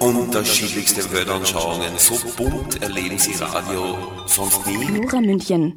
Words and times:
Unterschiedlichste 0.00 1.12
Weltanschauungen, 1.12 1.92
so 1.96 2.14
bunt 2.36 2.80
erleben 2.80 3.18
Sie 3.18 3.32
Radio 3.42 3.96
sonst 4.26 4.64
nie. 4.66 5.00
Nora 5.00 5.20
München. 5.20 5.74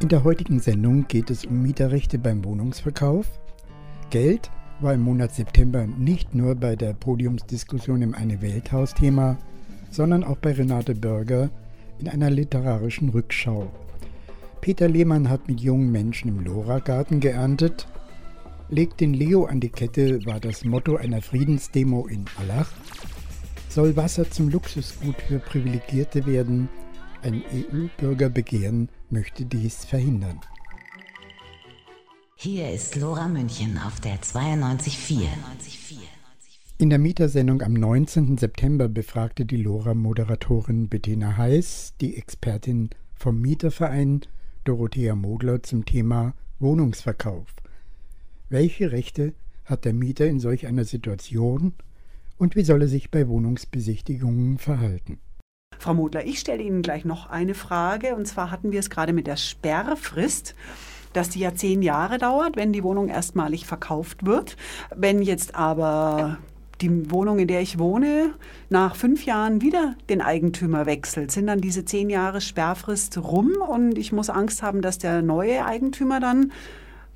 In 0.00 0.08
der 0.08 0.22
heutigen 0.22 0.60
Sendung 0.60 1.08
geht 1.08 1.30
es 1.30 1.46
um 1.46 1.62
Mieterrechte 1.62 2.18
beim 2.18 2.44
Wohnungsverkauf. 2.44 3.26
Geld 4.10 4.50
war 4.80 4.92
im 4.92 5.00
Monat 5.00 5.34
September 5.34 5.86
nicht 5.86 6.34
nur 6.34 6.54
bei 6.56 6.76
der 6.76 6.92
Podiumsdiskussion 6.92 8.02
im 8.02 8.14
Eine 8.14 8.42
Welthaus 8.42 8.92
Thema, 8.92 9.38
sondern 9.90 10.24
auch 10.24 10.36
bei 10.38 10.52
Renate 10.52 10.94
Bürger 10.94 11.50
in 11.98 12.08
einer 12.08 12.28
literarischen 12.28 13.08
Rückschau. 13.08 13.70
Peter 14.60 14.88
Lehmann 14.88 15.30
hat 15.30 15.48
mit 15.48 15.60
jungen 15.60 15.90
Menschen 15.90 16.28
im 16.28 16.44
Lora-Garten 16.44 17.20
geerntet 17.20 17.86
Legt 18.72 19.02
den 19.02 19.12
Leo 19.12 19.44
an 19.44 19.60
die 19.60 19.68
Kette 19.68 20.24
war 20.24 20.40
das 20.40 20.64
Motto 20.64 20.96
einer 20.96 21.20
Friedensdemo 21.20 22.06
in 22.06 22.24
Allach. 22.38 22.72
Soll 23.68 23.96
Wasser 23.96 24.30
zum 24.30 24.48
Luxusgut 24.48 25.16
für 25.28 25.40
Privilegierte 25.40 26.24
werden? 26.24 26.70
Ein 27.20 27.42
EU-Bürgerbegehren 27.52 28.88
möchte 29.10 29.44
dies 29.44 29.84
verhindern. 29.84 30.40
Hier 32.34 32.70
ist 32.70 32.96
Lora 32.96 33.28
München 33.28 33.76
auf 33.76 34.00
der 34.00 34.18
92.4. 34.22 35.26
In 36.78 36.88
der 36.88 36.98
Mietersendung 36.98 37.60
am 37.60 37.74
19. 37.74 38.38
September 38.38 38.88
befragte 38.88 39.44
die 39.44 39.58
Lora-Moderatorin 39.58 40.88
Bettina 40.88 41.36
Heiß 41.36 41.92
die 42.00 42.16
Expertin 42.16 42.88
vom 43.14 43.38
Mieterverein 43.38 44.22
Dorothea 44.64 45.14
Modler 45.14 45.62
zum 45.62 45.84
Thema 45.84 46.32
Wohnungsverkauf. 46.58 47.54
Welche 48.52 48.92
Rechte 48.92 49.32
hat 49.64 49.86
der 49.86 49.94
Mieter 49.94 50.26
in 50.26 50.38
solch 50.38 50.66
einer 50.66 50.84
Situation 50.84 51.72
und 52.36 52.54
wie 52.54 52.64
soll 52.64 52.82
er 52.82 52.88
sich 52.88 53.10
bei 53.10 53.26
Wohnungsbesichtigungen 53.26 54.58
verhalten? 54.58 55.20
Frau 55.78 55.94
Modler, 55.94 56.26
ich 56.26 56.38
stelle 56.38 56.62
Ihnen 56.62 56.82
gleich 56.82 57.06
noch 57.06 57.30
eine 57.30 57.54
Frage. 57.54 58.14
Und 58.14 58.28
zwar 58.28 58.50
hatten 58.50 58.70
wir 58.70 58.80
es 58.80 58.90
gerade 58.90 59.14
mit 59.14 59.26
der 59.26 59.36
Sperrfrist 59.36 60.54
dass 61.14 61.28
die 61.28 61.40
ja 61.40 61.54
zehn 61.54 61.82
Jahre 61.82 62.16
dauert, 62.16 62.56
wenn 62.56 62.72
die 62.72 62.82
Wohnung 62.82 63.08
erstmalig 63.08 63.66
verkauft 63.66 64.24
wird. 64.24 64.56
Wenn 64.96 65.20
jetzt 65.20 65.54
aber 65.54 66.38
die 66.80 67.10
Wohnung, 67.10 67.38
in 67.38 67.48
der 67.48 67.60
ich 67.60 67.78
wohne, 67.78 68.32
nach 68.70 68.96
fünf 68.96 69.26
Jahren 69.26 69.60
wieder 69.60 69.94
den 70.08 70.22
Eigentümer 70.22 70.86
wechselt, 70.86 71.30
sind 71.30 71.48
dann 71.48 71.60
diese 71.60 71.84
zehn 71.84 72.08
Jahre 72.08 72.40
Sperrfrist 72.40 73.18
rum 73.18 73.52
und 73.68 73.98
ich 73.98 74.10
muss 74.10 74.30
Angst 74.30 74.62
haben, 74.62 74.80
dass 74.80 74.96
der 74.96 75.20
neue 75.20 75.66
Eigentümer 75.66 76.18
dann 76.18 76.50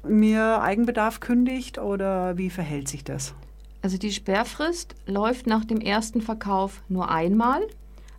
mir 0.09 0.63
Eigenbedarf 0.63 1.21
kündigt 1.21 1.79
oder 1.79 2.37
wie 2.39 2.51
verhält 2.51 2.89
sich 2.89 3.05
das? 3.05 3.35
Also 3.83 3.99
die 3.99 4.13
Sperrfrist 4.13 4.95
läuft 5.07 5.47
nach 5.47 5.65
dem 5.65 5.81
ersten 5.81 6.21
Verkauf 6.21 6.83
nur 6.89 7.11
einmal, 7.11 7.63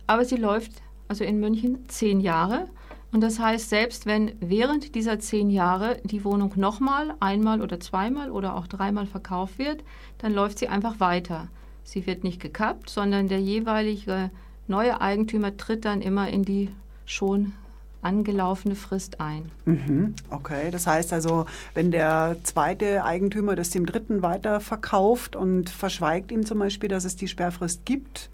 aber 0.06 0.24
sie 0.24 0.36
läuft 0.36 0.72
also 1.08 1.24
in 1.24 1.40
München 1.40 1.88
zehn 1.88 2.20
Jahre. 2.20 2.68
Und 3.10 3.22
das 3.22 3.38
heißt, 3.38 3.70
selbst 3.70 4.06
wenn 4.06 4.32
während 4.40 4.94
dieser 4.94 5.18
zehn 5.18 5.50
Jahre 5.50 5.98
die 6.04 6.24
Wohnung 6.24 6.52
nochmal, 6.56 7.14
einmal 7.20 7.62
oder 7.62 7.80
zweimal 7.80 8.30
oder 8.30 8.54
auch 8.54 8.66
dreimal 8.66 9.06
verkauft 9.06 9.58
wird, 9.58 9.82
dann 10.18 10.32
läuft 10.32 10.58
sie 10.58 10.68
einfach 10.68 11.00
weiter. 11.00 11.48
Sie 11.84 12.06
wird 12.06 12.22
nicht 12.22 12.40
gekappt, 12.40 12.90
sondern 12.90 13.28
der 13.28 13.40
jeweilige 13.40 14.30
neue 14.66 15.00
Eigentümer 15.00 15.56
tritt 15.56 15.86
dann 15.86 16.02
immer 16.02 16.28
in 16.28 16.44
die 16.44 16.70
schon 17.06 17.54
angelaufene 18.02 18.74
Frist 18.74 19.20
ein. 19.20 19.50
Mhm, 19.64 20.14
okay, 20.30 20.70
das 20.70 20.86
heißt 20.86 21.12
also, 21.12 21.46
wenn 21.74 21.90
der 21.90 22.36
zweite 22.44 23.04
Eigentümer 23.04 23.56
das 23.56 23.70
dem 23.70 23.86
dritten 23.86 24.22
weiterverkauft 24.22 25.36
und 25.36 25.70
verschweigt 25.70 26.30
ihm 26.30 26.46
zum 26.46 26.58
Beispiel, 26.58 26.88
dass 26.88 27.04
es 27.04 27.16
die 27.16 27.28
Sperrfrist 27.28 27.84
gibt, 27.84 28.30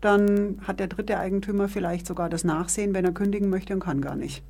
dann 0.00 0.60
hat 0.66 0.80
der 0.80 0.88
dritte 0.88 1.18
Eigentümer 1.18 1.68
vielleicht 1.68 2.06
sogar 2.06 2.28
das 2.28 2.44
Nachsehen, 2.44 2.94
wenn 2.94 3.04
er 3.04 3.12
kündigen 3.12 3.50
möchte 3.50 3.74
und 3.74 3.80
kann 3.80 4.00
gar 4.00 4.16
nicht. 4.16 4.42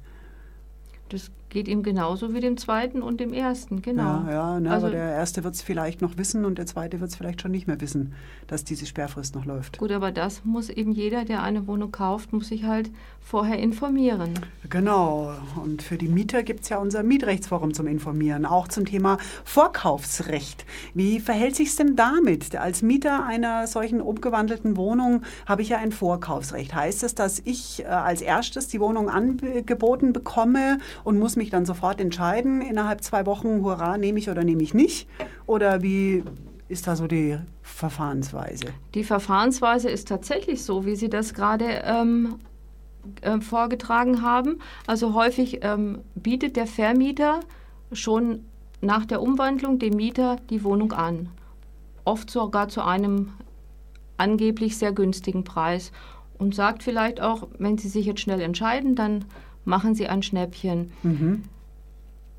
Das 1.08 1.30
geht 1.50 1.68
ihm 1.68 1.82
genauso 1.82 2.32
wie 2.32 2.40
dem 2.40 2.56
zweiten 2.56 3.02
und 3.02 3.20
dem 3.20 3.32
ersten, 3.32 3.82
genau. 3.82 4.24
Ja, 4.26 4.30
ja 4.30 4.60
ne, 4.60 4.70
also, 4.70 4.86
aber 4.86 4.96
der 4.96 5.10
erste 5.10 5.44
wird 5.44 5.54
es 5.54 5.62
vielleicht 5.62 6.00
noch 6.00 6.16
wissen 6.16 6.44
und 6.44 6.58
der 6.58 6.66
zweite 6.66 7.00
wird 7.00 7.10
es 7.10 7.16
vielleicht 7.16 7.42
schon 7.42 7.50
nicht 7.50 7.66
mehr 7.66 7.80
wissen, 7.80 8.14
dass 8.46 8.64
diese 8.64 8.86
Sperrfrist 8.86 9.34
noch 9.34 9.44
läuft. 9.44 9.78
Gut, 9.78 9.92
aber 9.92 10.12
das 10.12 10.44
muss 10.44 10.70
eben 10.70 10.92
jeder, 10.92 11.24
der 11.24 11.42
eine 11.42 11.66
Wohnung 11.66 11.92
kauft, 11.92 12.32
muss 12.32 12.48
sich 12.48 12.64
halt 12.64 12.90
vorher 13.20 13.58
informieren. 13.58 14.34
Genau. 14.68 15.32
Und 15.62 15.82
für 15.82 15.98
die 15.98 16.08
Mieter 16.08 16.42
gibt 16.42 16.62
es 16.62 16.68
ja 16.68 16.78
unser 16.78 17.02
Mietrechtsforum 17.02 17.74
zum 17.74 17.86
Informieren, 17.86 18.46
auch 18.46 18.68
zum 18.68 18.86
Thema 18.86 19.18
Vorkaufsrecht. 19.44 20.64
Wie 20.94 21.20
verhält 21.20 21.56
sich 21.56 21.68
es 21.68 21.76
denn 21.76 21.96
damit? 21.96 22.56
Als 22.56 22.82
Mieter 22.82 23.24
einer 23.24 23.66
solchen 23.66 24.00
umgewandelten 24.00 24.76
Wohnung 24.76 25.22
habe 25.46 25.62
ich 25.62 25.70
ja 25.70 25.78
ein 25.78 25.92
Vorkaufsrecht. 25.92 26.74
Heißt 26.74 27.02
es, 27.02 27.14
dass 27.14 27.40
ich 27.44 27.82
äh, 27.82 27.86
als 27.86 28.22
erstes 28.22 28.68
die 28.68 28.80
Wohnung 28.80 29.08
angeboten 29.08 30.12
bekomme 30.12 30.78
und 31.04 31.18
muss 31.18 31.36
mich 31.40 31.50
dann 31.50 31.64
sofort 31.64 32.00
entscheiden, 32.00 32.60
innerhalb 32.60 33.02
zwei 33.02 33.24
Wochen, 33.26 33.62
hurra, 33.62 33.96
nehme 33.96 34.18
ich 34.18 34.28
oder 34.28 34.44
nehme 34.44 34.62
ich 34.62 34.74
nicht? 34.74 35.08
Oder 35.46 35.82
wie 35.82 36.22
ist 36.68 36.86
da 36.86 36.96
so 36.96 37.06
die 37.06 37.38
Verfahrensweise? 37.62 38.66
Die 38.94 39.04
Verfahrensweise 39.04 39.88
ist 39.88 40.06
tatsächlich 40.06 40.62
so, 40.62 40.84
wie 40.84 40.96
Sie 40.96 41.08
das 41.08 41.32
gerade 41.32 41.82
ähm, 41.84 42.36
äh, 43.22 43.40
vorgetragen 43.40 44.20
haben. 44.22 44.58
Also 44.86 45.14
häufig 45.14 45.60
ähm, 45.62 46.00
bietet 46.14 46.56
der 46.56 46.66
Vermieter 46.66 47.40
schon 47.92 48.44
nach 48.82 49.06
der 49.06 49.22
Umwandlung 49.22 49.78
dem 49.78 49.96
Mieter 49.96 50.36
die 50.50 50.62
Wohnung 50.62 50.92
an. 50.92 51.30
Oft 52.04 52.30
sogar 52.30 52.68
zu 52.68 52.84
einem 52.84 53.32
angeblich 54.18 54.76
sehr 54.76 54.92
günstigen 54.92 55.44
Preis 55.44 55.90
und 56.38 56.54
sagt 56.54 56.82
vielleicht 56.82 57.20
auch, 57.20 57.48
wenn 57.58 57.78
Sie 57.78 57.88
sich 57.88 58.04
jetzt 58.04 58.20
schnell 58.20 58.40
entscheiden, 58.40 58.94
dann 58.94 59.24
machen 59.64 59.94
Sie 59.94 60.06
ein 60.08 60.22
Schnäppchen. 60.22 60.92
Mhm. 61.02 61.42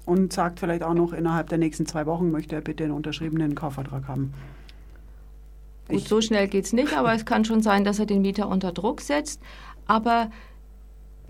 Und 0.05 0.33
sagt 0.33 0.59
vielleicht 0.59 0.83
auch 0.83 0.93
noch, 0.93 1.13
innerhalb 1.13 1.49
der 1.49 1.57
nächsten 1.57 1.85
zwei 1.85 2.05
Wochen 2.05 2.31
möchte 2.31 2.55
er 2.55 2.61
bitte 2.61 2.83
einen 2.83 2.93
unterschriebenen 2.93 3.55
Kaufvertrag 3.55 4.07
haben. 4.07 4.33
Gut, 5.87 5.97
ich 5.97 6.07
so 6.07 6.21
schnell 6.21 6.47
geht 6.47 6.65
es 6.65 6.73
nicht, 6.73 6.97
aber 6.97 7.13
es 7.13 7.25
kann 7.25 7.45
schon 7.45 7.61
sein, 7.61 7.83
dass 7.83 7.99
er 7.99 8.05
den 8.05 8.21
Mieter 8.21 8.47
unter 8.47 8.71
Druck 8.71 9.01
setzt. 9.01 9.41
Aber 9.85 10.31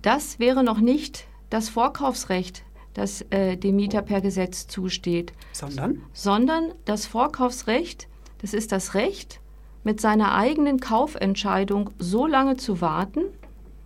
das 0.02 0.40
wäre 0.40 0.64
noch 0.64 0.80
nicht 0.80 1.28
das 1.50 1.70
Vorkaufsrecht, 1.70 2.64
das 2.94 3.22
äh, 3.30 3.58
dem 3.58 3.76
Mieter 3.76 4.02
per 4.02 4.22
Gesetz 4.22 4.68
zusteht. 4.68 5.34
Sondern? 5.52 6.02
Sondern 6.14 6.72
das 6.86 7.06
Vorkaufsrecht, 7.06 8.08
das 8.40 8.54
ist 8.54 8.72
das 8.72 8.94
Recht, 8.94 9.40
mit 9.84 10.00
seiner 10.00 10.34
eigenen 10.36 10.80
Kaufentscheidung 10.80 11.90
so 11.98 12.26
lange 12.26 12.56
zu 12.56 12.82
warten, 12.82 13.24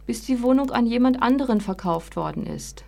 bis 0.06 0.26
die 0.26 0.42
Wohnung 0.42 0.72
an 0.72 0.86
jemand 0.86 1.22
anderen 1.22 1.62
verkauft 1.62 2.16
worden 2.16 2.46
ist. 2.46 2.84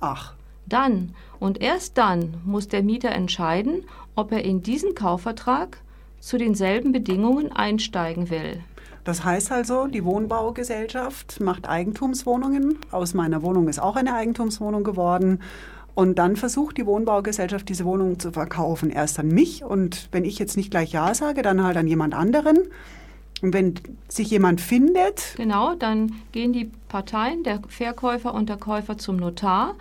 Ach. 0.00 0.34
Dann 0.66 1.14
und 1.38 1.60
erst 1.60 1.98
dann 1.98 2.40
muss 2.44 2.68
der 2.68 2.82
Mieter 2.82 3.10
entscheiden, 3.10 3.84
ob 4.14 4.32
er 4.32 4.44
in 4.44 4.62
diesen 4.62 4.94
Kaufvertrag 4.94 5.78
zu 6.20 6.38
denselben 6.38 6.92
Bedingungen 6.92 7.50
einsteigen 7.52 8.30
will. 8.30 8.60
Das 9.04 9.24
heißt 9.24 9.50
also, 9.50 9.86
die 9.86 10.04
Wohnbaugesellschaft 10.04 11.40
macht 11.40 11.68
Eigentumswohnungen. 11.68 12.78
Aus 12.90 13.14
meiner 13.14 13.42
Wohnung 13.42 13.68
ist 13.68 13.80
auch 13.80 13.96
eine 13.96 14.14
Eigentumswohnung 14.14 14.84
geworden. 14.84 15.40
Und 15.94 16.18
dann 16.18 16.36
versucht 16.36 16.76
die 16.76 16.86
Wohnbaugesellschaft, 16.86 17.68
diese 17.68 17.84
Wohnung 17.84 18.18
zu 18.18 18.30
verkaufen. 18.30 18.90
Erst 18.90 19.18
an 19.18 19.28
mich 19.28 19.64
und 19.64 20.08
wenn 20.12 20.24
ich 20.24 20.38
jetzt 20.38 20.56
nicht 20.56 20.70
gleich 20.70 20.92
Ja 20.92 21.14
sage, 21.14 21.42
dann 21.42 21.64
halt 21.64 21.76
an 21.76 21.86
jemand 21.86 22.14
anderen. 22.14 22.58
Und 23.42 23.54
wenn 23.54 23.74
sich 24.08 24.30
jemand 24.30 24.60
findet. 24.60 25.34
Genau, 25.36 25.74
dann 25.74 26.12
gehen 26.32 26.52
die 26.52 26.70
Parteien, 26.88 27.42
der 27.42 27.60
Verkäufer 27.68 28.34
und 28.34 28.48
der 28.48 28.58
Käufer 28.58 28.98
zum 28.98 29.16
Notar 29.16 29.76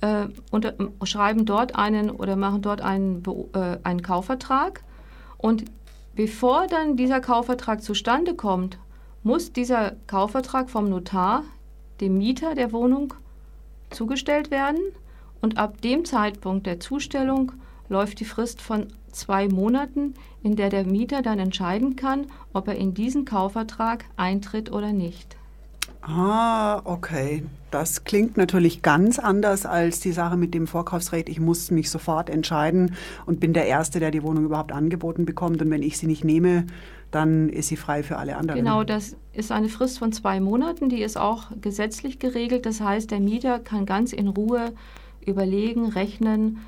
äh, 0.00 0.26
und 0.50 0.64
äh, 0.64 0.74
schreiben 1.04 1.44
dort 1.44 1.74
einen 1.74 2.10
oder 2.10 2.36
machen 2.36 2.62
dort 2.62 2.80
einen, 2.80 3.22
äh, 3.54 3.78
einen 3.82 4.02
Kaufvertrag. 4.02 4.82
Und 5.36 5.64
bevor 6.14 6.66
dann 6.66 6.96
dieser 6.96 7.20
Kaufvertrag 7.20 7.82
zustande 7.82 8.34
kommt, 8.34 8.78
muss 9.22 9.52
dieser 9.52 9.92
Kaufvertrag 10.06 10.70
vom 10.70 10.88
Notar 10.88 11.44
dem 12.00 12.18
Mieter 12.18 12.54
der 12.54 12.72
Wohnung 12.72 13.14
zugestellt 13.90 14.50
werden. 14.50 14.80
Und 15.40 15.58
ab 15.58 15.80
dem 15.82 16.04
Zeitpunkt 16.04 16.66
der 16.66 16.80
Zustellung 16.80 17.52
läuft 17.88 18.20
die 18.20 18.24
Frist 18.24 18.62
von 18.62 18.86
zwei 19.14 19.48
Monaten, 19.48 20.14
in 20.42 20.56
der 20.56 20.70
der 20.70 20.84
Mieter 20.84 21.22
dann 21.22 21.38
entscheiden 21.38 21.96
kann, 21.96 22.26
ob 22.52 22.68
er 22.68 22.76
in 22.76 22.94
diesen 22.94 23.24
Kaufvertrag 23.24 24.04
eintritt 24.16 24.70
oder 24.70 24.92
nicht. 24.92 25.36
Ah, 26.02 26.82
okay. 26.84 27.44
Das 27.70 28.04
klingt 28.04 28.36
natürlich 28.36 28.82
ganz 28.82 29.18
anders 29.18 29.66
als 29.66 30.00
die 30.00 30.12
Sache 30.12 30.36
mit 30.36 30.54
dem 30.54 30.66
Vorkaufsrecht. 30.66 31.28
Ich 31.28 31.40
muss 31.40 31.70
mich 31.70 31.90
sofort 31.90 32.30
entscheiden 32.30 32.94
und 33.26 33.40
bin 33.40 33.52
der 33.52 33.66
Erste, 33.66 34.00
der 34.00 34.10
die 34.10 34.22
Wohnung 34.22 34.44
überhaupt 34.44 34.70
angeboten 34.70 35.24
bekommt. 35.24 35.60
Und 35.62 35.70
wenn 35.70 35.82
ich 35.82 35.98
sie 35.98 36.06
nicht 36.06 36.24
nehme, 36.24 36.66
dann 37.10 37.48
ist 37.48 37.68
sie 37.68 37.76
frei 37.76 38.02
für 38.02 38.18
alle 38.18 38.36
anderen. 38.36 38.60
Genau, 38.60 38.84
das 38.84 39.16
ist 39.32 39.50
eine 39.50 39.68
Frist 39.68 39.98
von 39.98 40.12
zwei 40.12 40.40
Monaten, 40.40 40.88
die 40.88 41.02
ist 41.02 41.16
auch 41.16 41.50
gesetzlich 41.60 42.18
geregelt. 42.18 42.66
Das 42.66 42.80
heißt, 42.80 43.10
der 43.10 43.20
Mieter 43.20 43.58
kann 43.58 43.86
ganz 43.86 44.12
in 44.12 44.28
Ruhe 44.28 44.72
überlegen, 45.24 45.88
rechnen, 45.88 46.58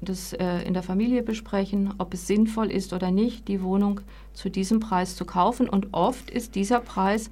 das 0.00 0.32
äh, 0.32 0.62
in 0.62 0.74
der 0.74 0.82
Familie 0.82 1.22
besprechen, 1.22 1.94
ob 1.98 2.14
es 2.14 2.26
sinnvoll 2.26 2.70
ist 2.70 2.92
oder 2.92 3.10
nicht, 3.10 3.48
die 3.48 3.62
Wohnung 3.62 4.00
zu 4.32 4.50
diesem 4.50 4.80
Preis 4.80 5.16
zu 5.16 5.24
kaufen. 5.24 5.68
Und 5.68 5.88
oft 5.92 6.30
ist 6.30 6.54
dieser 6.54 6.80
Preis 6.80 7.30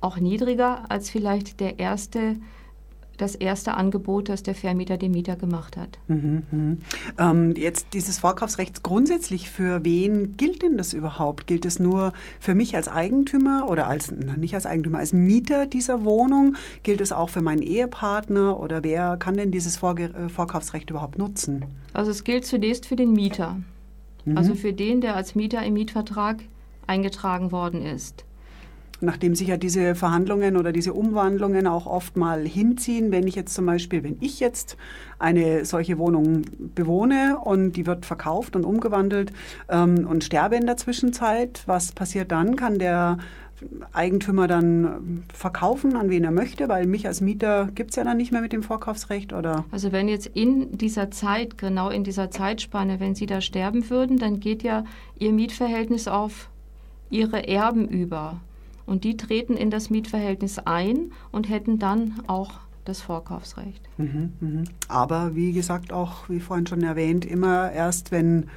auch 0.00 0.16
niedriger 0.16 0.90
als 0.90 1.10
vielleicht 1.10 1.60
der 1.60 1.78
erste 1.78 2.36
das 3.20 3.34
erste 3.34 3.74
Angebot, 3.74 4.28
das 4.28 4.42
der 4.42 4.54
Vermieter 4.54 4.96
dem 4.96 5.12
Mieter 5.12 5.36
gemacht 5.36 5.76
hat. 5.76 5.98
Mhm, 6.08 6.42
mhm. 6.50 6.78
Ähm, 7.18 7.54
jetzt 7.56 7.88
dieses 7.92 8.18
Vorkaufsrecht 8.18 8.82
grundsätzlich, 8.82 9.50
für 9.50 9.84
wen 9.84 10.36
gilt 10.36 10.62
denn 10.62 10.76
das 10.76 10.92
überhaupt? 10.92 11.46
Gilt 11.46 11.64
es 11.64 11.78
nur 11.78 12.12
für 12.38 12.54
mich 12.54 12.76
als 12.76 12.88
Eigentümer 12.88 13.68
oder 13.68 13.86
als, 13.86 14.12
na, 14.16 14.36
nicht 14.36 14.54
als 14.54 14.66
Eigentümer, 14.66 14.98
als 14.98 15.12
Mieter 15.12 15.66
dieser 15.66 16.04
Wohnung? 16.04 16.56
Gilt 16.82 17.00
es 17.00 17.12
auch 17.12 17.30
für 17.30 17.42
meinen 17.42 17.62
Ehepartner 17.62 18.58
oder 18.58 18.82
wer 18.82 19.16
kann 19.16 19.36
denn 19.36 19.50
dieses 19.50 19.76
Vorge 19.76 20.04
äh, 20.04 20.28
Vorkaufsrecht 20.28 20.90
überhaupt 20.90 21.18
nutzen? 21.18 21.64
Also 21.92 22.10
es 22.10 22.24
gilt 22.24 22.46
zunächst 22.46 22.86
für 22.86 22.96
den 22.96 23.12
Mieter, 23.12 23.56
mhm. 24.24 24.36
also 24.38 24.54
für 24.54 24.72
den, 24.72 25.00
der 25.00 25.16
als 25.16 25.34
Mieter 25.34 25.62
im 25.64 25.74
Mietvertrag 25.74 26.38
eingetragen 26.86 27.52
worden 27.52 27.84
ist 27.84 28.24
nachdem 29.00 29.34
sich 29.34 29.48
ja 29.48 29.56
diese 29.56 29.94
Verhandlungen 29.94 30.56
oder 30.56 30.72
diese 30.72 30.92
Umwandlungen 30.92 31.66
auch 31.66 31.86
oft 31.86 32.16
mal 32.16 32.46
hinziehen. 32.46 33.10
Wenn 33.10 33.26
ich 33.26 33.34
jetzt 33.34 33.54
zum 33.54 33.66
Beispiel, 33.66 34.02
wenn 34.04 34.16
ich 34.20 34.40
jetzt 34.40 34.76
eine 35.18 35.64
solche 35.64 35.98
Wohnung 35.98 36.42
bewohne 36.74 37.38
und 37.42 37.72
die 37.72 37.86
wird 37.86 38.06
verkauft 38.06 38.56
und 38.56 38.64
umgewandelt 38.64 39.32
ähm, 39.68 40.06
und 40.08 40.24
sterbe 40.24 40.56
in 40.56 40.66
der 40.66 40.76
Zwischenzeit, 40.76 41.62
was 41.66 41.92
passiert 41.92 42.32
dann? 42.32 42.56
Kann 42.56 42.78
der 42.78 43.18
Eigentümer 43.92 44.46
dann 44.46 45.24
verkaufen, 45.32 45.96
an 45.96 46.10
wen 46.10 46.24
er 46.24 46.30
möchte, 46.30 46.68
weil 46.68 46.86
mich 46.86 47.06
als 47.06 47.20
Mieter 47.20 47.68
gibt 47.74 47.90
es 47.90 47.96
ja 47.96 48.04
dann 48.04 48.16
nicht 48.16 48.32
mehr 48.32 48.40
mit 48.40 48.52
dem 48.52 48.62
Vorkaufsrecht, 48.62 49.32
oder? 49.32 49.64
Also 49.70 49.92
wenn 49.92 50.08
jetzt 50.08 50.28
in 50.28 50.78
dieser 50.78 51.10
Zeit, 51.10 51.58
genau 51.58 51.90
in 51.90 52.04
dieser 52.04 52.30
Zeitspanne, 52.30 53.00
wenn 53.00 53.14
Sie 53.14 53.26
da 53.26 53.40
sterben 53.40 53.90
würden, 53.90 54.18
dann 54.18 54.40
geht 54.40 54.62
ja 54.62 54.84
Ihr 55.18 55.32
Mietverhältnis 55.32 56.08
auf 56.08 56.48
Ihre 57.10 57.46
Erben 57.46 57.88
über. 57.88 58.40
Und 58.90 59.04
die 59.04 59.16
treten 59.16 59.56
in 59.56 59.70
das 59.70 59.88
Mietverhältnis 59.88 60.58
ein 60.58 61.12
und 61.30 61.48
hätten 61.48 61.78
dann 61.78 62.14
auch 62.26 62.54
das 62.84 63.00
Vorkaufsrecht. 63.00 63.80
Mhm, 63.98 64.32
mh. 64.40 64.64
Aber 64.88 65.36
wie 65.36 65.52
gesagt, 65.52 65.92
auch 65.92 66.28
wie 66.28 66.40
vorhin 66.40 66.66
schon 66.66 66.82
erwähnt, 66.82 67.24
immer 67.24 67.70
erst, 67.70 68.10
wenn 68.10 68.48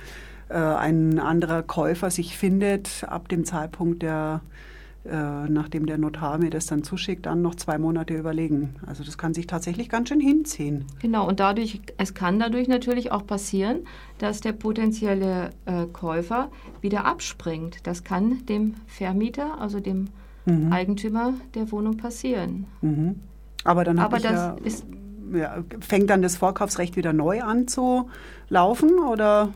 äh, 0.50 0.56
ein 0.56 1.20
anderer 1.20 1.62
Käufer 1.62 2.10
sich 2.10 2.36
findet, 2.36 3.06
ab 3.08 3.30
dem 3.30 3.46
Zeitpunkt 3.46 4.02
der 4.02 4.42
äh, 5.06 5.50
nachdem 5.50 5.86
der 5.86 5.98
Notar 5.98 6.38
mir 6.38 6.50
das 6.50 6.66
dann 6.66 6.82
zuschickt, 6.82 7.26
dann 7.26 7.42
noch 7.42 7.56
zwei 7.56 7.78
Monate 7.78 8.16
überlegen. 8.16 8.76
Also 8.88 9.04
das 9.04 9.18
kann 9.18 9.34
sich 9.34 9.48
tatsächlich 9.48 9.90
ganz 9.90 10.08
schön 10.08 10.22
hinziehen. 10.22 10.86
Genau, 11.02 11.28
und 11.28 11.42
dadurch, 11.42 11.82
es 11.98 12.14
kann 12.14 12.40
dadurch 12.40 12.70
natürlich 12.70 13.12
auch 13.12 13.28
passieren, 13.28 13.86
dass 14.18 14.40
der 14.40 14.54
potenzielle 14.54 15.50
äh, 15.66 15.86
Käufer 15.92 16.50
wieder 16.80 17.06
abspringt. 17.06 17.86
Das 17.86 18.06
kann 18.06 18.46
dem 18.46 18.76
Vermieter, 18.88 19.60
also 19.60 19.82
dem 19.82 20.08
mhm. 20.46 20.72
Eigentümer 20.72 21.34
der 21.56 21.72
Wohnung 21.72 21.98
passieren. 21.98 22.66
Mhm. 22.82 23.16
Aber 23.64 23.84
dann 23.84 24.00
Aber 24.00 24.18
das 24.18 24.32
ja, 24.32 24.58
ist, 24.64 24.86
ja, 25.34 25.64
fängt 25.80 26.10
dann 26.10 26.22
das 26.22 26.36
Vorkaufsrecht 26.36 26.96
wieder 26.96 27.14
neu 27.14 27.42
an 27.42 27.68
zu 27.68 28.10
laufen 28.50 29.00
oder 29.00 29.50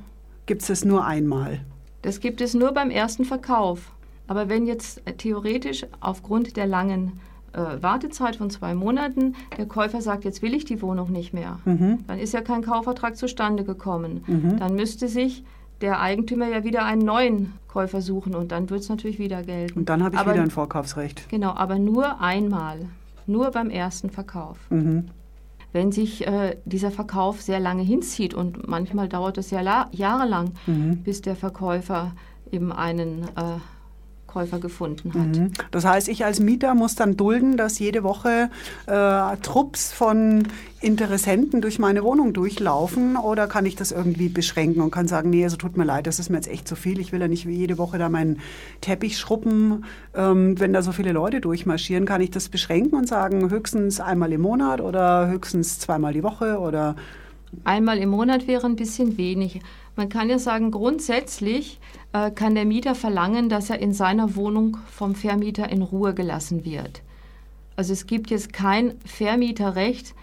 gibt 0.46 0.62
es 0.62 0.68
das 0.68 0.86
nur 0.86 1.06
einmal? 1.06 1.60
Das 2.02 2.20
gibt 2.20 2.42
es 2.42 2.54
nur 2.54 2.74
beim 2.74 2.90
ersten 2.90 3.26
Verkauf. 3.26 3.92
Aber 4.28 4.50
wenn 4.50 4.66
jetzt 4.66 5.02
äh, 5.06 5.14
theoretisch 5.14 5.86
aufgrund 6.00 6.58
der 6.58 6.68
langen 6.68 7.20
äh, 7.54 7.82
Wartezeit 7.82 8.36
von 8.36 8.50
zwei 8.50 8.76
Monaten 8.76 9.36
der 9.58 9.66
Käufer 9.66 10.02
sagt, 10.02 10.26
jetzt 10.26 10.42
will 10.42 10.54
ich 10.54 10.66
die 10.66 10.82
Wohnung 10.82 11.12
nicht 11.12 11.34
mehr, 11.34 11.60
mhm. 11.66 12.06
dann 12.08 12.20
ist 12.20 12.34
ja 12.34 12.42
kein 12.42 12.62
Kaufvertrag 12.62 13.18
zustande 13.18 13.64
gekommen. 13.64 14.24
Mhm. 14.28 14.58
Dann 14.58 14.76
müsste 14.76 15.08
sich 15.08 15.44
der 15.82 16.00
Eigentümer 16.02 16.48
ja 16.48 16.64
wieder 16.64 16.86
einen 16.86 17.04
neuen 17.04 17.54
Käufer 17.68 18.02
suchen 18.02 18.36
und 18.36 18.52
dann 18.52 18.70
wird 18.70 18.82
es 18.82 18.90
natürlich 18.90 19.20
wieder 19.20 19.44
gelten. 19.44 19.80
Und 19.80 19.90
dann 19.90 20.04
habe 20.04 20.16
ich 20.16 20.20
aber, 20.20 20.34
wieder 20.34 20.44
ein 20.44 20.52
Vorkaufsrecht. 20.52 21.30
Genau, 21.30 21.52
aber 21.52 21.78
nur 21.78 22.22
einmal, 22.22 22.88
nur 23.28 23.52
beim 23.52 23.70
ersten 23.70 24.10
Verkauf. 24.10 24.58
Mhm. 24.70 25.10
Wenn 25.74 25.92
sich 25.92 26.26
äh, 26.26 26.58
dieser 26.66 26.92
Verkauf 26.92 27.42
sehr 27.42 27.60
lange 27.60 27.84
hinzieht 27.84 28.34
und 28.34 28.68
manchmal 28.68 29.10
dauert 29.10 29.38
es 29.38 29.52
ja 29.52 29.88
jahrelang, 29.92 30.52
mhm. 30.66 31.04
bis 31.04 31.22
der 31.22 31.36
Verkäufer 31.36 32.14
eben 32.52 32.72
einen 32.72 33.24
äh, 33.36 33.60
Käufer 34.38 34.60
gefunden 34.60 35.14
hat. 35.16 35.36
Mhm. 35.36 35.52
Das 35.72 35.84
heißt, 35.84 36.08
ich 36.10 36.24
als 36.24 36.40
Mieter 36.40 36.76
muss 36.76 36.94
dann 36.94 37.18
dulden, 37.18 37.58
dass 37.58 37.80
jede 37.80 38.04
Woche 38.04 38.52
äh, 38.86 39.38
Trupps 39.42 39.92
von 39.92 40.48
Interessenten 40.80 41.60
durch 41.60 41.80
meine 41.80 42.04
Wohnung 42.04 42.34
durchlaufen 42.34 43.18
oder 43.18 43.48
kann 43.48 43.66
ich 43.66 43.76
das 43.76 43.92
irgendwie 43.92 44.30
beschränken 44.30 44.82
und 44.82 44.92
kann 44.92 45.08
sagen, 45.08 45.32
nee, 45.32 45.44
also 45.44 45.58
tut 45.58 45.76
mir 45.76 45.86
leid, 45.86 46.06
das 46.06 46.20
ist 46.20 46.30
mir 46.30 46.36
jetzt 46.36 46.50
echt 46.50 46.68
zu 46.68 46.76
viel. 46.76 47.00
Ich 47.00 47.12
will 47.12 47.20
ja 47.20 47.28
nicht 47.28 47.46
jede 47.46 47.80
Woche 47.80 47.98
da 47.98 48.10
meinen 48.10 48.40
Teppich 48.82 49.18
schruppen. 49.18 49.86
Ähm, 50.14 50.60
wenn 50.60 50.72
da 50.72 50.84
so 50.84 50.92
viele 50.92 51.14
Leute 51.14 51.42
durchmarschieren, 51.42 52.06
kann 52.06 52.22
ich 52.22 52.30
das 52.30 52.50
beschränken 52.50 52.96
und 52.96 53.08
sagen, 53.08 53.50
höchstens 53.50 54.00
einmal 54.00 54.32
im 54.34 54.42
Monat 54.42 54.82
oder 54.82 55.28
höchstens 55.28 55.80
zweimal 55.80 56.14
die 56.14 56.22
Woche 56.22 56.60
oder 56.60 56.96
Einmal 57.64 57.98
im 57.98 58.10
Monat 58.10 58.46
wäre 58.46 58.68
ein 58.68 58.76
bisschen 58.76 59.18
wenig. 59.18 59.62
Man 59.98 60.10
kann 60.10 60.30
ja 60.30 60.38
sagen, 60.38 60.70
grundsätzlich 60.70 61.80
äh, 62.14 62.30
kann 62.30 62.54
der 62.54 62.66
Mieter 62.66 62.94
verlangen, 62.94 63.50
dass 63.50 63.72
er 63.72 63.80
in 63.80 63.94
seiner 63.94 64.36
Wohnung 64.36 64.78
vom 64.92 65.16
Vermieter 65.16 65.70
in 65.70 65.82
Ruhe 65.82 66.14
gelassen 66.14 66.64
wird. 66.64 67.02
Also 67.76 67.94
es 67.94 68.06
gibt 68.06 68.30
jetzt 68.30 68.54
kein 68.54 68.94
Vermieterrecht, 69.06 70.14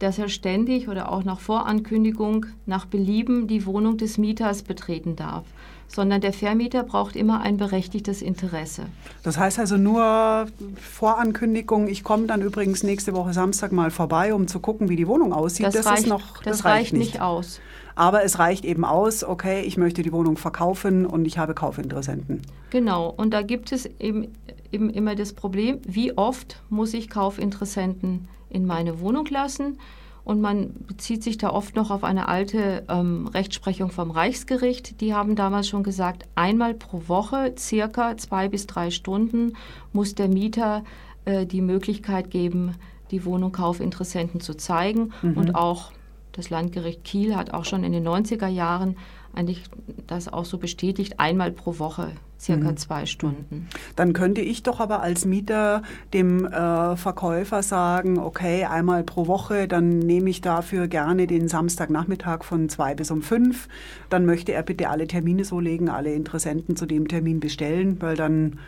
dass 0.00 0.18
er 0.18 0.28
ständig 0.28 0.88
oder 0.88 1.12
auch 1.12 1.22
nach 1.22 1.38
Vorankündigung 1.38 2.46
nach 2.66 2.86
Belieben 2.86 3.46
die 3.46 3.66
Wohnung 3.66 3.98
des 3.98 4.18
Mieters 4.18 4.62
betreten 4.62 5.14
darf, 5.14 5.44
sondern 5.86 6.20
der 6.20 6.32
Vermieter 6.32 6.82
braucht 6.82 7.14
immer 7.14 7.40
ein 7.40 7.56
berechtigtes 7.56 8.22
Interesse. 8.22 8.86
Das 9.22 9.38
heißt 9.38 9.60
also 9.60 9.76
nur 9.76 10.46
Vorankündigung, 10.76 11.86
ich 11.86 12.02
komme 12.02 12.26
dann 12.26 12.42
übrigens 12.42 12.82
nächste 12.82 13.12
Woche 13.12 13.32
Samstag 13.32 13.70
mal 13.70 13.90
vorbei, 13.90 14.34
um 14.34 14.48
zu 14.48 14.58
gucken, 14.58 14.88
wie 14.88 14.96
die 14.96 15.06
Wohnung 15.06 15.32
aussieht. 15.32 15.66
Das, 15.66 15.74
das 15.74 15.86
reicht, 15.86 16.06
noch, 16.08 16.38
das, 16.38 16.58
das 16.58 16.64
reicht, 16.64 16.76
reicht 16.76 16.92
nicht. 16.94 17.12
nicht 17.14 17.20
aus. 17.20 17.60
Aber 18.00 18.24
es 18.24 18.38
reicht 18.38 18.64
eben 18.64 18.86
aus, 18.86 19.22
okay, 19.22 19.60
ich 19.60 19.76
möchte 19.76 20.00
die 20.00 20.10
Wohnung 20.10 20.38
verkaufen 20.38 21.04
und 21.04 21.26
ich 21.26 21.36
habe 21.36 21.52
Kaufinteressenten. 21.52 22.40
Genau, 22.70 23.12
und 23.14 23.34
da 23.34 23.42
gibt 23.42 23.72
es 23.72 23.84
eben, 24.00 24.28
eben 24.72 24.88
immer 24.88 25.14
das 25.14 25.34
Problem, 25.34 25.80
wie 25.86 26.16
oft 26.16 26.62
muss 26.70 26.94
ich 26.94 27.10
Kaufinteressenten 27.10 28.26
in 28.48 28.64
meine 28.64 29.00
Wohnung 29.00 29.26
lassen? 29.26 29.78
Und 30.24 30.40
man 30.40 30.72
bezieht 30.86 31.22
sich 31.22 31.36
da 31.36 31.50
oft 31.50 31.76
noch 31.76 31.90
auf 31.90 32.02
eine 32.02 32.28
alte 32.28 32.84
ähm, 32.88 33.26
Rechtsprechung 33.26 33.90
vom 33.90 34.10
Reichsgericht. 34.10 35.02
Die 35.02 35.12
haben 35.12 35.36
damals 35.36 35.68
schon 35.68 35.82
gesagt, 35.82 36.26
einmal 36.34 36.72
pro 36.72 37.02
Woche, 37.06 37.52
circa 37.58 38.16
zwei 38.16 38.48
bis 38.48 38.66
drei 38.66 38.90
Stunden, 38.90 39.58
muss 39.92 40.14
der 40.14 40.28
Mieter 40.28 40.84
äh, 41.26 41.44
die 41.44 41.60
Möglichkeit 41.60 42.30
geben, 42.30 42.76
die 43.10 43.26
Wohnung 43.26 43.52
Kaufinteressenten 43.52 44.40
zu 44.40 44.54
zeigen 44.54 45.12
mhm. 45.20 45.36
und 45.36 45.54
auch 45.54 45.92
das 46.40 46.48
Landgericht 46.48 47.04
Kiel 47.04 47.36
hat 47.36 47.52
auch 47.52 47.66
schon 47.66 47.84
in 47.84 47.92
den 47.92 48.06
90er 48.06 48.48
Jahren 48.48 48.96
eigentlich 49.34 49.62
das 50.06 50.32
auch 50.32 50.46
so 50.46 50.56
bestätigt, 50.56 51.20
einmal 51.20 51.52
pro 51.52 51.78
Woche, 51.78 52.12
circa 52.40 52.70
mhm. 52.70 52.76
zwei 52.78 53.04
Stunden. 53.04 53.68
Dann 53.94 54.14
könnte 54.14 54.40
ich 54.40 54.62
doch 54.62 54.80
aber 54.80 55.02
als 55.02 55.26
Mieter 55.26 55.82
dem 56.14 56.46
äh, 56.46 56.96
Verkäufer 56.96 57.62
sagen, 57.62 58.18
okay, 58.18 58.64
einmal 58.64 59.04
pro 59.04 59.26
Woche, 59.26 59.68
dann 59.68 59.98
nehme 59.98 60.30
ich 60.30 60.40
dafür 60.40 60.88
gerne 60.88 61.26
den 61.26 61.46
Samstagnachmittag 61.46 62.42
von 62.42 62.70
zwei 62.70 62.94
bis 62.94 63.10
um 63.10 63.20
fünf. 63.20 63.68
Dann 64.08 64.24
möchte 64.24 64.52
er 64.52 64.62
bitte 64.62 64.88
alle 64.88 65.06
Termine 65.06 65.44
so 65.44 65.60
legen, 65.60 65.90
alle 65.90 66.14
Interessenten 66.14 66.74
zu 66.74 66.86
dem 66.86 67.06
Termin 67.06 67.38
bestellen, 67.38 67.98
weil 68.00 68.16
dann 68.16 68.58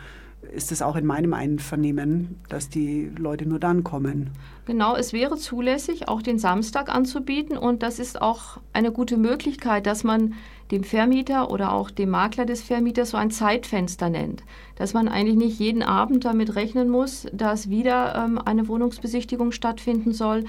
ist 0.51 0.71
es 0.71 0.81
auch 0.81 0.95
in 0.95 1.05
meinem 1.05 1.33
Einvernehmen, 1.33 2.39
dass 2.49 2.69
die 2.69 3.11
Leute 3.17 3.45
nur 3.45 3.59
dann 3.59 3.83
kommen. 3.83 4.31
Genau, 4.65 4.95
es 4.95 5.13
wäre 5.13 5.37
zulässig, 5.37 6.07
auch 6.07 6.21
den 6.21 6.39
Samstag 6.39 6.93
anzubieten. 6.93 7.57
Und 7.57 7.83
das 7.83 7.99
ist 7.99 8.21
auch 8.21 8.57
eine 8.71 8.91
gute 8.91 9.17
Möglichkeit, 9.17 9.85
dass 9.85 10.03
man 10.03 10.35
dem 10.71 10.83
Vermieter 10.83 11.51
oder 11.51 11.73
auch 11.73 11.91
dem 11.91 12.09
Makler 12.09 12.45
des 12.45 12.61
Vermieters 12.61 13.11
so 13.11 13.17
ein 13.17 13.31
Zeitfenster 13.31 14.09
nennt, 14.09 14.43
dass 14.75 14.93
man 14.93 15.07
eigentlich 15.07 15.37
nicht 15.37 15.59
jeden 15.59 15.83
Abend 15.83 16.25
damit 16.25 16.55
rechnen 16.55 16.89
muss, 16.89 17.27
dass 17.33 17.69
wieder 17.69 18.15
ähm, 18.15 18.39
eine 18.43 18.67
Wohnungsbesichtigung 18.67 19.51
stattfinden 19.51 20.13
soll. 20.13 20.45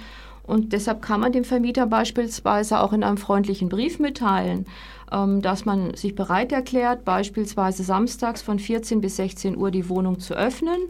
Und 0.47 0.73
deshalb 0.73 1.01
kann 1.01 1.21
man 1.21 1.33
dem 1.33 1.45
Vermieter 1.45 1.87
beispielsweise 1.87 2.81
auch 2.81 2.93
in 2.93 3.03
einem 3.03 3.17
freundlichen 3.17 3.71
Brief 3.71 3.99
mitteilen, 3.99 4.67
dass 5.41 5.65
man 5.65 5.95
sich 5.95 6.15
bereit 6.15 6.53
erklärt, 6.53 7.05
beispielsweise 7.05 7.83
samstags 7.83 8.43
von 8.43 8.59
14 8.59 9.01
bis 9.01 9.17
16 9.17 9.57
Uhr 9.57 9.71
die 9.71 9.89
Wohnung 9.89 10.19
zu 10.19 10.35
öffnen. 10.35 10.81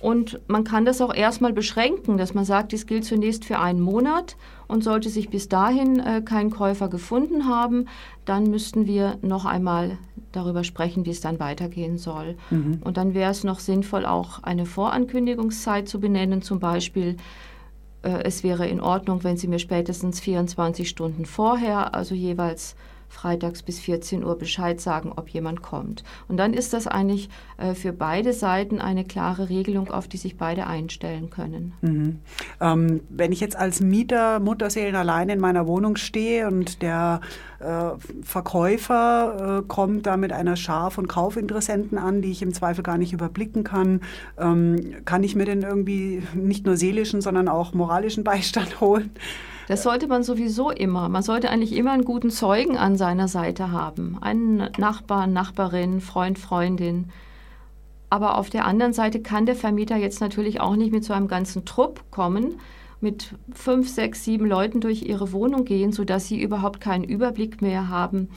Und 0.00 0.40
man 0.48 0.64
kann 0.64 0.84
das 0.84 1.00
auch 1.00 1.14
erstmal 1.14 1.52
beschränken, 1.52 2.16
dass 2.16 2.34
man 2.34 2.44
sagt, 2.44 2.72
dies 2.72 2.86
gilt 2.86 3.04
zunächst 3.04 3.44
für 3.44 3.60
einen 3.60 3.80
Monat 3.80 4.36
und 4.66 4.82
sollte 4.82 5.08
sich 5.08 5.28
bis 5.28 5.48
dahin 5.48 6.00
äh, 6.00 6.22
kein 6.22 6.50
Käufer 6.50 6.88
gefunden 6.88 7.46
haben, 7.46 7.86
dann 8.24 8.50
müssten 8.50 8.86
wir 8.86 9.18
noch 9.22 9.44
einmal 9.44 9.98
darüber 10.32 10.64
sprechen, 10.64 11.06
wie 11.06 11.10
es 11.10 11.20
dann 11.20 11.38
weitergehen 11.38 11.98
soll. 11.98 12.36
Mhm. 12.50 12.80
Und 12.82 12.96
dann 12.96 13.14
wäre 13.14 13.30
es 13.30 13.44
noch 13.44 13.60
sinnvoll, 13.60 14.04
auch 14.04 14.42
eine 14.42 14.66
Vorankündigungszeit 14.66 15.88
zu 15.88 16.00
benennen, 16.00 16.42
zum 16.42 16.58
Beispiel 16.58 17.16
äh, 18.02 18.24
es 18.24 18.42
wäre 18.42 18.66
in 18.66 18.80
Ordnung, 18.80 19.22
wenn 19.22 19.36
Sie 19.36 19.46
mir 19.46 19.60
spätestens 19.60 20.18
24 20.18 20.88
Stunden 20.88 21.26
vorher, 21.26 21.94
also 21.94 22.16
jeweils 22.16 22.74
freitags 23.12 23.62
bis 23.62 23.78
14 23.78 24.24
Uhr 24.24 24.36
Bescheid 24.38 24.80
sagen, 24.80 25.12
ob 25.14 25.28
jemand 25.28 25.62
kommt. 25.62 26.02
Und 26.28 26.38
dann 26.38 26.54
ist 26.54 26.72
das 26.72 26.86
eigentlich 26.86 27.28
äh, 27.58 27.74
für 27.74 27.92
beide 27.92 28.32
Seiten 28.32 28.80
eine 28.80 29.04
klare 29.04 29.50
Regelung, 29.50 29.90
auf 29.90 30.08
die 30.08 30.16
sich 30.16 30.36
beide 30.36 30.66
einstellen 30.66 31.28
können. 31.30 31.74
Mhm. 31.82 32.18
Ähm, 32.60 33.00
wenn 33.10 33.30
ich 33.30 33.40
jetzt 33.40 33.54
als 33.54 33.80
Mieter 33.80 34.40
Mutterseelen 34.40 34.96
allein 34.96 35.28
in 35.28 35.40
meiner 35.40 35.66
Wohnung 35.66 35.96
stehe 35.96 36.48
und 36.48 36.80
der 36.82 37.20
äh, 37.60 37.90
Verkäufer 38.22 39.60
äh, 39.60 39.68
kommt 39.68 40.06
da 40.06 40.16
mit 40.16 40.32
einer 40.32 40.56
Schar 40.56 40.90
von 40.90 41.06
Kaufinteressenten 41.06 41.98
an, 41.98 42.22
die 42.22 42.30
ich 42.30 42.42
im 42.42 42.54
Zweifel 42.54 42.82
gar 42.82 42.98
nicht 42.98 43.12
überblicken 43.12 43.62
kann, 43.62 44.00
ähm, 44.38 45.04
kann 45.04 45.22
ich 45.22 45.36
mir 45.36 45.44
denn 45.44 45.62
irgendwie 45.62 46.22
nicht 46.34 46.64
nur 46.64 46.76
seelischen, 46.76 47.20
sondern 47.20 47.48
auch 47.48 47.74
moralischen 47.74 48.24
Beistand 48.24 48.80
holen? 48.80 49.10
Das 49.68 49.82
sollte 49.82 50.08
man 50.08 50.22
sowieso 50.22 50.70
immer. 50.70 51.08
Man 51.08 51.22
sollte 51.22 51.50
eigentlich 51.50 51.74
immer 51.74 51.92
einen 51.92 52.04
guten 52.04 52.30
Zeugen 52.30 52.76
an 52.76 52.96
seiner 52.96 53.28
Seite 53.28 53.70
haben. 53.70 54.18
Einen 54.20 54.68
Nachbar, 54.78 55.26
Nachbarin, 55.26 56.00
Freund, 56.00 56.38
Freundin. 56.38 57.10
Aber 58.10 58.36
auf 58.36 58.50
der 58.50 58.66
anderen 58.66 58.92
Seite 58.92 59.20
kann 59.20 59.46
der 59.46 59.56
Vermieter 59.56 59.96
jetzt 59.96 60.20
natürlich 60.20 60.60
auch 60.60 60.76
nicht 60.76 60.92
mit 60.92 61.04
so 61.04 61.14
einem 61.14 61.28
ganzen 61.28 61.64
Trupp 61.64 62.02
kommen, 62.10 62.60
mit 63.00 63.34
fünf, 63.52 63.88
sechs, 63.88 64.24
sieben 64.24 64.46
Leuten 64.46 64.80
durch 64.80 65.02
ihre 65.02 65.32
Wohnung 65.32 65.64
gehen, 65.64 65.92
sodass 65.92 66.26
sie 66.26 66.40
überhaupt 66.40 66.80
keinen 66.80 67.04
Überblick 67.04 67.62
mehr 67.62 67.88
haben, 67.88 68.28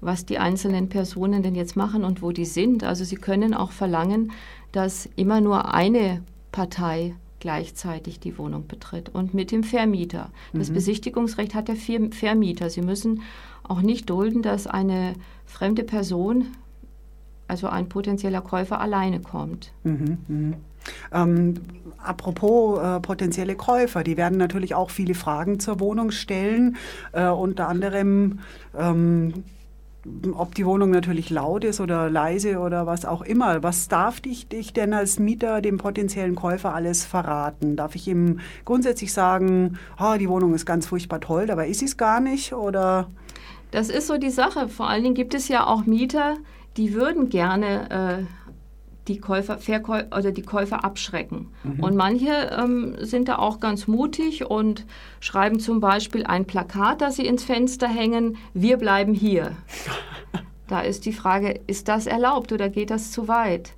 was 0.00 0.24
die 0.24 0.38
einzelnen 0.38 0.88
Personen 0.88 1.42
denn 1.42 1.54
jetzt 1.54 1.76
machen 1.76 2.04
und 2.04 2.22
wo 2.22 2.30
die 2.30 2.44
sind. 2.44 2.84
Also 2.84 3.04
sie 3.04 3.16
können 3.16 3.54
auch 3.54 3.72
verlangen, 3.72 4.32
dass 4.72 5.08
immer 5.16 5.40
nur 5.40 5.74
eine 5.74 6.22
Partei 6.52 7.16
gleichzeitig 7.44 8.20
die 8.20 8.38
Wohnung 8.38 8.66
betritt 8.66 9.10
und 9.10 9.34
mit 9.34 9.50
dem 9.50 9.64
Vermieter. 9.64 10.30
Das 10.54 10.70
mhm. 10.70 10.74
Besichtigungsrecht 10.76 11.54
hat 11.54 11.68
der 11.68 11.76
Vermieter. 11.76 12.70
Sie 12.70 12.80
müssen 12.80 13.20
auch 13.64 13.82
nicht 13.82 14.08
dulden, 14.08 14.40
dass 14.40 14.66
eine 14.66 15.12
fremde 15.44 15.84
Person, 15.84 16.46
also 17.46 17.66
ein 17.66 17.90
potenzieller 17.90 18.40
Käufer, 18.40 18.80
alleine 18.80 19.20
kommt. 19.20 19.72
Mhm, 19.82 20.18
mh. 20.26 20.56
Ähm, 21.12 21.54
apropos 21.98 22.80
äh, 22.80 23.00
potenzielle 23.00 23.56
Käufer, 23.56 24.04
die 24.04 24.16
werden 24.16 24.38
natürlich 24.38 24.74
auch 24.74 24.88
viele 24.88 25.14
Fragen 25.14 25.60
zur 25.60 25.80
Wohnung 25.80 26.12
stellen. 26.12 26.76
Äh, 27.12 27.28
unter 27.28 27.68
anderem 27.68 28.38
ähm, 28.74 29.44
ob 30.34 30.54
die 30.54 30.66
Wohnung 30.66 30.90
natürlich 30.90 31.30
laut 31.30 31.64
ist 31.64 31.80
oder 31.80 32.10
leise 32.10 32.58
oder 32.58 32.86
was 32.86 33.04
auch 33.04 33.22
immer. 33.22 33.62
Was 33.62 33.88
darf 33.88 34.20
ich, 34.26 34.46
ich 34.52 34.72
denn 34.72 34.92
als 34.92 35.18
Mieter 35.18 35.60
dem 35.60 35.78
potenziellen 35.78 36.34
Käufer 36.34 36.74
alles 36.74 37.04
verraten? 37.04 37.76
Darf 37.76 37.94
ich 37.94 38.06
ihm 38.06 38.40
grundsätzlich 38.64 39.12
sagen, 39.12 39.78
oh, 39.98 40.16
die 40.18 40.28
Wohnung 40.28 40.54
ist 40.54 40.66
ganz 40.66 40.86
furchtbar 40.86 41.20
toll, 41.20 41.46
dabei 41.46 41.68
ist 41.68 41.80
sie 41.80 41.86
es 41.86 41.96
gar 41.96 42.20
nicht? 42.20 42.52
Oder? 42.52 43.08
Das 43.70 43.88
ist 43.88 44.06
so 44.06 44.18
die 44.18 44.30
Sache. 44.30 44.68
Vor 44.68 44.88
allen 44.88 45.02
Dingen 45.02 45.14
gibt 45.14 45.34
es 45.34 45.48
ja 45.48 45.66
auch 45.66 45.86
Mieter, 45.86 46.36
die 46.76 46.94
würden 46.94 47.28
gerne 47.28 47.90
äh, 48.20 48.43
die 49.08 49.18
Käufer, 49.18 49.58
Verkäu 49.58 50.04
oder 50.16 50.32
die 50.32 50.42
Käufer 50.42 50.84
abschrecken. 50.84 51.48
Mhm. 51.62 51.80
Und 51.80 51.96
manche 51.96 52.32
ähm, 52.58 52.96
sind 53.00 53.28
da 53.28 53.38
auch 53.38 53.60
ganz 53.60 53.86
mutig 53.86 54.46
und 54.46 54.86
schreiben 55.20 55.60
zum 55.60 55.80
Beispiel 55.80 56.24
ein 56.24 56.46
Plakat, 56.46 57.00
das 57.00 57.16
sie 57.16 57.26
ins 57.26 57.44
Fenster 57.44 57.88
hängen, 57.88 58.36
wir 58.54 58.78
bleiben 58.78 59.14
hier. 59.14 59.52
da 60.68 60.80
ist 60.80 61.04
die 61.04 61.12
Frage, 61.12 61.60
ist 61.66 61.88
das 61.88 62.06
erlaubt 62.06 62.52
oder 62.52 62.68
geht 62.68 62.90
das 62.90 63.10
zu 63.10 63.28
weit? 63.28 63.74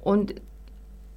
Und 0.00 0.34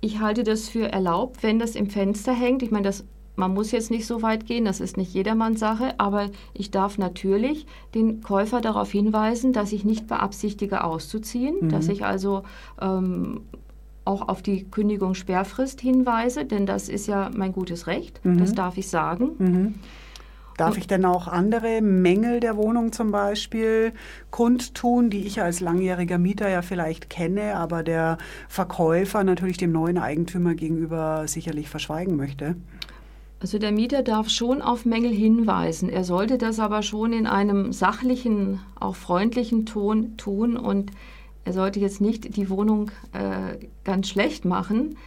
ich 0.01 0.19
halte 0.19 0.43
das 0.43 0.69
für 0.69 0.91
erlaubt, 0.91 1.43
wenn 1.43 1.59
das 1.59 1.75
im 1.75 1.89
Fenster 1.89 2.33
hängt. 2.33 2.61
Ich 2.63 2.71
meine, 2.71 2.85
das 2.85 3.05
man 3.35 3.53
muss 3.53 3.71
jetzt 3.71 3.91
nicht 3.91 4.05
so 4.05 4.21
weit 4.21 4.45
gehen, 4.45 4.65
das 4.65 4.79
ist 4.79 4.97
nicht 4.97 5.13
jedermanns 5.13 5.59
Sache, 5.59 5.93
aber 5.97 6.29
ich 6.53 6.71
darf 6.71 6.97
natürlich 6.97 7.65
den 7.93 8.21
Käufer 8.21 8.61
darauf 8.61 8.91
hinweisen, 8.91 9.53
dass 9.53 9.71
ich 9.71 9.85
nicht 9.85 10.07
beabsichtige 10.07 10.83
auszuziehen, 10.83 11.55
mhm. 11.61 11.69
dass 11.69 11.87
ich 11.87 12.05
also 12.05 12.43
ähm, 12.81 13.41
auch 14.05 14.27
auf 14.27 14.41
die 14.41 14.69
Kündigung 14.69 15.15
Sperrfrist 15.15 15.81
hinweise, 15.81 16.45
denn 16.45 16.65
das 16.65 16.89
ist 16.89 17.07
ja 17.07 17.31
mein 17.35 17.51
gutes 17.51 17.87
Recht, 17.87 18.23
mhm. 18.23 18.37
das 18.37 18.53
darf 18.53 18.77
ich 18.77 18.87
sagen. 18.87 19.31
Mhm. 19.37 19.75
Darf 20.57 20.77
ich 20.77 20.87
denn 20.87 21.03
auch 21.03 21.27
andere 21.27 21.81
Mängel 21.81 22.39
der 22.39 22.55
Wohnung 22.55 22.93
zum 22.93 23.11
Beispiel 23.11 23.91
kundtun, 24.31 25.09
die 25.09 25.25
ich 25.25 25.41
als 25.41 25.59
langjähriger 25.59 26.17
Mieter 26.17 26.47
ja 26.47 26.61
vielleicht 26.61 27.09
kenne, 27.09 27.57
aber 27.57 27.83
der 27.83 28.17
Verkäufer 28.47 29.25
natürlich 29.25 29.57
dem 29.57 29.73
neuen 29.73 29.97
Eigentümer 29.97 30.55
gegenüber 30.55 31.27
sicherlich 31.27 31.67
verschweigen 31.69 32.15
möchte? 32.15 32.55
Also 33.39 33.59
der 33.59 33.71
Mieter 33.71 34.01
darf 34.01 34.29
schon 34.29 34.61
auf 34.61 34.85
Mängel 34.85 35.11
hinweisen. 35.11 35.89
Er 35.89 36.03
sollte 36.03 36.37
das 36.37 36.59
aber 36.59 36.81
schon 36.81 37.13
in 37.13 37.27
einem 37.27 37.73
sachlichen, 37.73 38.59
auch 38.79 38.95
freundlichen 38.95 39.65
Ton 39.65 40.17
tun 40.17 40.57
und 40.57 40.91
er 41.43 41.53
sollte 41.53 41.79
jetzt 41.79 42.01
nicht 42.01 42.37
die 42.37 42.49
Wohnung 42.49 42.91
äh, 43.13 43.65
ganz 43.83 44.09
schlecht 44.09 44.45
machen, 44.45 44.97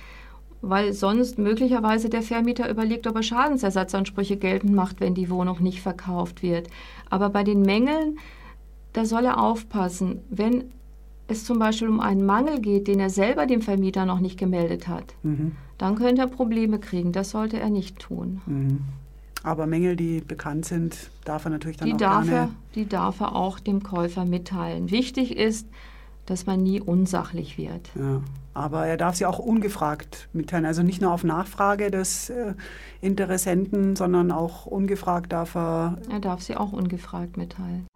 weil 0.61 0.92
sonst 0.92 1.38
möglicherweise 1.38 2.08
der 2.08 2.23
Vermieter 2.23 2.70
überlegt, 2.70 3.06
ob 3.06 3.16
er 3.16 3.23
Schadensersatzansprüche 3.23 4.37
geltend 4.37 4.73
macht, 4.73 5.00
wenn 5.00 5.14
die 5.14 5.30
Wohnung 5.30 5.62
nicht 5.62 5.80
verkauft 5.80 6.42
wird. 6.42 6.68
Aber 7.11 7.30
bei 7.30 7.42
den 7.42 7.62
Mängeln, 7.62 8.18
da 8.92 9.04
soll 9.04 9.25
er 9.25 9.42
aufpassen. 9.42 10.20
Wenn 10.30 10.64
es 11.28 11.44
zum 11.44 11.58
Beispiel 11.58 11.88
um 11.88 12.00
einen 12.00 12.25
Mangel 12.25 12.61
geht, 12.61 12.88
den 12.88 13.00
er 13.00 13.11
selber 13.11 13.47
dem 13.47 13.62
Vermieter 13.62 14.06
noch 14.06 14.20
nicht 14.20 14.38
gemeldet 14.38 14.87
hat, 14.87 15.14
mhm. 15.23 15.52
Dann 15.78 15.94
könnte 15.94 16.23
er 16.23 16.26
Probleme 16.26 16.78
kriegen. 16.78 17.12
Das 17.12 17.30
sollte 17.30 17.58
er 17.58 17.70
nicht 17.70 17.99
tun. 17.99 18.42
Mhm. 18.47 18.80
Aber 19.44 19.66
Mängel, 19.66 19.94
die 19.94 20.20
bekannt 20.20 20.64
sind, 20.64 21.11
darf 21.25 21.44
er 21.44 21.50
natürlich 21.50 21.76
dann 21.76 21.87
die 21.87 21.94
auch 21.94 21.99
darf 21.99 22.25
gerne... 22.25 22.37
Er, 22.37 22.50
die 22.75 22.88
darf 22.88 23.20
er 23.20 23.37
auch 23.37 23.61
dem 23.61 23.82
Käufer 23.82 24.25
mitteilen. 24.25 24.90
Wichtig 24.90 25.37
ist, 25.37 25.66
dass 26.26 26.44
man 26.44 26.62
nie 26.62 26.80
unsachlich 26.80 27.56
wird. 27.56 27.88
Ja, 27.94 28.20
aber 28.52 28.87
er 28.87 28.97
darf 28.97 29.14
sie 29.14 29.25
auch 29.25 29.38
ungefragt 29.38 30.28
mitteilen. 30.32 30.66
Also 30.66 30.82
nicht 30.82 31.00
nur 31.00 31.12
auf 31.12 31.23
Nachfrage 31.23 31.92
des 31.92 32.30
äh, 32.30 32.54
Interessenten, 33.00 33.94
sondern 33.94 34.32
auch 34.32 34.66
ungefragt 34.66 35.32
darf 35.32 35.54
er... 35.54 35.99
Er 36.11 36.18
darf 36.18 36.42
sie 36.42 36.56
auch 36.56 36.73
ungefragt 36.73 37.37
mitteilen. 37.37 37.87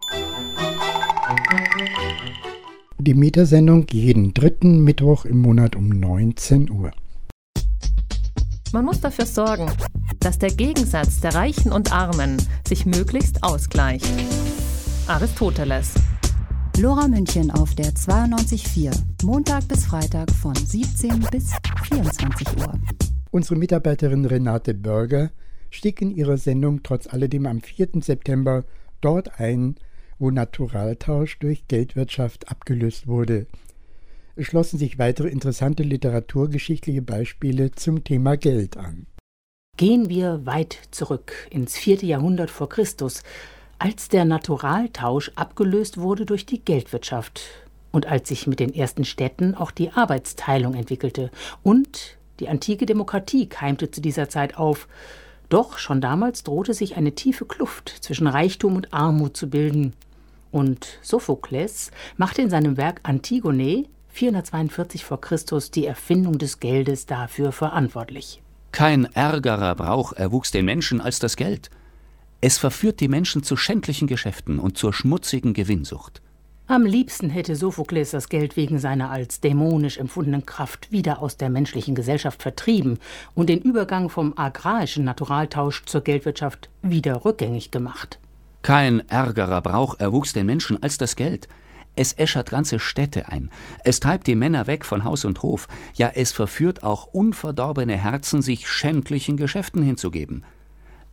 Die 2.99 3.15
Mietersendung 3.15 3.87
jeden 3.91 4.33
dritten 4.33 4.85
Mittwoch 4.85 5.25
im 5.25 5.39
Monat 5.39 5.75
um 5.75 5.89
19 5.89 6.71
Uhr. 6.71 6.93
Man 8.73 8.87
muss 8.87 9.01
dafür 9.01 9.27
sorgen, 9.27 9.71
dass 10.19 10.39
der 10.39 10.51
Gegensatz 10.51 11.21
der 11.21 11.35
Reichen 11.35 11.73
und 11.73 11.93
Armen 11.93 12.39
sich 12.67 12.87
möglichst 12.87 13.45
ausgleicht. 13.45 14.07
Aristoteles. 15.07 15.93
Lora 16.79 17.07
München 17.07 17.51
auf 17.51 17.75
der 17.75 17.93
92.4, 17.93 19.25
Montag 19.25 19.69
bis 19.69 19.85
Freitag 19.85 20.31
von 20.31 20.55
17 20.55 21.21
bis 21.31 21.51
24 21.83 22.49
Uhr. 22.57 22.73
Unsere 23.31 23.57
Mitarbeiterin 23.57 24.25
Renate 24.25 24.73
Börger 24.73 25.33
stieg 25.69 26.01
in 26.01 26.11
ihrer 26.11 26.39
Sendung 26.39 26.83
trotz 26.83 27.07
alledem 27.07 27.45
am 27.45 27.61
4. 27.61 28.01
September 28.01 28.65
dort 29.03 29.39
ein, 29.39 29.75
wo 30.19 30.31
Naturaltausch 30.31 31.39
durch 31.41 31.69
Geldwirtschaft 31.69 32.49
abgelöst 32.51 33.07
wurde. 33.07 33.47
Schlossen 34.39 34.79
sich 34.79 34.99
weitere 34.99 35.29
interessante 35.29 35.83
literaturgeschichtliche 35.83 37.03
Beispiele 37.03 37.73
zum 37.73 38.03
Thema 38.03 38.37
Geld 38.37 38.77
an. 38.77 39.07
Gehen 39.77 40.09
wir 40.09 40.47
weit 40.47 40.79
zurück 40.91 41.33
ins 41.51 41.77
vierte 41.77 42.07
Jahrhundert 42.07 42.51
vor 42.51 42.69
Christus, 42.69 43.23
als 43.79 44.09
der 44.09 44.25
Naturaltausch 44.25 45.33
abgelöst 45.35 45.99
wurde 45.99 46.25
durch 46.25 46.47
die 46.47 46.61
Geldwirtschaft 46.61 47.43
und 47.91 48.07
als 48.07 48.29
sich 48.29 48.47
mit 48.47 48.61
den 48.61 48.75
ersten 48.75 49.05
Städten 49.05 49.55
auch 49.55 49.71
die 49.71 49.91
Arbeitsteilung 49.91 50.75
entwickelte 50.75 51.31
und 51.63 52.17
die 52.41 52.49
antike 52.49 52.87
Demokratie 52.87 53.47
keimte 53.47 53.91
zu 53.91 54.01
dieser 54.01 54.29
Zeit 54.29 54.57
auf. 54.57 54.89
Doch 55.49 55.79
schon 55.79 56.01
damals 56.01 56.43
drohte 56.43 56.75
sich 56.75 56.97
eine 56.97 57.13
tiefe 57.15 57.45
Kluft 57.45 57.91
zwischen 58.01 58.27
Reichtum 58.27 58.77
und 58.77 58.95
Armut 58.95 59.37
zu 59.37 59.51
bilden. 59.51 59.93
Und 60.51 60.99
Sophokles 61.03 61.91
machte 62.17 62.43
in 62.43 62.51
seinem 62.51 62.77
Werk 62.77 63.01
Antigone 63.03 63.85
442 64.13 65.05
v. 65.05 65.17
Chr. 65.17 65.37
die 65.75 65.87
Erfindung 65.87 66.39
des 66.39 66.61
Geldes 66.61 67.07
dafür 67.07 67.53
verantwortlich. 67.53 68.43
Kein 68.71 69.05
ärgerer 69.15 69.75
Brauch 69.75 70.13
erwuchs 70.13 70.51
den 70.51 70.65
Menschen 70.65 71.01
als 71.01 71.19
das 71.19 71.37
Geld. 71.37 71.71
Es 72.41 72.59
verführt 72.59 73.01
die 73.01 73.09
Menschen 73.09 73.43
zu 73.43 73.57
schändlichen 73.57 74.09
Geschäften 74.09 74.59
und 74.59 74.77
zur 74.77 74.93
schmutzigen 74.93 75.55
Gewinnsucht. 75.55 76.23
Am 76.67 76.85
liebsten 76.85 77.29
hätte 77.29 77.57
Sophokles 77.57 78.13
das 78.13 78.29
Geld 78.29 78.57
wegen 78.57 78.79
seiner 78.79 79.11
als 79.11 79.41
dämonisch 79.41 79.99
empfundenen 79.99 80.47
Kraft 80.47 80.91
wieder 80.91 81.21
aus 81.21 81.37
der 81.37 81.51
menschlichen 81.51 81.95
Gesellschaft 81.95 82.41
vertrieben 82.41 82.99
und 83.35 83.49
den 83.49 83.61
Übergang 83.61 84.09
vom 84.09 84.33
agrarischen 84.37 85.05
Naturaltausch 85.05 85.85
zur 85.85 86.03
Geldwirtschaft 86.03 86.71
wieder 86.81 87.25
rückgängig 87.25 87.73
gemacht. 87.73 88.19
Kein 88.63 89.07
ärgerer 89.09 89.61
Brauch 89.61 89.99
erwuchs 89.99 90.33
den 90.33 90.47
Menschen 90.47 90.83
als 90.83 90.97
das 90.99 91.17
Geld. 91.17 91.49
Es 91.95 92.15
äschert 92.15 92.51
ganze 92.51 92.79
Städte 92.79 93.29
ein. 93.29 93.51
Es 93.85 94.01
treibt 94.01 94.27
die 94.27 94.35
Männer 94.35 94.67
weg 94.67 94.85
von 94.85 95.05
Haus 95.05 95.25
und 95.25 95.43
Hof. 95.43 95.69
Ja, 95.95 96.11
es 96.15 96.33
verführt 96.33 96.83
auch 96.83 97.07
unverdorbene 97.07 97.97
Herzen, 97.97 98.41
sich 98.41 98.69
schändlichen 98.69 99.37
Geschäften 99.37 99.83
hinzugeben. 99.83 100.45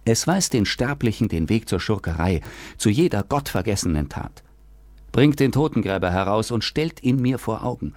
Es 0.06 0.26
weist 0.26 0.54
den 0.54 0.66
Sterblichen 0.66 1.28
den 1.28 1.50
Weg 1.50 1.68
zur 1.68 1.82
Schurkerei, 1.82 2.42
zu 2.78 2.90
jeder 2.90 3.24
gottvergessenen 3.24 4.08
Tat. 4.08 4.44
Bringt 5.12 5.40
den 5.40 5.52
Totengräber 5.52 6.12
heraus 6.12 6.52
und 6.52 6.64
stellt 6.64 7.04
ihn 7.04 7.22
mir 7.22 7.40
vor 7.40 7.64
Augen. 7.64 7.94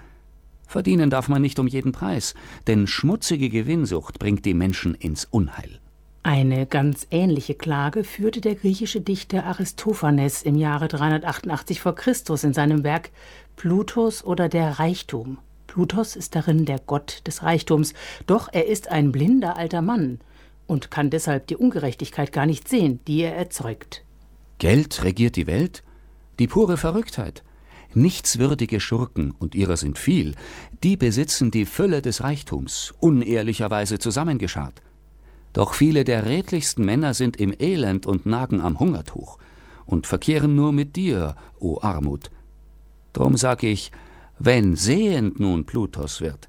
Verdienen 0.67 1.11
darf 1.11 1.29
man 1.29 1.43
nicht 1.43 1.59
um 1.59 1.69
jeden 1.69 1.93
Preis, 1.93 2.35
denn 2.67 2.87
schmutzige 2.87 3.49
Gewinnsucht 3.51 4.19
bringt 4.19 4.45
die 4.45 4.55
Menschen 4.55 4.95
ins 4.95 5.27
Unheil. 5.27 5.82
Eine 6.25 6.67
ganz 6.67 7.09
ähnliche 7.11 7.57
Klage 7.57 8.05
führte 8.05 8.41
der 8.41 8.55
griechische 8.55 9.01
Dichter 9.01 9.45
Aristophanes 9.45 10.45
im 10.45 10.55
Jahre 10.55 10.87
388 10.87 11.81
v. 11.81 11.93
Chr. 11.95 12.45
in 12.45 12.55
seinem 12.55 12.85
Werk 12.85 13.11
Plutos 13.57 14.23
oder 14.23 14.49
der 14.49 14.79
Reichtum. 14.79 15.39
Plutos 15.67 16.15
ist 16.15 16.37
darin 16.37 16.65
der 16.65 16.79
Gott 16.79 17.23
des 17.27 17.43
Reichtums, 17.43 17.93
doch 18.29 18.49
er 18.53 18.69
ist 18.69 18.89
ein 18.89 19.11
blinder 19.11 19.57
alter 19.57 19.83
Mann 19.83 20.21
und 20.69 20.93
kann 20.93 21.11
deshalb 21.11 21.49
die 21.49 21.57
Ungerechtigkeit 21.57 22.31
gar 22.31 22.47
nicht 22.47 22.69
sehen, 22.69 23.01
die 23.09 23.23
er 23.23 23.35
erzeugt. 23.35 24.05
Geld 24.59 25.03
regiert 25.03 25.35
die 25.35 25.49
Welt? 25.49 25.83
Die 26.39 26.47
pure 26.47 26.77
Verrücktheit. 26.77 27.43
Nichtswürdige 27.95 28.79
Schurken, 28.79 29.35
und 29.41 29.57
ihrer 29.57 29.77
sind 29.77 29.99
viel, 29.99 30.37
die 30.85 30.97
besitzen 30.97 31.51
die 31.51 31.67
Fülle 31.67 32.01
des 32.01 32.23
Reichtums, 32.23 32.95
unehrlicherweise 33.01 33.99
zusammengescharrt. 33.99 34.83
Doch 35.53 35.75
viele 35.75 36.05
der 36.05 36.27
redlichsten 36.27 36.85
Männer 36.85 37.15
sind 37.15 37.37
im 37.37 37.55
Elend 37.59 38.07
und 38.07 38.27
nagen 38.27 38.61
am 38.61 38.79
Hungertuch 38.79 39.39
und 39.85 40.07
verkehren 40.07 40.55
nur 40.55 40.73
mit 40.73 40.97
dir, 40.97 41.37
o 41.59 41.81
Armut. 41.81 42.31
Drum 43.13 43.37
sag 43.37 43.63
ich, 43.63 43.93
wenn 44.39 44.77
sehend 44.77 45.39
nun 45.39 45.67
Plutos 45.67 46.21
wird, 46.21 46.49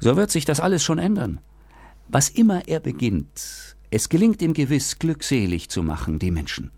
so 0.00 0.16
wird 0.16 0.30
sich 0.30 0.44
das 0.44 0.60
alles 0.60 0.82
schon 0.82 0.98
ändern. 0.98 1.40
Was 2.08 2.28
immer 2.28 2.66
er 2.66 2.80
beginnt, 2.80 3.76
es 3.90 4.08
gelingt 4.08 4.42
ihm 4.42 4.54
gewiss, 4.54 4.98
glückselig 4.98 5.68
zu 5.68 5.82
machen, 5.82 6.18
die 6.18 6.30
Menschen. 6.30 6.70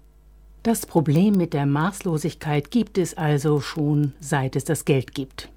Das 0.63 0.87
Problem 0.87 1.35
mit 1.35 1.53
der 1.53 1.67
Maßlosigkeit 1.67 2.71
gibt 2.71 2.99
es 2.99 3.17
also 3.17 3.61
schon, 3.61 4.13
seit 4.21 4.57
es 4.57 4.65
das 4.65 4.85
Geld 4.85 5.15
gibt. 5.15 5.51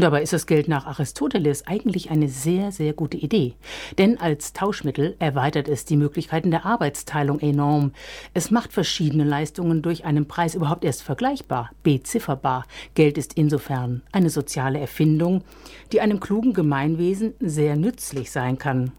Dabei 0.00 0.22
ist 0.22 0.32
das 0.32 0.46
Geld 0.46 0.68
nach 0.68 0.86
Aristoteles 0.86 1.66
eigentlich 1.66 2.10
eine 2.10 2.28
sehr, 2.28 2.70
sehr 2.70 2.92
gute 2.92 3.16
Idee. 3.16 3.54
Denn 3.98 4.20
als 4.20 4.52
Tauschmittel 4.52 5.16
erweitert 5.18 5.68
es 5.68 5.86
die 5.86 5.96
Möglichkeiten 5.96 6.52
der 6.52 6.64
Arbeitsteilung 6.64 7.40
enorm. 7.40 7.90
Es 8.32 8.52
macht 8.52 8.72
verschiedene 8.72 9.24
Leistungen 9.24 9.82
durch 9.82 10.04
einen 10.04 10.28
Preis 10.28 10.54
überhaupt 10.54 10.84
erst 10.84 11.02
vergleichbar, 11.02 11.72
bezifferbar. 11.82 12.64
Geld 12.94 13.18
ist 13.18 13.34
insofern 13.34 14.02
eine 14.12 14.30
soziale 14.30 14.78
Erfindung, 14.78 15.42
die 15.90 16.00
einem 16.00 16.20
klugen 16.20 16.52
Gemeinwesen 16.52 17.34
sehr 17.40 17.74
nützlich 17.74 18.30
sein 18.30 18.56
kann. 18.56 18.92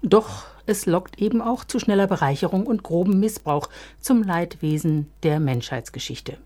Doch 0.00 0.46
es 0.64 0.86
lockt 0.86 1.20
eben 1.20 1.42
auch 1.42 1.64
zu 1.64 1.78
schneller 1.78 2.06
Bereicherung 2.06 2.66
und 2.66 2.82
grobem 2.82 3.20
Missbrauch 3.20 3.68
zum 4.00 4.22
Leidwesen 4.22 5.10
der 5.22 5.38
Menschheitsgeschichte. 5.38 6.38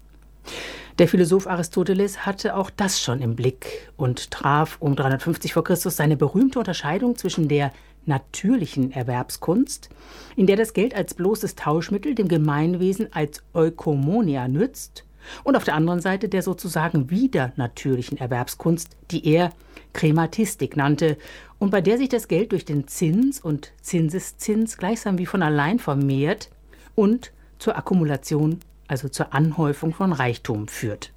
Der 0.98 1.06
Philosoph 1.06 1.46
Aristoteles 1.46 2.26
hatte 2.26 2.56
auch 2.56 2.70
das 2.70 3.00
schon 3.00 3.22
im 3.22 3.36
Blick 3.36 3.88
und 3.96 4.32
traf 4.32 4.78
um 4.80 4.96
350 4.96 5.52
v. 5.52 5.62
Chr. 5.62 5.76
seine 5.76 6.16
berühmte 6.16 6.58
Unterscheidung 6.58 7.14
zwischen 7.16 7.46
der 7.46 7.72
natürlichen 8.04 8.90
Erwerbskunst, 8.90 9.90
in 10.34 10.48
der 10.48 10.56
das 10.56 10.72
Geld 10.72 10.96
als 10.96 11.14
bloßes 11.14 11.54
Tauschmittel 11.54 12.16
dem 12.16 12.26
Gemeinwesen 12.26 13.12
als 13.12 13.44
Eukomonia 13.54 14.48
nützt, 14.48 15.04
und 15.44 15.56
auf 15.56 15.64
der 15.64 15.74
anderen 15.74 16.00
Seite 16.00 16.28
der 16.28 16.42
sozusagen 16.42 17.10
wieder 17.10 17.52
natürlichen 17.56 18.18
Erwerbskunst, 18.18 18.96
die 19.10 19.26
er 19.26 19.50
Krematistik 19.92 20.76
nannte 20.76 21.16
und 21.58 21.70
bei 21.70 21.80
der 21.80 21.98
sich 21.98 22.08
das 22.08 22.28
Geld 22.28 22.50
durch 22.52 22.64
den 22.64 22.88
Zins 22.88 23.40
und 23.40 23.72
Zinseszins 23.82 24.78
gleichsam 24.78 25.18
wie 25.18 25.26
von 25.26 25.42
allein 25.42 25.78
vermehrt 25.78 26.50
und 26.94 27.32
zur 27.58 27.76
Akkumulation 27.76 28.60
also 28.88 29.08
zur 29.08 29.32
Anhäufung 29.32 29.94
von 29.94 30.12
Reichtum 30.12 30.68
führt. 30.68 31.12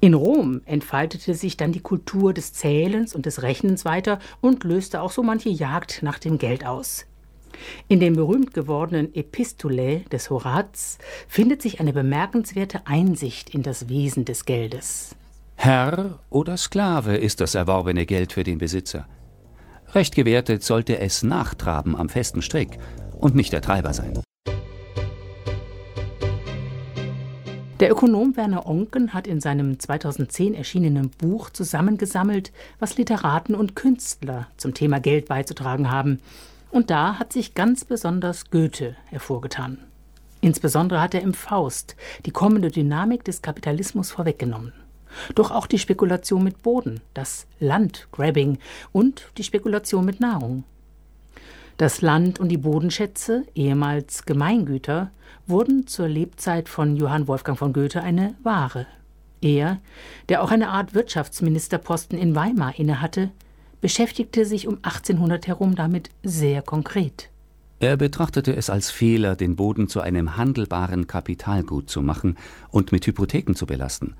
In 0.00 0.14
Rom 0.14 0.62
entfaltete 0.64 1.34
sich 1.34 1.56
dann 1.56 1.72
die 1.72 1.80
Kultur 1.80 2.32
des 2.32 2.52
Zählens 2.52 3.14
und 3.14 3.26
des 3.26 3.42
Rechnens 3.42 3.84
weiter 3.84 4.18
und 4.40 4.64
löste 4.64 5.02
auch 5.02 5.12
so 5.12 5.22
manche 5.22 5.50
Jagd 5.50 6.02
nach 6.02 6.18
dem 6.18 6.38
Geld 6.38 6.66
aus. 6.66 7.06
In 7.86 8.00
den 8.00 8.14
berühmt 8.14 8.54
gewordenen 8.54 9.14
Epistulae 9.14 10.04
des 10.10 10.30
Horaz 10.30 10.98
findet 11.28 11.62
sich 11.62 11.80
eine 11.80 11.92
bemerkenswerte 11.92 12.86
Einsicht 12.86 13.50
in 13.50 13.62
das 13.62 13.88
Wesen 13.88 14.24
des 14.24 14.46
Geldes. 14.46 15.14
Herr 15.54 16.18
oder 16.30 16.56
Sklave 16.56 17.16
ist 17.16 17.40
das 17.40 17.54
erworbene 17.54 18.06
Geld 18.06 18.32
für 18.32 18.42
den 18.42 18.58
Besitzer. 18.58 19.06
Recht 19.94 20.14
gewertet 20.14 20.62
sollte 20.62 20.98
es 20.98 21.22
nachtraben 21.22 21.94
am 21.94 22.08
festen 22.08 22.42
Strick 22.42 22.78
und 23.20 23.34
nicht 23.36 23.52
der 23.52 23.62
Treiber 23.62 23.92
sein. 23.92 24.22
Der 27.82 27.90
Ökonom 27.90 28.36
Werner 28.36 28.68
Onken 28.68 29.12
hat 29.12 29.26
in 29.26 29.40
seinem 29.40 29.80
2010 29.80 30.54
erschienenen 30.54 31.10
Buch 31.10 31.50
zusammengesammelt, 31.50 32.52
was 32.78 32.96
Literaten 32.96 33.56
und 33.56 33.74
Künstler 33.74 34.46
zum 34.56 34.72
Thema 34.72 35.00
Geld 35.00 35.26
beizutragen 35.26 35.90
haben. 35.90 36.20
Und 36.70 36.90
da 36.90 37.18
hat 37.18 37.32
sich 37.32 37.54
ganz 37.54 37.84
besonders 37.84 38.52
Goethe 38.52 38.94
hervorgetan. 39.06 39.78
Insbesondere 40.40 41.00
hat 41.00 41.12
er 41.12 41.22
im 41.22 41.34
Faust 41.34 41.96
die 42.24 42.30
kommende 42.30 42.70
Dynamik 42.70 43.24
des 43.24 43.42
Kapitalismus 43.42 44.12
vorweggenommen. 44.12 44.72
Doch 45.34 45.50
auch 45.50 45.66
die 45.66 45.80
Spekulation 45.80 46.44
mit 46.44 46.62
Boden, 46.62 47.00
das 47.14 47.48
Landgrabbing 47.58 48.58
und 48.92 49.32
die 49.38 49.42
Spekulation 49.42 50.04
mit 50.04 50.20
Nahrung. 50.20 50.62
Das 51.78 52.00
Land 52.00 52.38
und 52.38 52.48
die 52.48 52.58
Bodenschätze, 52.58 53.42
ehemals 53.56 54.24
Gemeingüter, 54.24 55.10
wurden 55.46 55.86
zur 55.86 56.08
Lebzeit 56.08 56.68
von 56.68 56.96
Johann 56.96 57.28
Wolfgang 57.28 57.58
von 57.58 57.72
Goethe 57.72 58.02
eine 58.02 58.34
Ware. 58.42 58.86
Er, 59.40 59.80
der 60.28 60.42
auch 60.42 60.50
eine 60.50 60.68
Art 60.68 60.94
Wirtschaftsministerposten 60.94 62.18
in 62.18 62.34
Weimar 62.34 62.78
innehatte, 62.78 63.30
beschäftigte 63.80 64.46
sich 64.46 64.68
um 64.68 64.76
1800 64.82 65.46
herum 65.48 65.74
damit 65.74 66.10
sehr 66.22 66.62
konkret. 66.62 67.28
Er 67.80 67.96
betrachtete 67.96 68.54
es 68.54 68.70
als 68.70 68.92
Fehler, 68.92 69.34
den 69.34 69.56
Boden 69.56 69.88
zu 69.88 70.00
einem 70.00 70.36
handelbaren 70.36 71.08
Kapitalgut 71.08 71.90
zu 71.90 72.00
machen 72.00 72.36
und 72.70 72.92
mit 72.92 73.04
Hypotheken 73.06 73.54
zu 73.54 73.66
belasten. 73.66 74.14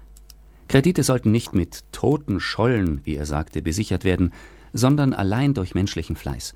Kredite 0.67 1.05
sollten 1.05 1.31
nicht 1.31 1.55
mit 1.55 1.85
toten 1.93 2.41
Schollen, 2.41 3.03
wie 3.05 3.15
er 3.15 3.27
sagte, 3.27 3.63
besichert 3.63 4.03
werden, 4.03 4.33
sondern 4.73 5.13
allein 5.13 5.55
durch 5.55 5.75
menschlichen 5.77 6.17
Fleiß. 6.17 6.55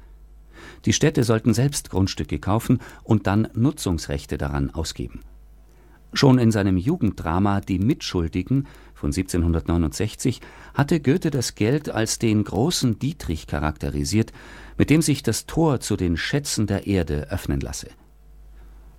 Die 0.85 0.93
Städte 0.93 1.25
sollten 1.25 1.55
selbst 1.55 1.91
Grundstücke 1.91 2.39
kaufen 2.39 2.79
und 3.03 3.27
dann 3.27 3.49
Nutzungsrechte 3.55 4.39
daran 4.39 4.71
ausgeben. 4.71 5.21
Schon 6.13 6.39
in 6.39 6.51
seinem 6.51 6.77
Jugenddrama 6.77 7.61
Die 7.61 7.79
Mitschuldigen 7.79 8.67
von 8.95 9.09
1769 9.09 10.41
hatte 10.73 11.01
Goethe 11.01 11.31
das 11.31 11.55
Geld 11.55 11.91
als 11.91 12.19
den 12.19 12.43
großen 12.43 12.99
Dietrich 12.99 13.47
charakterisiert, 13.47 14.33
mit 14.79 14.89
dem 14.89 15.03
sich 15.03 15.23
das 15.23 15.47
Tor 15.47 15.81
zu 15.81 15.97
den 15.97 16.17
Schätzen 16.17 16.67
der 16.67 16.87
Erde 16.87 17.31
öffnen 17.31 17.61
lasse. 17.61 17.89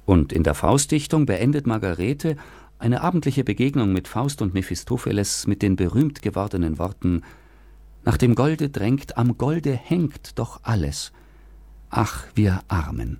Und 0.06 0.32
in 0.32 0.44
der 0.44 0.54
Faustdichtung 0.54 1.26
beendet 1.26 1.66
Margarete 1.66 2.38
eine 2.80 3.02
abendliche 3.02 3.44
Begegnung 3.44 3.92
mit 3.92 4.08
Faust 4.08 4.42
und 4.42 4.54
Mephistopheles 4.54 5.48
mit 5.48 5.62
den 5.62 5.76
berühmt 5.76 6.22
gewordenen 6.22 6.78
Worten 6.78 7.24
Nach 8.06 8.18
dem 8.18 8.36
Golde 8.36 8.70
drängt, 8.70 9.18
am 9.18 9.38
Golde 9.38 9.74
hängt 9.74 10.38
doch 10.38 10.60
alles, 10.64 11.12
Ach, 11.90 12.26
wir 12.36 12.62
Armen. 12.68 13.20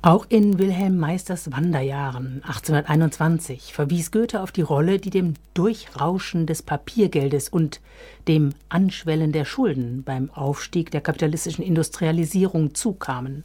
Auch 0.00 0.26
in 0.28 0.58
Wilhelm 0.58 0.98
Meisters 0.98 1.50
Wanderjahren 1.50 2.42
1821 2.44 3.72
verwies 3.72 4.10
Goethe 4.10 4.42
auf 4.42 4.52
die 4.52 4.60
Rolle, 4.60 4.98
die 4.98 5.08
dem 5.08 5.32
Durchrauschen 5.54 6.46
des 6.46 6.62
Papiergeldes 6.62 7.48
und 7.48 7.80
dem 8.28 8.50
Anschwellen 8.68 9.32
der 9.32 9.46
Schulden 9.46 10.02
beim 10.02 10.28
Aufstieg 10.28 10.90
der 10.90 11.00
kapitalistischen 11.00 11.64
Industrialisierung 11.64 12.74
zukamen. 12.74 13.44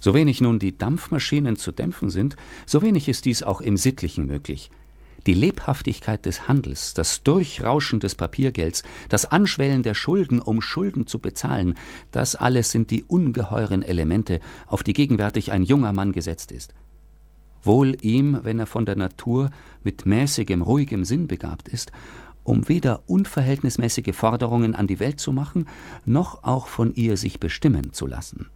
So 0.00 0.12
wenig 0.12 0.40
nun 0.40 0.58
die 0.58 0.76
Dampfmaschinen 0.76 1.54
zu 1.54 1.70
dämpfen 1.70 2.10
sind, 2.10 2.34
so 2.66 2.82
wenig 2.82 3.08
ist 3.08 3.24
dies 3.24 3.44
auch 3.44 3.60
im 3.60 3.76
Sittlichen 3.76 4.26
möglich. 4.26 4.72
Die 5.26 5.34
Lebhaftigkeit 5.34 6.26
des 6.26 6.48
Handels, 6.48 6.94
das 6.94 7.22
Durchrauschen 7.22 8.00
des 8.00 8.16
Papiergelds, 8.16 8.82
das 9.08 9.24
Anschwellen 9.24 9.84
der 9.84 9.94
Schulden, 9.94 10.40
um 10.40 10.60
Schulden 10.60 11.06
zu 11.06 11.20
bezahlen, 11.20 11.74
das 12.10 12.34
alles 12.34 12.72
sind 12.72 12.90
die 12.90 13.04
ungeheuren 13.04 13.82
Elemente, 13.82 14.40
auf 14.66 14.82
die 14.82 14.94
gegenwärtig 14.94 15.52
ein 15.52 15.62
junger 15.62 15.92
Mann 15.92 16.12
gesetzt 16.12 16.50
ist. 16.50 16.74
Wohl 17.62 17.96
ihm, 18.00 18.40
wenn 18.42 18.58
er 18.58 18.66
von 18.66 18.84
der 18.84 18.96
Natur 18.96 19.50
mit 19.84 20.06
mäßigem, 20.06 20.62
ruhigem 20.62 21.04
Sinn 21.04 21.28
begabt 21.28 21.68
ist, 21.68 21.92
um 22.42 22.68
weder 22.68 23.04
unverhältnismäßige 23.06 24.16
Forderungen 24.16 24.74
an 24.74 24.88
die 24.88 24.98
Welt 24.98 25.20
zu 25.20 25.32
machen, 25.32 25.68
noch 26.04 26.42
auch 26.42 26.66
von 26.66 26.92
ihr 26.94 27.16
sich 27.16 27.38
bestimmen 27.38 27.92
zu 27.92 28.08
lassen. 28.08 28.50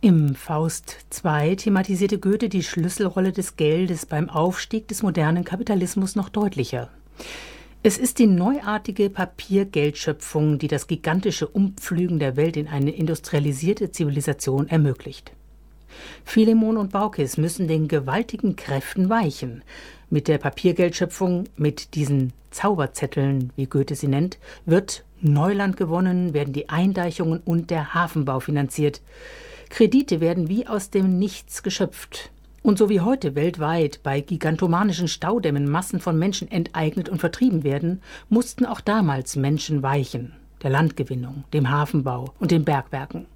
Im 0.00 0.36
Faust 0.36 0.96
II 1.24 1.56
thematisierte 1.56 2.20
Goethe 2.20 2.48
die 2.48 2.62
Schlüsselrolle 2.62 3.32
des 3.32 3.56
Geldes 3.56 4.06
beim 4.06 4.30
Aufstieg 4.30 4.86
des 4.86 5.02
modernen 5.02 5.42
Kapitalismus 5.42 6.14
noch 6.14 6.28
deutlicher. 6.28 6.88
Es 7.82 7.98
ist 7.98 8.20
die 8.20 8.28
neuartige 8.28 9.10
Papiergeldschöpfung, 9.10 10.60
die 10.60 10.68
das 10.68 10.86
gigantische 10.86 11.48
Umpflügen 11.48 12.20
der 12.20 12.36
Welt 12.36 12.56
in 12.56 12.68
eine 12.68 12.92
industrialisierte 12.92 13.90
Zivilisation 13.90 14.68
ermöglicht. 14.68 15.32
Philemon 16.24 16.76
und 16.76 16.92
Baukis 16.92 17.36
müssen 17.36 17.66
den 17.66 17.88
gewaltigen 17.88 18.54
Kräften 18.54 19.08
weichen. 19.08 19.64
Mit 20.10 20.28
der 20.28 20.38
Papiergeldschöpfung, 20.38 21.48
mit 21.56 21.96
diesen 21.96 22.32
Zauberzetteln, 22.52 23.52
wie 23.56 23.66
Goethe 23.66 23.96
sie 23.96 24.06
nennt, 24.06 24.38
wird 24.64 25.04
Neuland 25.20 25.76
gewonnen, 25.76 26.34
werden 26.34 26.52
die 26.52 26.68
Eindeichungen 26.68 27.40
und 27.44 27.70
der 27.70 27.94
Hafenbau 27.94 28.38
finanziert. 28.38 29.00
Kredite 29.68 30.20
werden 30.20 30.48
wie 30.48 30.66
aus 30.66 30.90
dem 30.90 31.18
Nichts 31.18 31.62
geschöpft. 31.62 32.30
Und 32.62 32.78
so 32.78 32.88
wie 32.88 33.00
heute 33.00 33.34
weltweit 33.34 34.00
bei 34.02 34.20
gigantomanischen 34.20 35.08
Staudämmen 35.08 35.70
Massen 35.70 36.00
von 36.00 36.18
Menschen 36.18 36.50
enteignet 36.50 37.08
und 37.08 37.18
vertrieben 37.18 37.64
werden, 37.64 38.02
mussten 38.28 38.66
auch 38.66 38.80
damals 38.80 39.36
Menschen 39.36 39.82
weichen, 39.82 40.34
der 40.62 40.70
Landgewinnung, 40.70 41.44
dem 41.52 41.70
Hafenbau 41.70 42.34
und 42.38 42.50
den 42.50 42.64
Bergwerken. 42.64 43.26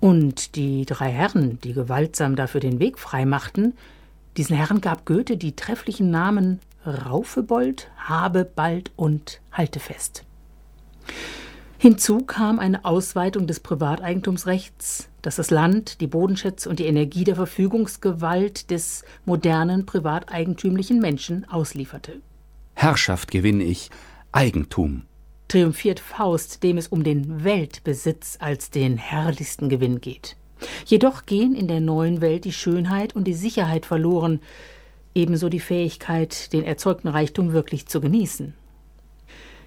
Und 0.00 0.56
die 0.56 0.84
drei 0.84 1.10
Herren, 1.10 1.60
die 1.62 1.74
gewaltsam 1.74 2.34
dafür 2.34 2.60
den 2.60 2.80
Weg 2.80 2.98
freimachten, 2.98 3.74
diesen 4.36 4.56
Herren 4.56 4.80
gab 4.80 5.06
Goethe 5.06 5.36
die 5.36 5.54
trefflichen 5.54 6.10
Namen 6.10 6.58
Raufebold, 6.84 7.88
Habebald 7.96 8.90
und 8.96 9.40
Haltefest. 9.52 10.24
Hinzu 11.82 12.20
kam 12.20 12.60
eine 12.60 12.84
Ausweitung 12.84 13.48
des 13.48 13.58
Privateigentumsrechts, 13.58 15.08
das 15.20 15.34
das 15.34 15.50
Land, 15.50 16.00
die 16.00 16.06
Bodenschätze 16.06 16.70
und 16.70 16.78
die 16.78 16.86
Energie 16.86 17.24
der 17.24 17.34
Verfügungsgewalt 17.34 18.70
des 18.70 19.04
modernen 19.24 19.84
privateigentümlichen 19.84 21.00
Menschen 21.00 21.44
auslieferte. 21.50 22.20
Herrschaft 22.74 23.32
gewinne 23.32 23.64
ich, 23.64 23.90
Eigentum. 24.30 25.06
Triumphiert 25.48 25.98
Faust, 25.98 26.62
dem 26.62 26.78
es 26.78 26.86
um 26.86 27.02
den 27.02 27.42
Weltbesitz 27.42 28.36
als 28.38 28.70
den 28.70 28.96
herrlichsten 28.96 29.68
Gewinn 29.68 30.00
geht. 30.00 30.36
Jedoch 30.86 31.26
gehen 31.26 31.56
in 31.56 31.66
der 31.66 31.80
neuen 31.80 32.20
Welt 32.20 32.44
die 32.44 32.52
Schönheit 32.52 33.16
und 33.16 33.24
die 33.24 33.34
Sicherheit 33.34 33.86
verloren, 33.86 34.38
ebenso 35.16 35.48
die 35.48 35.58
Fähigkeit, 35.58 36.52
den 36.52 36.62
erzeugten 36.62 37.08
Reichtum 37.08 37.52
wirklich 37.52 37.86
zu 37.86 38.00
genießen. 38.00 38.54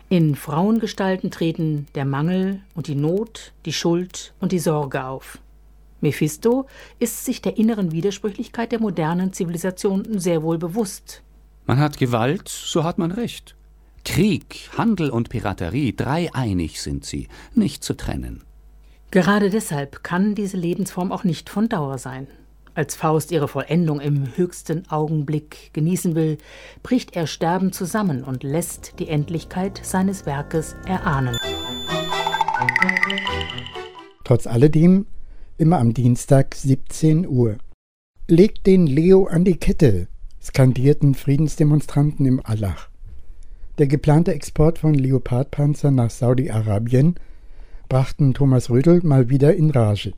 In 0.09 0.35
Frauengestalten 0.35 1.31
treten 1.31 1.87
der 1.95 2.05
Mangel 2.05 2.61
und 2.75 2.87
die 2.87 2.95
Not, 2.95 3.53
die 3.65 3.73
Schuld 3.73 4.33
und 4.39 4.51
die 4.51 4.59
Sorge 4.59 5.05
auf. 5.05 5.39
Mephisto 6.01 6.67
ist 6.99 7.25
sich 7.25 7.41
der 7.41 7.57
inneren 7.57 7.91
Widersprüchlichkeit 7.91 8.71
der 8.71 8.79
modernen 8.79 9.33
Zivilisation 9.33 10.19
sehr 10.19 10.43
wohl 10.43 10.59
bewusst. 10.59 11.23
Man 11.65 11.79
hat 11.79 11.97
Gewalt, 11.97 12.47
so 12.47 12.83
hat 12.83 12.99
man 12.99 13.11
Recht. 13.11 13.55
Krieg, 14.03 14.69
Handel 14.77 15.09
und 15.09 15.29
Piraterie, 15.29 15.93
dreieinig 15.93 16.79
sind 16.79 17.05
sie, 17.05 17.27
nicht 17.55 17.83
zu 17.83 17.95
trennen. 17.95 18.43
Gerade 19.09 19.49
deshalb 19.49 20.03
kann 20.03 20.35
diese 20.35 20.57
Lebensform 20.57 21.11
auch 21.11 21.23
nicht 21.23 21.49
von 21.49 21.69
Dauer 21.69 21.97
sein. 21.97 22.27
Als 22.75 22.97
Faust 22.97 23.31
ihre 23.31 23.47
Vollendung 23.47 24.01
im 24.01 24.35
höchsten 24.35 24.89
Augenblick 24.89 25.69
genießen 25.71 26.13
will, 26.13 26.38
bricht 26.83 27.15
er 27.15 27.25
sterbend 27.25 27.73
zusammen 27.73 28.21
und 28.25 28.43
lässt 28.43 28.99
die 28.99 29.07
Endlichkeit 29.07 29.79
seines 29.81 30.25
Werkes 30.25 30.75
erahnen. 30.85 31.38
Trotz 34.25 34.45
alledem 34.45 35.05
immer 35.57 35.79
am 35.79 35.93
Dienstag 35.93 36.53
17 36.53 37.25
Uhr. 37.25 37.59
Legt 38.27 38.67
den 38.67 38.88
Leo 38.88 39.25
an 39.25 39.45
die 39.45 39.55
Kette, 39.55 40.09
skandierten 40.43 41.15
Friedensdemonstranten 41.15 42.25
im 42.25 42.45
Allach. 42.45 42.89
Der 43.77 43.88
geplante 43.88 44.33
Export 44.33 44.79
von 44.79 44.93
Leopardpanzern 44.93 45.95
nach 45.95 46.09
Saudi-Arabien 46.09 47.15
brachten 47.88 48.33
Thomas 48.33 48.69
Rödel 48.69 48.99
mal 49.01 49.29
wieder 49.29 49.55
in 49.55 49.69
Rage. 49.69 50.11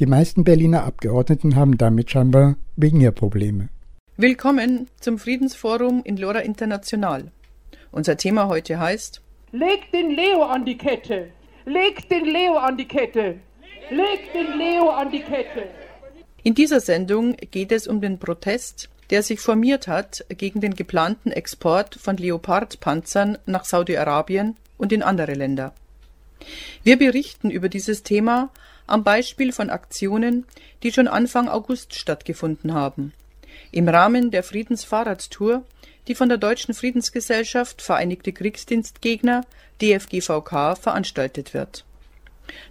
Die 0.00 0.06
meisten 0.06 0.44
Berliner 0.44 0.84
Abgeordneten 0.84 1.56
haben 1.56 1.76
damit 1.76 2.12
scheinbar 2.12 2.54
weniger 2.76 3.10
Probleme. 3.10 3.68
Willkommen 4.16 4.86
zum 5.00 5.18
Friedensforum 5.18 6.02
in 6.04 6.16
Lora 6.16 6.38
International. 6.38 7.32
Unser 7.90 8.16
Thema 8.16 8.46
heute 8.46 8.78
heißt 8.78 9.20
Legt 9.50 9.92
den 9.92 10.10
Leo 10.10 10.44
an 10.44 10.64
die 10.64 10.78
Kette! 10.78 11.30
Legt 11.64 12.12
den 12.12 12.26
Leo 12.26 12.58
an 12.58 12.76
die 12.76 12.86
Kette! 12.86 13.40
Legt 13.90 14.36
den 14.36 14.56
Leo 14.56 14.88
an 14.88 15.10
die 15.10 15.22
Kette! 15.22 15.64
In 16.44 16.54
dieser 16.54 16.78
Sendung 16.78 17.34
geht 17.50 17.72
es 17.72 17.88
um 17.88 18.00
den 18.00 18.20
Protest, 18.20 18.90
der 19.10 19.24
sich 19.24 19.40
formiert 19.40 19.88
hat 19.88 20.24
gegen 20.28 20.60
den 20.60 20.74
geplanten 20.74 21.32
Export 21.32 21.96
von 21.96 22.16
Leopardpanzern 22.16 23.38
nach 23.46 23.64
Saudi-Arabien 23.64 24.54
und 24.76 24.92
in 24.92 25.02
andere 25.02 25.34
Länder. 25.34 25.74
Wir 26.84 26.96
berichten 26.96 27.50
über 27.50 27.68
dieses 27.68 28.04
Thema 28.04 28.50
am 28.88 29.04
Beispiel 29.04 29.52
von 29.52 29.70
Aktionen, 29.70 30.44
die 30.82 30.92
schon 30.92 31.08
Anfang 31.08 31.48
August 31.48 31.94
stattgefunden 31.94 32.74
haben. 32.74 33.12
Im 33.70 33.88
Rahmen 33.88 34.30
der 34.30 34.42
Friedensfahrradtour, 34.42 35.64
die 36.08 36.14
von 36.14 36.28
der 36.28 36.38
Deutschen 36.38 36.74
Friedensgesellschaft 36.74 37.82
Vereinigte 37.82 38.32
Kriegsdienstgegner 38.32 39.44
DFGVK 39.80 40.76
veranstaltet 40.76 41.54
wird. 41.54 41.84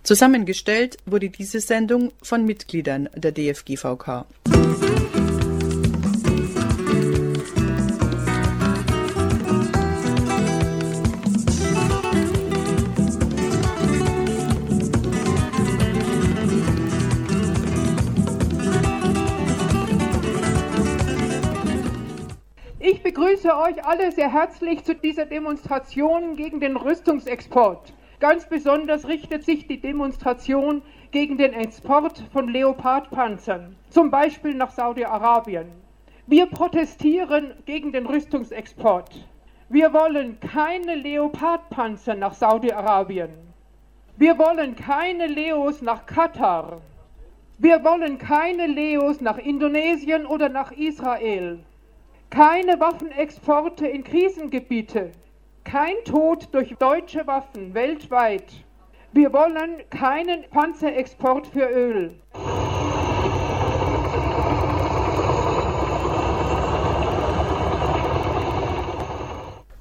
Zusammengestellt 0.04 0.98
wurde 1.06 1.30
diese 1.30 1.60
Sendung 1.60 2.12
von 2.22 2.46
Mitgliedern 2.46 3.10
der 3.16 3.32
DFGVK. 3.32 4.26
Begrüße 22.96 23.54
euch 23.54 23.86
alle 23.86 24.12
sehr 24.14 24.32
herzlich 24.32 24.84
zu 24.84 24.96
dieser 24.96 25.26
Demonstration 25.26 26.36
gegen 26.38 26.62
den 26.62 26.78
Rüstungsexport. 26.78 27.94
Ganz 28.20 28.48
besonders 28.48 29.08
richtet 29.08 29.44
sich 29.44 29.68
die 29.68 29.82
Demonstration 29.82 30.82
gegen 31.12 31.38
den 31.38 31.54
Export 31.54 32.24
von 32.32 32.48
Leopardpanzern, 32.48 33.76
zum 33.90 34.10
Beispiel 34.10 34.54
nach 34.54 34.72
Saudi-Arabien. 34.72 35.68
Wir 36.28 36.46
protestieren 36.46 37.54
gegen 37.66 37.92
den 37.92 38.06
Rüstungsexport. 38.06 39.28
Wir 39.70 39.92
wollen 39.92 40.40
keine 40.40 40.96
Leopardpanzer 40.96 42.16
nach 42.16 42.34
Saudi-Arabien. 42.34 43.32
Wir 44.16 44.40
wollen 44.40 44.76
keine 44.78 45.28
Leos 45.28 45.82
nach 45.82 46.06
Katar. 46.06 46.82
Wir 47.58 47.84
wollen 47.84 48.18
keine 48.18 48.68
Leos 48.68 49.20
nach 49.20 49.38
Indonesien 49.38 50.26
oder 50.26 50.48
nach 50.48 50.72
Israel. 50.72 51.60
Keine 52.30 52.80
Waffenexporte 52.80 53.88
in 53.88 54.04
Krisengebiete. 54.04 55.12
Kein 55.64 55.96
Tod 56.06 56.50
durch 56.52 56.76
deutsche 56.76 57.26
Waffen 57.26 57.74
weltweit. 57.74 58.44
Wir 59.14 59.32
wollen 59.32 59.84
keinen 59.90 60.44
Panzerexport 60.50 61.48
für 61.48 61.68
Öl. 61.70 62.20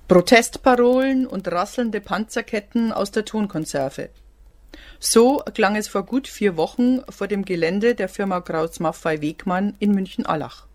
Protestparolen 0.08 1.26
und 1.26 1.50
rasselnde 1.50 2.00
Panzerketten 2.00 2.92
aus 2.92 3.10
der 3.10 3.24
Tonkonserve. 3.24 4.10
So 5.00 5.42
klang 5.52 5.74
es 5.74 5.88
vor 5.88 6.04
gut 6.04 6.28
vier 6.28 6.56
Wochen 6.56 7.02
vor 7.10 7.26
dem 7.26 7.44
Gelände 7.44 7.96
der 7.96 8.08
Firma 8.08 8.40
Kraus 8.40 8.78
Maffei 8.78 9.20
Wegmann 9.20 9.74
in 9.80 9.92
München-Allach. 9.92 10.66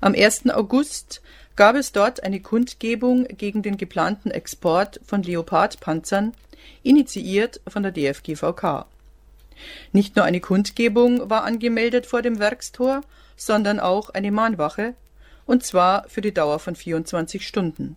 Am 0.00 0.14
1. 0.14 0.50
August 0.50 1.22
gab 1.56 1.74
es 1.74 1.90
dort 1.90 2.22
eine 2.22 2.40
Kundgebung 2.40 3.24
gegen 3.24 3.62
den 3.62 3.76
geplanten 3.76 4.30
Export 4.30 5.00
von 5.04 5.22
Leopardpanzern, 5.24 6.34
initiiert 6.84 7.60
von 7.66 7.82
der 7.82 7.90
DFGVK. 7.90 8.86
Nicht 9.92 10.14
nur 10.14 10.24
eine 10.24 10.40
Kundgebung 10.40 11.28
war 11.28 11.42
angemeldet 11.42 12.06
vor 12.06 12.22
dem 12.22 12.38
Werkstor, 12.38 13.00
sondern 13.36 13.80
auch 13.80 14.10
eine 14.10 14.30
Mahnwache, 14.30 14.94
und 15.46 15.64
zwar 15.64 16.08
für 16.08 16.20
die 16.20 16.32
Dauer 16.32 16.60
von 16.60 16.76
24 16.76 17.44
Stunden. 17.46 17.96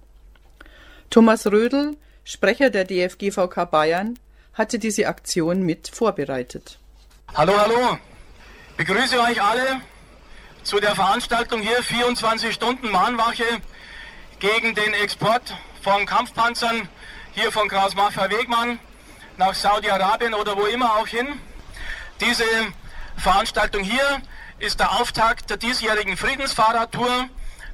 Thomas 1.11 1.45
Rödel, 1.45 1.97
Sprecher 2.23 2.71
der 2.71 2.85
DFGVK 2.85 3.69
Bayern, 3.69 4.17
hatte 4.53 4.79
diese 4.79 5.07
Aktion 5.07 5.61
mit 5.61 5.87
vorbereitet. 5.87 6.79
Hallo, 7.35 7.53
hallo. 7.55 7.97
Begrüße 8.77 9.19
euch 9.19 9.41
alle 9.41 9.81
zu 10.63 10.79
der 10.79 10.95
Veranstaltung 10.95 11.61
hier 11.61 11.81
24 11.81 12.53
Stunden 12.53 12.91
Mahnwache 12.91 13.45
gegen 14.39 14.75
den 14.75 14.93
Export 14.93 15.41
von 15.81 16.05
Kampfpanzern 16.05 16.87
hier 17.33 17.51
von 17.51 17.67
Kraus 17.67 17.95
Maffei 17.95 18.29
Wegmann 18.29 18.79
nach 19.37 19.53
Saudi-Arabien 19.53 20.33
oder 20.33 20.55
wo 20.57 20.65
immer 20.65 20.97
auch 20.97 21.07
hin. 21.07 21.27
Diese 22.19 22.43
Veranstaltung 23.17 23.83
hier 23.83 24.21
ist 24.59 24.79
der 24.79 24.91
Auftakt 24.99 25.49
der 25.49 25.57
diesjährigen 25.57 26.15
Friedensfahrradtour 26.17 27.29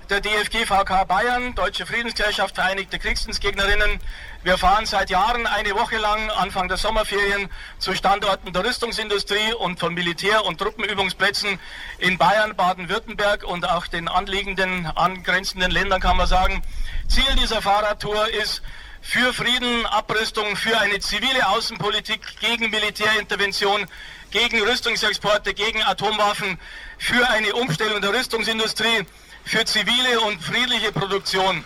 der 0.09 0.21
DFG-VK 0.21 1.05
Bayern, 1.05 1.53
Deutsche 1.55 1.85
Friedensgesellschaft, 1.85 2.55
Vereinigte 2.55 2.97
Kriegsdienstgegnerinnen. 2.97 3.99
Wir 4.47 4.57
fahren 4.57 4.85
seit 4.85 5.09
Jahren 5.09 5.45
eine 5.45 5.75
Woche 5.75 5.97
lang, 5.97 6.29
Anfang 6.29 6.69
der 6.69 6.77
Sommerferien, 6.77 7.49
zu 7.79 7.93
Standorten 7.93 8.53
der 8.53 8.63
Rüstungsindustrie 8.63 9.53
und 9.59 9.77
von 9.77 9.93
Militär- 9.93 10.45
und 10.45 10.57
Truppenübungsplätzen 10.57 11.59
in 11.97 12.17
Bayern, 12.17 12.55
Baden-Württemberg 12.55 13.43
und 13.43 13.69
auch 13.69 13.87
den 13.87 14.07
anliegenden, 14.07 14.85
angrenzenden 14.85 15.69
Ländern, 15.69 15.99
kann 15.99 16.15
man 16.15 16.27
sagen. 16.27 16.61
Ziel 17.09 17.25
dieser 17.41 17.61
Fahrradtour 17.61 18.29
ist, 18.41 18.61
für 19.01 19.33
Frieden, 19.33 19.85
Abrüstung, 19.85 20.55
für 20.55 20.77
eine 20.79 20.99
zivile 20.99 21.49
Außenpolitik 21.49 22.21
gegen 22.39 22.69
Militärintervention, 22.69 23.85
gegen 24.31 24.61
Rüstungsexporte, 24.61 25.53
gegen 25.55 25.83
Atomwaffen, 25.83 26.57
für 26.97 27.29
eine 27.31 27.53
Umstellung 27.53 27.99
der 27.99 28.13
Rüstungsindustrie, 28.13 29.05
für 29.43 29.65
zivile 29.65 30.21
und 30.21 30.41
friedliche 30.41 30.93
Produktion. 30.93 31.65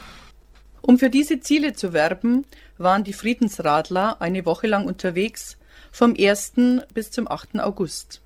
Um 0.82 0.98
für 0.98 1.12
diese 1.12 1.40
Ziele 1.40 1.74
zu 1.74 1.94
werben, 1.94 2.46
waren 2.84 3.04
die 3.04 3.14
Friedensradler 3.14 4.22
eine 4.22 4.46
Woche 4.46 4.68
lang 4.68 4.86
unterwegs, 4.86 5.58
vom 5.92 6.16
1. 6.18 6.54
bis 6.94 7.12
zum 7.12 7.30
8. 7.30 7.60
August. 7.60 8.22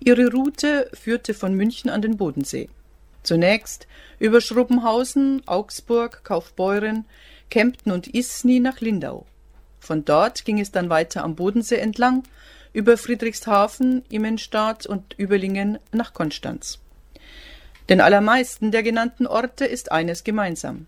Ihre 0.00 0.30
Route 0.30 0.90
führte 0.92 1.34
von 1.34 1.54
München 1.54 1.90
an 1.90 2.02
den 2.02 2.16
Bodensee. 2.16 2.68
Zunächst 3.22 3.86
über 4.18 4.40
Schrubbenhausen, 4.40 5.42
Augsburg, 5.46 6.22
Kaufbeuren, 6.24 7.04
Kempten 7.50 7.92
und 7.92 8.14
Isny 8.14 8.60
nach 8.60 8.80
Lindau. 8.80 9.26
Von 9.80 10.04
dort 10.04 10.44
ging 10.44 10.60
es 10.60 10.72
dann 10.72 10.90
weiter 10.90 11.24
am 11.24 11.34
Bodensee 11.36 11.76
entlang, 11.76 12.24
über 12.72 12.96
Friedrichshafen, 12.96 14.04
Immenstadt 14.10 14.86
und 14.86 15.14
Überlingen 15.18 15.78
nach 15.92 16.12
Konstanz. 16.12 16.78
Den 17.88 18.00
allermeisten 18.00 18.70
der 18.70 18.82
genannten 18.82 19.26
Orte 19.26 19.64
ist 19.64 19.92
eines 19.92 20.24
gemeinsam. 20.24 20.86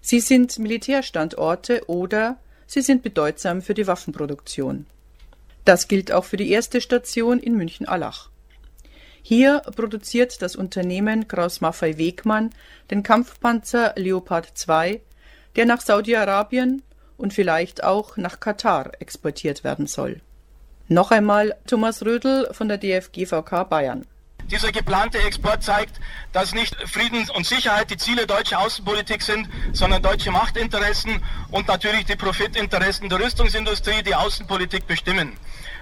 Sie 0.00 0.20
sind 0.20 0.58
Militärstandorte 0.58 1.82
oder 1.88 2.38
sie 2.66 2.80
sind 2.80 3.02
bedeutsam 3.02 3.62
für 3.62 3.74
die 3.74 3.86
Waffenproduktion. 3.86 4.86
Das 5.64 5.88
gilt 5.88 6.10
auch 6.12 6.24
für 6.24 6.36
die 6.36 6.50
erste 6.50 6.80
Station 6.80 7.38
in 7.38 7.56
München-Allach. 7.56 8.30
Hier 9.22 9.60
produziert 9.76 10.40
das 10.40 10.56
Unternehmen 10.56 11.28
Kraus-Maffei-Wegmann 11.28 12.50
den 12.90 13.02
Kampfpanzer 13.02 13.92
Leopard 13.96 14.50
2, 14.54 15.00
der 15.56 15.66
nach 15.66 15.80
Saudi-Arabien 15.80 16.82
und 17.16 17.34
vielleicht 17.34 17.84
auch 17.84 18.16
nach 18.16 18.40
Katar 18.40 18.92
exportiert 18.98 19.62
werden 19.62 19.86
soll. 19.86 20.20
Noch 20.88 21.10
einmal 21.10 21.54
Thomas 21.66 22.04
Rödel 22.04 22.48
von 22.52 22.68
der 22.68 22.78
DFGVK 22.78 23.68
Bayern. 23.68 24.06
Dieser 24.50 24.72
geplante 24.72 25.18
Export 25.18 25.62
zeigt, 25.62 26.00
dass 26.32 26.52
nicht 26.52 26.74
Frieden 26.90 27.30
und 27.30 27.46
Sicherheit 27.46 27.88
die 27.88 27.96
Ziele 27.96 28.26
deutscher 28.26 28.58
Außenpolitik 28.58 29.22
sind, 29.22 29.48
sondern 29.72 30.02
deutsche 30.02 30.32
Machtinteressen 30.32 31.22
und 31.52 31.68
natürlich 31.68 32.06
die 32.06 32.16
Profitinteressen 32.16 33.08
der 33.08 33.20
Rüstungsindustrie 33.20 34.02
die 34.02 34.16
Außenpolitik 34.16 34.88
bestimmen. 34.88 35.36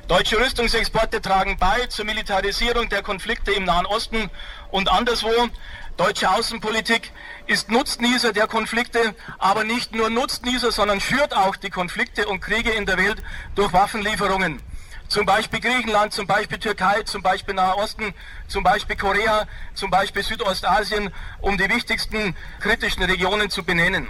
Deutsche 0.07 0.39
Rüstungsexporte 0.39 1.23
tragen 1.23 1.57
bei 1.59 1.87
zur 1.87 2.05
Militarisierung 2.05 2.91
der 2.91 3.03
Konflikte 3.03 3.53
im 3.53 3.65
Nahen 3.65 3.87
Osten 3.87 4.31
und 4.71 4.91
anderswo. 4.91 5.33
Deutsche 5.97 6.31
Außenpolitik 6.31 7.11
ist 7.47 7.71
Nutznießer 7.71 8.35
der 8.35 8.49
Konflikte, 8.49 9.15
aber 9.39 9.65
nicht 9.65 9.95
nur 9.95 10.11
Nutznießer, 10.11 10.73
sondern 10.73 11.01
führt 11.01 11.35
auch 11.35 11.57
die 11.57 11.71
Konflikte 11.71 12.27
und 12.27 12.41
Kriege 12.41 12.71
in 12.71 12.85
der 12.85 12.99
Welt 12.99 13.23
durch 13.55 13.73
Waffenlieferungen 13.73 14.61
zum 15.09 15.27
Beispiel 15.27 15.61
Griechenland, 15.61 16.13
zum 16.13 16.27
Beispiel 16.27 16.59
Türkei, 16.59 17.03
zum 17.03 17.23
Beispiel 17.23 17.55
Nahe 17.55 17.77
Osten, 17.77 18.15
zum 18.47 18.63
Beispiel 18.63 18.97
Korea, 18.97 19.47
zum 19.75 19.91
Beispiel 19.91 20.23
Südostasien, 20.23 21.13
um 21.41 21.57
die 21.57 21.69
wichtigsten 21.69 22.37
kritischen 22.61 23.03
Regionen 23.03 23.51
zu 23.51 23.65
benennen. 23.65 24.09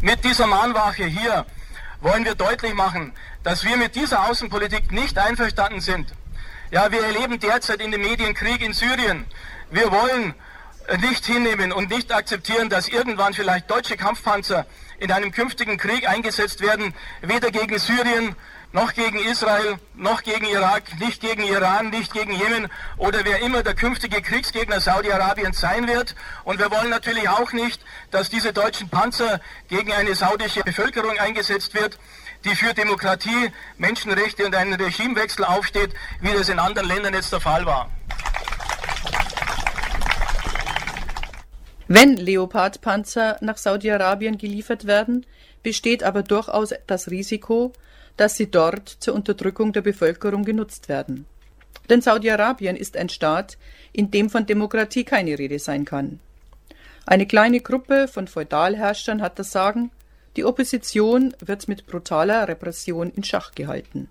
Mit 0.00 0.24
dieser 0.24 0.46
Mahnwache 0.46 1.04
hier 1.04 1.46
wollen 2.00 2.24
wir 2.24 2.34
deutlich 2.34 2.74
machen, 2.74 3.12
dass 3.42 3.64
wir 3.64 3.76
mit 3.76 3.94
dieser 3.94 4.28
Außenpolitik 4.28 4.92
nicht 4.92 5.18
einverstanden 5.18 5.80
sind. 5.80 6.12
Ja, 6.70 6.90
wir 6.90 7.04
erleben 7.04 7.38
derzeit 7.38 7.80
in 7.80 7.90
den 7.90 8.00
Medien 8.00 8.34
Krieg 8.34 8.62
in 8.62 8.72
Syrien. 8.72 9.26
Wir 9.70 9.90
wollen 9.90 10.34
nicht 11.00 11.24
hinnehmen 11.26 11.72
und 11.72 11.90
nicht 11.90 12.12
akzeptieren, 12.12 12.68
dass 12.68 12.88
irgendwann 12.88 13.34
vielleicht 13.34 13.70
deutsche 13.70 13.96
Kampfpanzer 13.96 14.66
in 14.98 15.12
einem 15.12 15.32
künftigen 15.32 15.78
Krieg 15.78 16.08
eingesetzt 16.08 16.60
werden, 16.60 16.94
weder 17.20 17.50
gegen 17.50 17.78
Syrien 17.78 18.36
noch 18.72 18.94
gegen 18.94 19.18
Israel, 19.18 19.76
noch 19.94 20.22
gegen 20.22 20.46
Irak, 20.46 20.98
nicht 20.98 21.20
gegen 21.20 21.42
Iran, 21.42 21.90
nicht 21.90 22.12
gegen 22.12 22.32
Jemen 22.32 22.68
oder 22.96 23.24
wer 23.24 23.40
immer 23.40 23.62
der 23.62 23.74
künftige 23.74 24.22
Kriegsgegner 24.22 24.80
Saudi-Arabiens 24.80 25.60
sein 25.60 25.86
wird. 25.86 26.14
Und 26.44 26.58
wir 26.58 26.70
wollen 26.70 26.90
natürlich 26.90 27.28
auch 27.28 27.52
nicht, 27.52 27.82
dass 28.10 28.30
diese 28.30 28.52
deutschen 28.52 28.88
Panzer 28.88 29.40
gegen 29.68 29.92
eine 29.92 30.14
saudische 30.14 30.62
Bevölkerung 30.62 31.18
eingesetzt 31.18 31.74
wird, 31.74 31.98
die 32.44 32.56
für 32.56 32.72
Demokratie, 32.74 33.52
Menschenrechte 33.76 34.46
und 34.46 34.54
einen 34.54 34.74
Regimewechsel 34.74 35.44
aufsteht, 35.44 35.90
wie 36.20 36.32
das 36.32 36.48
in 36.48 36.58
anderen 36.58 36.88
Ländern 36.88 37.14
jetzt 37.14 37.32
der 37.32 37.40
Fall 37.40 37.66
war. 37.66 37.90
Wenn 41.88 42.16
Leopard-Panzer 42.16 43.36
nach 43.42 43.58
Saudi-Arabien 43.58 44.38
geliefert 44.38 44.86
werden, 44.86 45.26
besteht 45.62 46.02
aber 46.02 46.22
durchaus 46.22 46.72
das 46.86 47.10
Risiko, 47.10 47.72
dass 48.16 48.36
sie 48.36 48.50
dort 48.50 48.88
zur 48.88 49.14
Unterdrückung 49.14 49.72
der 49.72 49.82
Bevölkerung 49.82 50.44
genutzt 50.44 50.88
werden. 50.88 51.26
Denn 51.90 52.00
Saudi-Arabien 52.00 52.76
ist 52.76 52.96
ein 52.96 53.08
Staat, 53.08 53.58
in 53.92 54.10
dem 54.10 54.30
von 54.30 54.46
Demokratie 54.46 55.04
keine 55.04 55.38
Rede 55.38 55.58
sein 55.58 55.84
kann. 55.84 56.20
Eine 57.06 57.26
kleine 57.26 57.60
Gruppe 57.60 58.08
von 58.08 58.28
Feudalherrschern 58.28 59.22
hat 59.22 59.38
das 59.38 59.50
Sagen, 59.50 59.90
die 60.36 60.44
Opposition 60.44 61.34
wird 61.44 61.68
mit 61.68 61.86
brutaler 61.86 62.48
Repression 62.48 63.10
in 63.10 63.24
Schach 63.24 63.52
gehalten. 63.54 64.08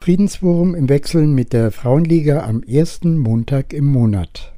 Friedensforum 0.00 0.74
im 0.74 0.88
Wechsel 0.88 1.26
mit 1.28 1.52
der 1.52 1.70
Frauenliga 1.70 2.42
am 2.42 2.64
ersten 2.64 3.18
Montag 3.18 3.72
im 3.72 3.84
Monat. 3.84 4.52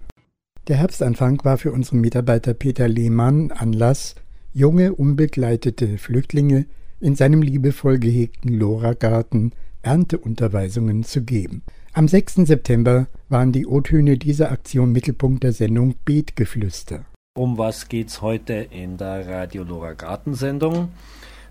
Der 0.68 0.76
Herbstanfang 0.76 1.44
war 1.44 1.58
für 1.58 1.72
unseren 1.72 2.00
Mitarbeiter 2.00 2.54
Peter 2.54 2.88
Lehmann 2.88 3.50
Anlass, 3.50 4.14
junge, 4.54 4.94
unbegleitete 4.94 5.98
Flüchtlinge 5.98 6.66
in 7.00 7.16
seinem 7.16 7.42
liebevoll 7.42 7.98
gehegten 7.98 8.54
Lora-Garten 8.54 9.52
Ernteunterweisungen 9.82 11.02
zu 11.02 11.22
geben. 11.22 11.62
Am 11.92 12.08
6. 12.08 12.46
September 12.46 13.08
waren 13.28 13.52
die 13.52 13.66
O-Töne 13.66 14.16
dieser 14.16 14.50
Aktion 14.50 14.92
Mittelpunkt 14.92 15.42
der 15.42 15.52
Sendung 15.52 15.96
Beetgeflüster. 16.04 17.04
Um 17.36 17.58
was 17.58 17.88
geht's 17.88 18.22
heute 18.22 18.54
in 18.54 18.96
der 18.96 19.26
Radio 19.28 19.64
Lora 19.64 19.92
Gartensendung? 19.94 20.90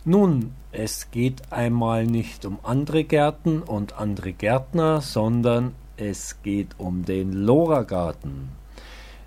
Nun, 0.06 0.54
es 0.72 1.12
geht 1.12 1.52
einmal 1.52 2.06
nicht 2.08 2.46
um 2.46 2.58
andere 2.64 3.04
Gärten 3.04 3.62
und 3.62 4.00
andere 4.00 4.32
Gärtner, 4.32 5.02
sondern 5.02 5.74
es 5.98 6.42
geht 6.42 6.70
um 6.78 7.04
den 7.04 7.34
Lora 7.34 7.84
Garten. 7.84 8.50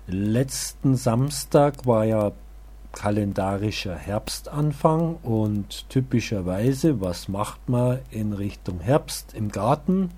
Letzten 0.07 0.95
Samstag 0.95 1.85
war 1.85 2.05
ja 2.05 2.31
kalendarischer 2.97 3.95
Herbstanfang 3.95 5.17
und 5.21 5.87
typischerweise, 5.87 6.99
was 6.99 7.27
macht 7.27 7.69
man 7.69 7.99
in 8.09 8.33
Richtung 8.33 8.79
Herbst 8.79 9.35
im 9.35 9.51
Garten? 9.51 10.09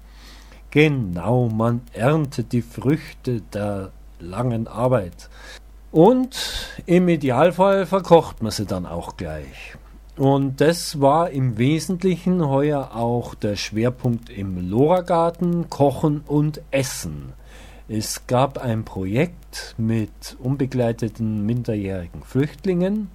Genau, 0.71 1.49
man 1.49 1.81
erntet 1.91 2.53
die 2.53 2.61
Früchte 2.61 3.41
der 3.41 3.91
langen 4.21 4.69
Arbeit. 4.69 5.29
Und 5.91 6.37
im 6.85 7.09
Idealfall 7.09 7.85
verkocht 7.85 8.41
man 8.41 8.53
sie 8.53 8.65
dann 8.65 8.85
auch 8.85 9.17
gleich. 9.17 9.75
Und 10.15 10.61
das 10.61 11.01
war 11.01 11.31
im 11.31 11.57
Wesentlichen 11.57 12.47
heuer 12.47 12.91
auch 12.95 13.35
der 13.35 13.57
Schwerpunkt 13.57 14.29
im 14.29 14.69
Lorgarten, 14.69 15.69
Kochen 15.69 16.21
und 16.25 16.61
Essen. 16.71 17.33
Es 17.91 18.27
gab 18.27 18.59
ein 18.59 18.85
Projekt 18.85 19.73
mit 19.79 20.37
unbegleiteten 20.37 21.43
minderjährigen 21.43 22.21
Flüchtlingen. 22.21 23.09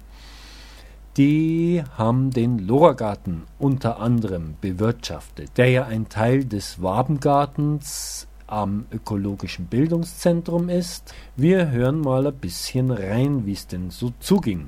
Die 1.15 1.81
haben 1.97 2.31
den 2.31 2.59
Lorgarten 2.59 3.43
unter 3.57 4.01
anderem 4.01 4.55
bewirtschaftet, 4.59 5.51
der 5.55 5.69
ja 5.69 5.85
ein 5.85 6.09
Teil 6.09 6.43
des 6.43 6.83
Wabengartens 6.83 8.27
am 8.47 8.85
ökologischen 8.91 9.67
Bildungszentrum 9.67 10.67
ist. 10.67 11.13
Wir 11.37 11.71
hören 11.71 12.01
mal 12.01 12.27
ein 12.27 12.35
bisschen 12.35 12.91
rein, 12.91 13.45
wie 13.45 13.53
es 13.53 13.67
denn 13.67 13.91
so 13.91 14.11
zuging. 14.19 14.67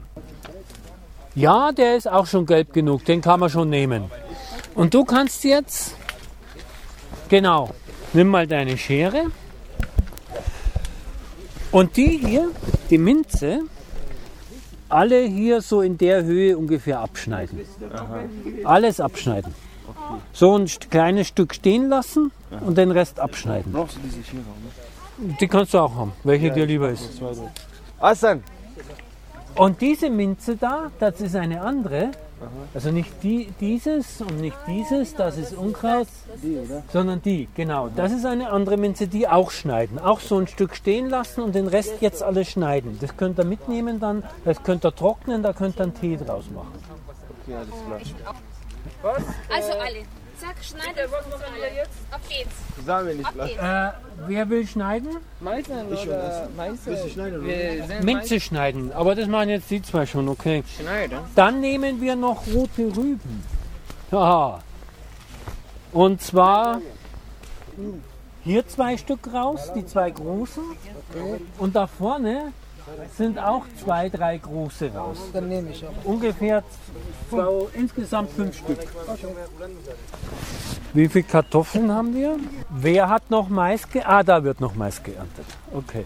Ja, 1.35 1.73
der 1.73 1.97
ist 1.97 2.09
auch 2.09 2.27
schon 2.27 2.45
gelb 2.45 2.71
genug, 2.71 3.03
den 3.03 3.19
kann 3.19 3.41
man 3.41 3.49
schon 3.49 3.69
nehmen. 3.69 4.05
Und 4.73 4.93
du 4.93 5.03
kannst 5.03 5.43
jetzt, 5.43 5.95
genau, 7.27 7.71
nimm 8.13 8.29
mal 8.29 8.47
deine 8.47 8.77
Schere. 8.77 9.25
Und 11.71 11.97
die 11.97 12.17
hier, 12.17 12.49
die 12.89 12.97
Minze, 12.97 13.61
alle 14.89 15.21
hier 15.23 15.61
so 15.61 15.81
in 15.81 15.97
der 15.97 16.23
Höhe 16.23 16.57
ungefähr 16.57 16.99
abschneiden. 16.99 17.59
Aha. 17.93 18.19
Alles 18.63 18.99
abschneiden. 18.99 19.53
Okay. 19.87 20.21
So 20.33 20.57
ein 20.57 20.67
kleines 20.89 21.27
Stück 21.27 21.53
stehen 21.53 21.89
lassen 21.89 22.31
Aha. 22.51 22.65
und 22.65 22.77
den 22.77 22.91
Rest 22.91 23.19
abschneiden. 23.19 23.71
Brauchst 23.71 23.97
du 23.97 24.01
diese 24.01 24.23
Schere 24.23 24.41
auch? 24.41 25.37
Die 25.39 25.47
kannst 25.47 25.73
du 25.73 25.79
auch 25.79 25.95
haben, 25.95 26.13
welche 26.23 26.47
ja, 26.47 26.53
dir 26.53 26.65
lieber 26.65 26.89
ist. 26.89 27.21
Asan. 27.99 28.43
Und 29.55 29.81
diese 29.81 30.09
Minze 30.09 30.55
da, 30.55 30.91
das 30.99 31.19
ist 31.19 31.35
eine 31.35 31.61
andere. 31.61 32.11
Also 32.73 32.91
nicht 32.91 33.11
die, 33.23 33.47
dieses 33.59 34.21
und 34.21 34.39
nicht 34.39 34.57
dieses, 34.67 35.15
das 35.15 35.37
ist 35.37 35.53
Unkraut, 35.53 36.07
die, 36.43 36.59
sondern 36.91 37.21
die, 37.21 37.47
genau. 37.55 37.89
Das 37.95 38.11
ist 38.11 38.25
eine 38.25 38.49
andere 38.51 38.77
Minze, 38.77 39.07
die 39.07 39.27
auch 39.27 39.51
schneiden. 39.51 39.97
Auch 39.97 40.19
so 40.19 40.37
ein 40.37 40.47
Stück 40.47 40.75
stehen 40.75 41.09
lassen 41.09 41.41
und 41.41 41.55
den 41.55 41.67
Rest 41.67 41.95
jetzt 42.01 42.21
alles 42.21 42.49
schneiden. 42.49 42.97
Das 43.01 43.17
könnt 43.17 43.39
ihr 43.39 43.45
mitnehmen 43.45 43.99
dann, 43.99 44.23
das 44.45 44.61
könnt 44.63 44.85
ihr 44.85 44.93
trocknen, 44.93 45.41
da 45.41 45.53
könnt 45.53 45.79
ihr 45.79 45.83
einen 45.83 45.93
Tee 45.95 46.17
draus 46.17 46.45
machen. 46.53 46.73
Okay, 47.43 47.55
alles 47.55 48.15
klar. 48.17 48.35
Was? 49.01 49.23
Also 49.49 49.71
alle. 49.79 50.03
Zack, 50.39 50.55
jetzt? 51.75 51.89
Ab 52.11 52.21
geht's. 52.29 52.55
Zusammen 52.75 53.17
nicht 53.17 53.35
lassen. 53.35 53.57
Äh, 53.57 53.91
wer 54.27 54.49
will 54.49 54.67
schneiden? 54.67 55.17
Meißeln 55.39 55.87
oder 55.87 56.49
Meißeln? 56.55 57.09
schneiden? 57.09 58.05
Minze 58.05 58.39
schneiden. 58.39 58.91
Aber 58.93 59.15
das 59.15 59.27
machen 59.27 59.49
jetzt 59.49 59.69
die 59.71 59.81
zwei 59.81 60.05
schon, 60.05 60.29
okay. 60.29 60.63
Schneiden. 60.79 61.19
Dann 61.35 61.59
nehmen 61.59 62.01
wir 62.01 62.15
noch 62.15 62.45
rote 62.47 62.83
Rüben. 62.95 63.43
Aha. 64.11 64.59
Und 65.91 66.21
zwar 66.21 66.81
hier 68.43 68.67
zwei 68.67 68.97
Stück 68.97 69.33
raus, 69.33 69.71
die 69.75 69.85
zwei 69.85 70.11
großen. 70.11 70.63
Und 71.57 71.75
da 71.75 71.87
vorne 71.87 72.53
sind 73.15 73.39
auch 73.39 73.63
zwei, 73.83 74.09
drei 74.09 74.37
große 74.37 74.93
raus. 74.93 75.17
Dann 75.33 75.49
nehme 75.49 75.71
ich 75.71 75.85
auch. 75.85 75.93
Ungefähr 76.03 76.63
so, 77.31 77.69
insgesamt 77.73 78.31
fünf 78.31 78.57
Stück. 78.57 78.79
Wie 80.93 81.07
viele 81.07 81.23
Kartoffeln 81.25 81.91
haben 81.91 82.13
wir? 82.15 82.37
Wer 82.69 83.09
hat 83.09 83.29
noch 83.29 83.49
Mais 83.49 83.87
geerntet? 83.87 84.11
Ah, 84.11 84.23
da 84.23 84.43
wird 84.43 84.61
noch 84.61 84.75
Mais 84.75 85.01
geerntet. 85.01 85.45
Okay. 85.73 86.05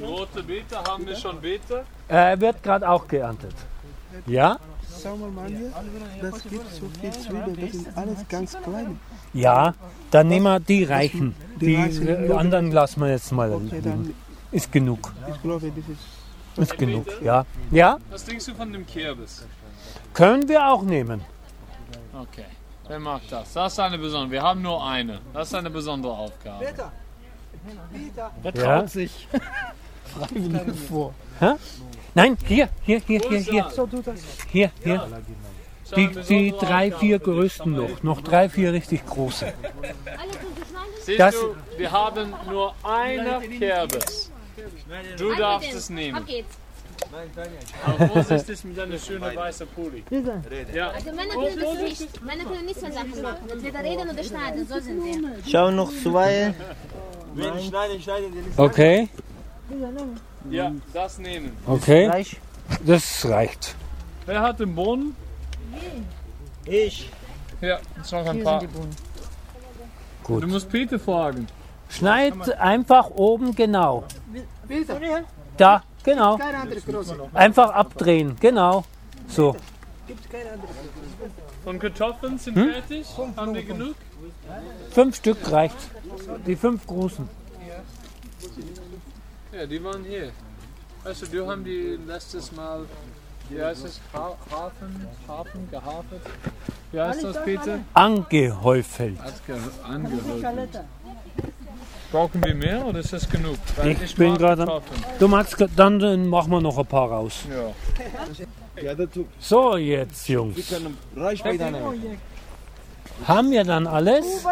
Rote 0.00 0.42
Beete, 0.42 0.76
haben 0.76 1.06
wir 1.06 1.16
schon 1.16 1.40
Beete? 1.40 1.84
Äh, 2.08 2.38
wird 2.38 2.62
gerade 2.62 2.88
auch 2.88 3.08
geerntet. 3.08 3.54
Ja? 4.26 4.58
Schau 5.02 5.16
mal 5.16 5.46
hier, 5.46 5.72
das 6.20 6.42
gibt 6.42 6.72
so 6.72 6.86
viel 7.00 7.10
Zwiebeln, 7.12 7.56
das 7.60 7.72
sind 7.72 7.96
alles 7.96 8.28
ganz 8.28 8.56
kleine. 8.60 8.96
Ja, 9.32 9.74
dann 10.10 10.28
nehmen 10.28 10.46
wir 10.46 10.60
die 10.60 10.84
reichen. 10.84 11.36
Die, 11.60 11.76
die 11.76 12.32
anderen 12.32 12.72
lassen 12.72 13.00
wir 13.00 13.10
jetzt 13.10 13.30
mal. 13.30 13.52
Okay, 13.52 13.82
ist 14.50 14.70
genug. 14.72 15.12
Ich 15.30 15.42
glaube, 15.42 15.70
das 15.70 15.88
ist. 15.88 16.18
Ist 16.56 16.76
genug, 16.76 17.06
ja. 17.22 17.46
Ja? 17.70 17.98
Was 18.10 18.24
denkst 18.24 18.46
du 18.46 18.54
von 18.54 18.72
dem 18.72 18.84
Kürbis? 18.84 19.46
Können 20.12 20.48
wir 20.48 20.66
auch 20.66 20.82
nehmen. 20.82 21.24
Okay. 22.12 22.46
Wer 22.88 22.98
macht 22.98 23.30
das? 23.30 23.52
Das 23.52 23.72
ist 23.74 23.78
eine 23.78 23.98
besondere. 23.98 24.32
Wir 24.32 24.42
haben 24.42 24.62
nur 24.62 24.84
eine. 24.84 25.20
Das 25.32 25.48
ist 25.48 25.54
eine 25.54 25.70
besondere 25.70 26.12
Aufgabe. 26.12 26.64
Peter. 26.64 26.92
Wer 28.42 28.52
traut 28.52 28.64
ja? 28.64 28.86
sich 28.88 29.28
freiwillig 30.04 30.80
vor? 30.88 31.14
Hä? 31.38 31.52
Nein, 32.14 32.36
hier, 32.46 32.68
hier, 32.82 33.00
hier, 33.06 33.20
hier, 33.20 33.40
hier. 33.40 33.66
Hier, 34.50 34.70
hier. 34.82 35.22
Die, 35.96 36.08
die 36.28 36.54
drei, 36.58 36.90
vier 36.92 37.18
größten 37.18 37.72
noch. 37.72 38.02
Noch 38.02 38.20
drei, 38.22 38.48
vier 38.48 38.72
richtig 38.72 39.06
große. 39.06 39.52
Siehst 41.02 41.20
das, 41.20 41.34
du, 41.34 41.54
wir 41.76 41.90
haben 41.90 42.34
nur 42.50 42.74
eine 42.82 43.40
Kerbis. 43.58 44.30
Du 45.16 45.34
darfst 45.34 45.72
es 45.72 45.90
nehmen. 45.90 46.16
Ab 46.16 46.26
geht's. 46.26 46.56
Aber 47.86 48.08
vorsichtig 48.08 48.64
mit 48.64 48.76
deiner 48.76 48.98
schönen 48.98 49.36
weißen 49.36 49.66
Pulli. 49.68 50.02
Ja. 50.74 50.90
Also 50.90 51.12
Männer 51.12 51.34
können 51.34 51.60
das 51.60 52.00
nicht. 52.00 52.24
Männer 52.24 52.44
können 52.44 52.66
nicht 52.66 52.80
so 52.80 52.86
Sachen 52.86 53.22
machen. 53.22 53.50
Entweder 53.50 53.84
reden 53.84 54.08
oder 54.08 54.24
schneiden, 54.24 54.66
so 54.66 54.80
sind 54.80 55.04
wir. 55.04 55.38
Schau 55.46 55.70
noch 55.70 55.92
zwei. 56.02 56.54
Wenn 57.34 57.60
schneiden, 57.60 58.02
schneiden 58.02 58.32
die 58.32 58.38
nicht. 58.38 58.58
Okay. 58.58 59.08
Ja, 60.50 60.72
das 60.92 61.18
nehmen. 61.18 61.56
Okay. 61.66 62.10
Das 62.84 63.24
reicht. 63.28 63.74
Wer 64.26 64.40
hat 64.40 64.58
den 64.60 64.74
Bohnen? 64.74 65.14
Ich. 66.64 67.10
Ja, 67.60 67.78
jetzt 67.96 68.12
noch 68.12 68.26
ein 68.26 68.42
paar. 68.42 68.62
Gut. 70.24 70.42
Du 70.42 70.48
musst 70.48 70.68
Peter 70.68 70.98
fragen. 70.98 71.46
Schneid 71.88 72.58
einfach 72.58 73.10
oben 73.10 73.54
genau. 73.54 74.04
Da, 75.56 75.82
genau. 76.04 76.38
Einfach 77.34 77.70
abdrehen, 77.70 78.36
genau. 78.40 78.84
So. 79.26 79.56
Und 81.64 81.78
Kartoffeln 81.80 82.38
sind 82.38 82.56
hm? 82.56 82.72
fertig? 82.72 83.06
Haben 83.36 83.54
wir 83.54 83.64
genug? 83.64 83.94
Fünf 84.90 85.16
Stück 85.16 85.50
reicht. 85.50 85.76
Die 86.46 86.56
fünf 86.56 86.86
großen. 86.86 87.28
Ja, 89.52 89.66
die 89.66 89.82
waren 89.82 90.04
hier. 90.04 90.30
Weißt 91.04 91.22
du, 91.22 91.26
du 91.26 91.50
haben 91.50 91.64
die 91.64 91.98
letztes 92.06 92.52
Mal, 92.52 92.84
wie 93.48 93.62
heißt 93.62 93.84
es, 93.84 94.00
Hafen, 94.12 95.06
Hafen, 95.26 95.68
gehafert? 95.70 96.22
Wie 96.92 97.00
heißt 97.00 97.24
das, 97.24 97.44
Peter? 97.44 97.80
Angehäufelt. 97.94 99.18
Angehäufelt. 99.82 100.80
Brauchen 102.10 102.42
wir 102.42 102.54
mehr 102.54 102.86
oder 102.86 103.00
ist 103.00 103.12
das 103.12 103.28
genug? 103.28 103.56
Weil 103.76 103.92
ich, 103.92 104.02
ich 104.02 104.14
bin 104.16 104.36
gerade. 104.38 104.80
Du 105.18 105.28
magst, 105.28 105.56
dann, 105.76 105.98
dann 105.98 106.26
machen 106.26 106.50
wir 106.50 106.60
noch 106.60 106.78
ein 106.78 106.86
paar 106.86 107.10
raus. 107.10 107.44
Ja. 107.50 108.94
So, 109.38 109.76
jetzt, 109.76 110.28
Jungs. 110.28 110.56
Haben 113.26 113.50
wir 113.50 113.64
dann 113.64 113.86
alles? 113.86 114.46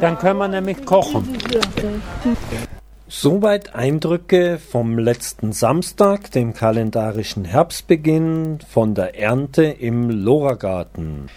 Dann 0.00 0.18
können 0.18 0.38
wir 0.38 0.48
nämlich 0.48 0.84
kochen. 0.84 1.36
Soweit 3.08 3.74
Eindrücke 3.74 4.58
vom 4.58 4.98
letzten 4.98 5.52
Samstag, 5.52 6.30
dem 6.32 6.52
kalendarischen 6.52 7.46
Herbstbeginn, 7.46 8.58
von 8.68 8.94
der 8.94 9.18
Ernte 9.18 9.64
im 9.64 10.10
Loragarten. 10.10 11.30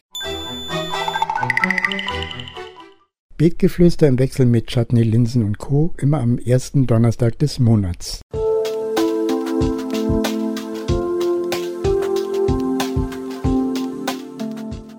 Beetgeflüster 3.38 4.08
im 4.08 4.20
Wechsel 4.20 4.46
mit 4.46 4.68
Chutney, 4.68 5.04
Linsen 5.04 5.44
und 5.44 5.58
Co. 5.58 5.94
immer 5.98 6.20
am 6.20 6.38
ersten 6.38 6.88
Donnerstag 6.88 7.40
des 7.40 7.60
Monats. 7.60 8.22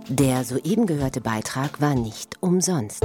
Der 0.09 0.45
soeben 0.45 0.87
gehörte 0.87 1.21
Beitrag 1.21 1.81
war 1.81 1.95
nicht 1.95 2.37
umsonst. 2.41 3.05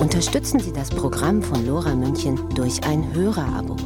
Unterstützen 0.00 0.60
Sie 0.60 0.72
das 0.72 0.90
Programm 0.90 1.42
von 1.42 1.66
Lora 1.66 1.94
München 1.94 2.38
durch 2.54 2.82
ein 2.84 3.14
Hörerabo. 3.14 3.76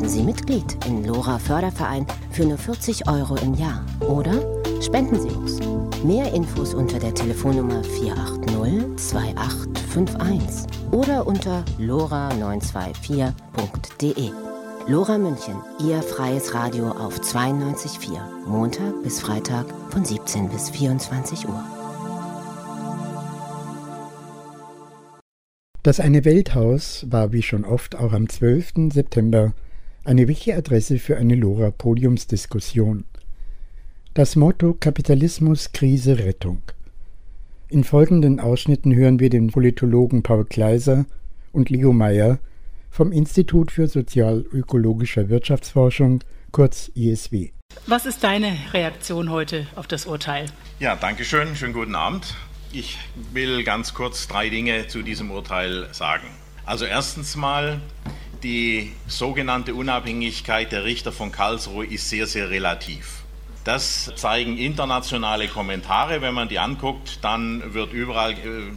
Werden 0.00 0.12
Sie 0.12 0.22
Mitglied 0.22 0.78
im 0.86 1.04
Lora 1.04 1.38
Förderverein 1.38 2.06
für 2.30 2.46
nur 2.46 2.56
40 2.56 3.06
Euro 3.06 3.36
im 3.36 3.52
Jahr 3.52 3.84
oder 4.00 4.32
spenden 4.80 5.20
Sie 5.20 5.28
uns. 5.28 5.60
Mehr 6.02 6.32
Infos 6.32 6.72
unter 6.72 6.98
der 6.98 7.12
Telefonnummer 7.12 7.84
480 7.84 8.96
2851 8.96 10.72
oder 10.90 11.26
unter 11.26 11.66
lora924.de. 11.78 14.30
Lora 14.86 15.18
München, 15.18 15.56
Ihr 15.86 16.00
freies 16.00 16.54
Radio 16.54 16.92
auf 16.92 17.20
92.4, 17.20 18.46
Montag 18.46 19.02
bis 19.02 19.20
Freitag 19.20 19.66
von 19.90 20.02
17 20.02 20.48
bis 20.48 20.70
24 20.70 21.46
Uhr. 21.46 21.62
Das 25.82 26.00
eine 26.00 26.24
Welthaus 26.24 27.04
war 27.10 27.32
wie 27.32 27.42
schon 27.42 27.66
oft 27.66 27.96
auch 27.96 28.14
am 28.14 28.30
12. 28.30 28.94
September 28.94 29.52
eine 30.04 30.28
wichtige 30.28 30.56
Adresse 30.56 30.98
für 30.98 31.16
eine 31.16 31.34
Lora-Podiumsdiskussion. 31.34 33.04
Das 34.14 34.34
Motto 34.36 34.74
Kapitalismus, 34.74 35.72
Krise, 35.72 36.18
Rettung. 36.18 36.62
In 37.68 37.84
folgenden 37.84 38.40
Ausschnitten 38.40 38.94
hören 38.94 39.20
wir 39.20 39.30
den 39.30 39.48
Politologen 39.48 40.22
Paul 40.22 40.44
Kleiser 40.44 41.04
und 41.52 41.70
Leo 41.70 41.92
Meyer 41.92 42.38
vom 42.90 43.12
Institut 43.12 43.70
für 43.70 43.86
sozial-ökologischer 43.86 45.28
Wirtschaftsforschung, 45.28 46.24
kurz 46.50 46.90
ISW. 46.94 47.50
Was 47.86 48.06
ist 48.06 48.24
deine 48.24 48.56
Reaktion 48.72 49.30
heute 49.30 49.66
auf 49.76 49.86
das 49.86 50.06
Urteil? 50.06 50.46
Ja, 50.80 50.96
danke 50.96 51.24
schön. 51.24 51.54
Schönen 51.54 51.72
guten 51.72 51.94
Abend. 51.94 52.34
Ich 52.72 52.98
will 53.32 53.62
ganz 53.62 53.94
kurz 53.94 54.26
drei 54.26 54.48
Dinge 54.48 54.88
zu 54.88 55.02
diesem 55.02 55.30
Urteil 55.30 55.86
sagen. 55.92 56.26
Also 56.66 56.84
erstens 56.84 57.36
mal, 57.36 57.80
die 58.42 58.92
sogenannte 59.06 59.74
Unabhängigkeit 59.74 60.72
der 60.72 60.84
Richter 60.84 61.12
von 61.12 61.32
Karlsruhe 61.32 61.86
ist 61.86 62.08
sehr, 62.08 62.26
sehr 62.26 62.50
relativ. 62.50 63.20
Das 63.64 64.10
zeigen 64.16 64.56
internationale 64.56 65.46
Kommentare. 65.46 66.22
Wenn 66.22 66.32
man 66.32 66.48
die 66.48 66.58
anguckt, 66.58 67.18
dann 67.22 67.74
wird 67.74 67.92
überall 67.92 68.32
äh, 68.32 68.36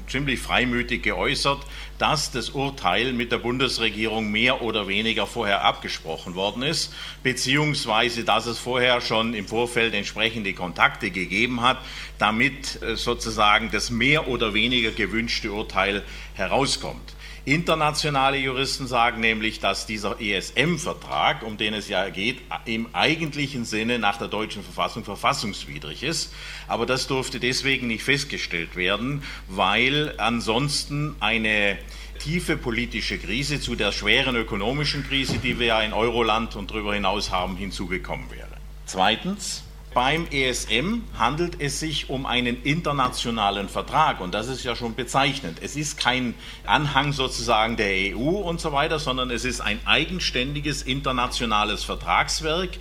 ziemlich 0.09 0.41
freimütig 0.41 1.03
geäußert, 1.03 1.59
dass 1.97 2.31
das 2.31 2.49
Urteil 2.49 3.13
mit 3.13 3.31
der 3.31 3.37
Bundesregierung 3.37 4.29
mehr 4.29 4.61
oder 4.61 4.89
weniger 4.89 5.25
vorher 5.25 5.63
abgesprochen 5.63 6.35
worden 6.35 6.63
ist, 6.63 6.93
beziehungsweise 7.23 8.25
dass 8.25 8.45
es 8.45 8.59
vorher 8.59 8.99
schon 8.99 9.33
im 9.33 9.47
Vorfeld 9.47 9.93
entsprechende 9.93 10.51
Kontakte 10.51 11.11
gegeben 11.11 11.61
hat, 11.61 11.77
damit 12.17 12.81
äh, 12.81 12.97
sozusagen 12.97 13.71
das 13.71 13.89
mehr 13.89 14.27
oder 14.27 14.53
weniger 14.53 14.91
gewünschte 14.91 15.53
Urteil 15.53 16.03
herauskommt. 16.33 17.12
Internationale 17.45 18.37
Juristen 18.37 18.87
sagen 18.87 19.19
nämlich, 19.19 19.59
dass 19.59 19.85
dieser 19.85 20.21
ESM-Vertrag, 20.21 21.43
um 21.43 21.57
den 21.57 21.73
es 21.73 21.89
ja 21.89 22.07
geht, 22.07 22.39
im 22.63 22.87
eigentlichen 22.93 23.65
Sinne 23.65 23.99
nach 23.99 24.17
der 24.17 24.29
deutschen 24.29 24.63
Verfassung 24.63 25.03
verfassungswidrig 25.03 26.03
ist. 26.03 26.33
Aber 26.69 26.85
das 26.85 27.07
durfte 27.07 27.41
deswegen 27.41 27.87
nicht 27.87 28.03
festgestellt 28.03 28.77
werden, 28.77 29.23
weil 29.49 30.13
ansonsten 30.19 31.17
eine 31.19 31.77
tiefe 32.19 32.55
politische 32.55 33.17
Krise 33.17 33.59
zu 33.59 33.75
der 33.75 33.91
schweren 33.91 34.37
ökonomischen 34.37 35.05
Krise, 35.05 35.37
die 35.37 35.59
wir 35.59 35.67
ja 35.67 35.81
in 35.81 35.91
Euroland 35.91 36.55
und 36.55 36.71
darüber 36.71 36.93
hinaus 36.93 37.29
haben, 37.29 37.57
hinzugekommen 37.57 38.31
wäre. 38.31 38.47
Zweitens, 38.85 39.63
beim 39.93 40.27
ESM 40.31 41.03
handelt 41.17 41.61
es 41.61 41.79
sich 41.79 42.09
um 42.09 42.25
einen 42.25 42.63
internationalen 42.63 43.69
Vertrag 43.69 44.21
und 44.21 44.33
das 44.33 44.47
ist 44.47 44.63
ja 44.63 44.75
schon 44.75 44.95
bezeichnend. 44.95 45.59
Es 45.61 45.75
ist 45.75 45.97
kein 45.97 46.33
Anhang 46.65 47.13
sozusagen 47.13 47.77
der 47.77 48.15
EU 48.15 48.41
und 48.41 48.59
so 48.59 48.71
weiter, 48.71 48.99
sondern 48.99 49.29
es 49.31 49.45
ist 49.45 49.61
ein 49.61 49.79
eigenständiges 49.85 50.81
internationales 50.81 51.83
Vertragswerk, 51.83 52.71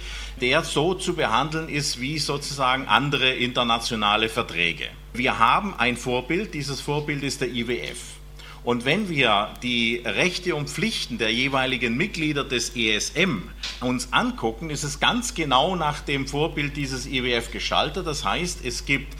der 0.41 0.63
so 0.65 0.95
zu 0.95 1.15
behandeln 1.15 1.69
ist 1.69 2.01
wie 2.01 2.19
sozusagen 2.19 2.89
andere 2.89 3.31
internationale 3.31 4.29
Verträge. 4.29 4.89
Wir 5.13 5.39
haben 5.39 5.75
ein 5.77 5.97
Vorbild, 5.97 6.55
dieses 6.55 6.81
Vorbild 6.81 7.23
ist 7.23 7.41
der 7.41 7.49
IWF. 7.49 8.22
Und 8.65 8.85
wenn 8.85 9.09
wir 9.09 9.49
die 9.63 10.03
Rechte 10.05 10.55
und 10.55 10.71
Pflichten 10.71 11.19
der 11.19 11.33
jeweiligen 11.33 11.97
Mitglieder 11.97 12.45
des 12.45 12.77
ESM 12.77 13.49
uns 13.81 14.13
angucken, 14.13 14.71
ist 14.71 14.85
es 14.85 15.01
ganz 15.01 15.35
genau 15.35 15.75
nach 15.75 16.01
dem 16.01 16.29
Vorbild 16.29 16.77
dieses 16.77 17.07
IWF 17.07 17.51
gestaltet. 17.51 18.07
Das 18.07 18.25
heißt, 18.25 18.65
es 18.65 18.87
gibt 18.87 19.17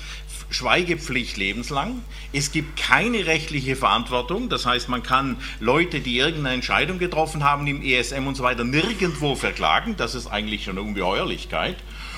Schweigepflicht 0.51 1.37
lebenslang. 1.39 2.03
Es 2.33 2.53
gibt 2.53 2.79
keine 2.79 3.27
rechtliche 3.27 3.75
Verantwortung. 3.75 4.49
Das 4.49 4.65
heißt, 4.65 4.89
man 4.89 5.03
kann 5.03 5.39
Leute, 5.59 6.01
die 6.01 6.19
irgendeine 6.19 6.55
Entscheidung 6.55 6.99
getroffen 6.99 7.43
haben 7.43 7.67
im 7.67 7.83
ESM 7.83 8.27
und 8.27 8.37
so 8.37 8.45
weiter, 8.45 8.63
nirgendwo 8.63 9.35
verklagen. 9.35 9.97
Das 9.97 10.15
ist 10.15 10.29
eigentlich 10.29 10.65
schon 10.65 10.79
eine 10.79 10.87
Ungeheuerlichkeit. 10.87 11.77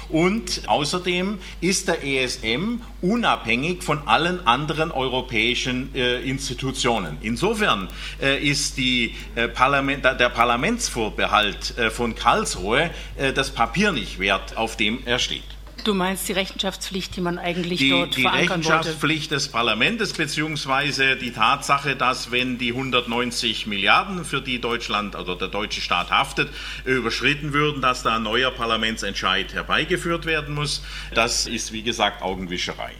Und 0.08 0.62
außerdem 0.66 1.38
ist 1.60 1.88
der 1.88 2.04
ESM 2.04 2.80
unabhängig 3.00 3.82
von 3.82 4.06
allen 4.06 4.46
anderen 4.46 4.90
europäischen 4.90 5.94
äh, 5.94 6.20
Institutionen. 6.20 7.18
Insofern 7.20 7.88
äh, 8.20 8.42
ist 8.42 8.76
die, 8.76 9.14
äh, 9.34 9.48
Parlament, 9.48 10.04
der 10.04 10.28
Parlamentsvorbehalt 10.28 11.78
äh, 11.78 11.90
von 11.90 12.14
Karlsruhe 12.14 12.90
äh, 13.16 13.32
das 13.32 13.50
Papier 13.50 13.92
nicht 13.92 14.18
wert, 14.18 14.56
auf 14.56 14.76
dem 14.76 15.00
er 15.04 15.18
steht. 15.18 15.53
Du 15.84 15.92
meinst 15.92 16.26
die 16.28 16.32
Rechenschaftspflicht, 16.32 17.14
die 17.14 17.20
man 17.20 17.38
eigentlich 17.38 17.78
die, 17.78 17.90
dort 17.90 18.16
die 18.16 18.22
verankern 18.22 18.62
Die 18.62 18.68
Rechenschaftspflicht 18.68 19.30
des 19.30 19.48
Parlaments 19.48 20.14
beziehungsweise 20.14 21.16
die 21.16 21.30
Tatsache, 21.30 21.94
dass 21.94 22.30
wenn 22.30 22.56
die 22.56 22.70
190 22.70 23.66
Milliarden, 23.66 24.24
für 24.24 24.40
die 24.40 24.62
Deutschland 24.62 25.14
oder 25.14 25.36
der 25.36 25.48
deutsche 25.48 25.82
Staat 25.82 26.10
haftet, 26.10 26.48
überschritten 26.86 27.52
würden, 27.52 27.82
dass 27.82 28.02
da 28.02 28.16
ein 28.16 28.22
neuer 28.22 28.50
Parlamentsentscheid 28.50 29.52
herbeigeführt 29.52 30.24
werden 30.24 30.54
muss, 30.54 30.82
das 31.12 31.46
ist 31.46 31.72
wie 31.72 31.82
gesagt 31.82 32.22
Augenwischerei. 32.22 32.92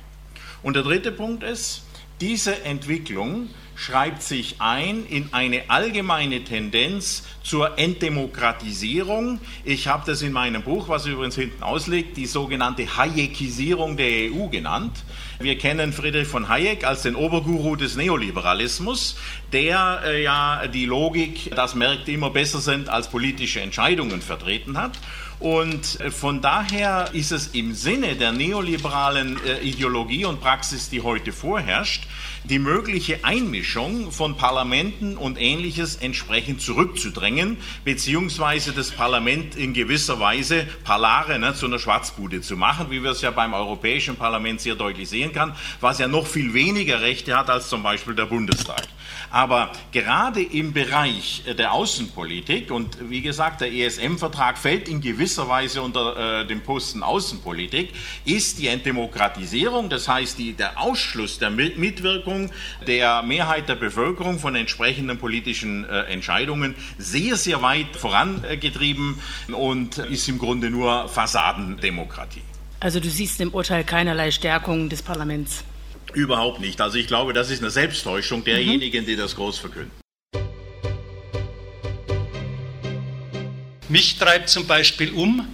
Und 0.62 0.76
der 0.76 0.82
dritte 0.82 1.10
Punkt 1.10 1.42
ist, 1.42 1.84
diese 2.20 2.64
Entwicklung 2.64 3.48
schreibt 3.76 4.22
sich 4.22 4.56
ein 4.60 5.04
in 5.06 5.28
eine 5.32 5.68
allgemeine 5.68 6.44
Tendenz 6.44 7.24
zur 7.42 7.78
Entdemokratisierung. 7.78 9.40
Ich 9.64 9.88
habe 9.88 10.04
das 10.06 10.22
in 10.22 10.32
meinem 10.32 10.62
Buch, 10.62 10.88
was 10.88 11.06
übrigens 11.06 11.34
hinten 11.34 11.62
auslegt, 11.62 12.16
die 12.16 12.26
sogenannte 12.26 12.96
Hayekisierung 12.96 13.96
der 13.96 14.32
EU 14.32 14.48
genannt. 14.48 15.04
Wir 15.38 15.58
kennen 15.58 15.92
Friedrich 15.92 16.28
von 16.28 16.48
Hayek 16.48 16.84
als 16.84 17.02
den 17.02 17.16
Oberguru 17.16 17.76
des 17.76 17.96
Neoliberalismus, 17.96 19.16
der 19.52 20.02
äh, 20.04 20.22
ja 20.22 20.66
die 20.68 20.86
Logik, 20.86 21.50
dass 21.54 21.74
Märkte 21.74 22.12
immer 22.12 22.30
besser 22.30 22.60
sind 22.60 22.88
als 22.88 23.08
politische 23.10 23.60
Entscheidungen 23.60 24.22
vertreten 24.22 24.78
hat. 24.78 24.92
Und 25.40 26.00
äh, 26.00 26.10
von 26.10 26.40
daher 26.40 27.10
ist 27.12 27.32
es 27.32 27.48
im 27.48 27.74
Sinne 27.74 28.14
der 28.14 28.32
neoliberalen 28.32 29.38
äh, 29.44 29.58
Ideologie 29.60 30.24
und 30.24 30.40
Praxis, 30.40 30.88
die 30.88 31.02
heute 31.02 31.32
vorherrscht, 31.32 32.04
die 32.44 32.58
mögliche 32.58 33.24
Einmischung 33.24 34.12
von 34.12 34.36
Parlamenten 34.36 35.16
und 35.16 35.40
ähnliches 35.40 35.96
entsprechend 35.96 36.60
zurückzudrängen, 36.60 37.56
beziehungsweise 37.84 38.72
das 38.72 38.90
Parlament 38.90 39.56
in 39.56 39.72
gewisser 39.72 40.20
Weise 40.20 40.66
Parlare 40.84 41.38
ne, 41.38 41.54
zu 41.54 41.66
einer 41.66 41.78
Schwarzbude 41.78 42.42
zu 42.42 42.56
machen, 42.56 42.90
wie 42.90 43.02
wir 43.02 43.12
es 43.12 43.22
ja 43.22 43.30
beim 43.30 43.54
Europäischen 43.54 44.16
Parlament 44.16 44.60
sehr 44.60 44.74
deutlich 44.74 45.08
sehen 45.08 45.32
kann, 45.32 45.56
was 45.80 45.98
ja 45.98 46.06
noch 46.06 46.26
viel 46.26 46.52
weniger 46.52 47.00
Rechte 47.00 47.34
hat 47.36 47.48
als 47.48 47.68
zum 47.68 47.82
Beispiel 47.82 48.14
der 48.14 48.26
Bundestag. 48.26 48.82
Aber 49.30 49.72
gerade 49.92 50.42
im 50.42 50.72
Bereich 50.72 51.42
der 51.58 51.72
Außenpolitik, 51.72 52.70
und 52.70 53.10
wie 53.10 53.20
gesagt, 53.20 53.60
der 53.60 53.72
ESM-Vertrag 53.72 54.58
fällt 54.58 54.88
in 54.88 55.00
gewisser 55.00 55.48
Weise 55.48 55.82
unter 55.82 56.40
äh, 56.42 56.46
den 56.46 56.60
Posten 56.60 57.02
Außenpolitik, 57.02 57.92
ist 58.24 58.58
die 58.58 58.68
Entdemokratisierung, 58.68 59.88
das 59.88 60.08
heißt 60.08 60.38
die, 60.38 60.52
der 60.52 60.80
Ausschluss 60.80 61.38
der 61.38 61.50
Mitwirkung 61.50 62.50
der 62.86 63.22
Mehrheit 63.22 63.68
der 63.68 63.76
Bevölkerung 63.76 64.38
von 64.38 64.54
entsprechenden 64.54 65.18
politischen 65.18 65.84
äh, 65.84 66.02
Entscheidungen 66.02 66.74
sehr, 66.98 67.36
sehr 67.36 67.62
weit 67.62 67.96
vorangetrieben 67.96 69.18
und 69.52 69.98
ist 69.98 70.28
im 70.28 70.38
Grunde 70.38 70.70
nur 70.70 71.08
Fassadendemokratie. 71.08 72.42
Also 72.80 73.00
du 73.00 73.08
siehst 73.08 73.40
im 73.40 73.50
Urteil 73.54 73.84
keinerlei 73.84 74.30
Stärkung 74.30 74.88
des 74.88 75.02
Parlaments. 75.02 75.64
Überhaupt 76.14 76.60
nicht. 76.60 76.80
Also 76.80 76.96
ich 76.96 77.06
glaube, 77.06 77.32
das 77.32 77.50
ist 77.50 77.60
eine 77.60 77.70
Selbsttäuschung 77.70 78.44
derjenigen, 78.44 79.04
die 79.04 79.16
das 79.16 79.34
groß 79.36 79.58
verkünden. 79.58 79.90
Mich 83.88 84.16
treibt 84.16 84.48
zum 84.48 84.66
Beispiel 84.66 85.12
um, 85.12 85.46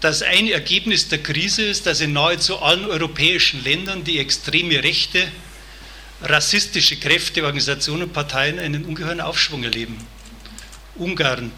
dass 0.00 0.22
ein 0.22 0.48
Ergebnis 0.48 1.08
der 1.08 1.22
Krise 1.22 1.62
ist, 1.62 1.86
dass 1.86 2.00
in 2.00 2.12
nahezu 2.12 2.58
allen 2.58 2.84
europäischen 2.86 3.62
Ländern 3.62 4.04
die 4.04 4.18
extreme 4.18 4.82
Rechte, 4.82 5.26
rassistische 6.22 6.96
Kräfte, 6.96 7.44
Organisationen 7.44 8.04
und 8.04 8.12
Parteien 8.12 8.58
einen 8.58 8.84
ungeheuren 8.84 9.20
Aufschwung 9.20 9.64
erleben. 9.64 9.98
Ungarn, 10.96 11.52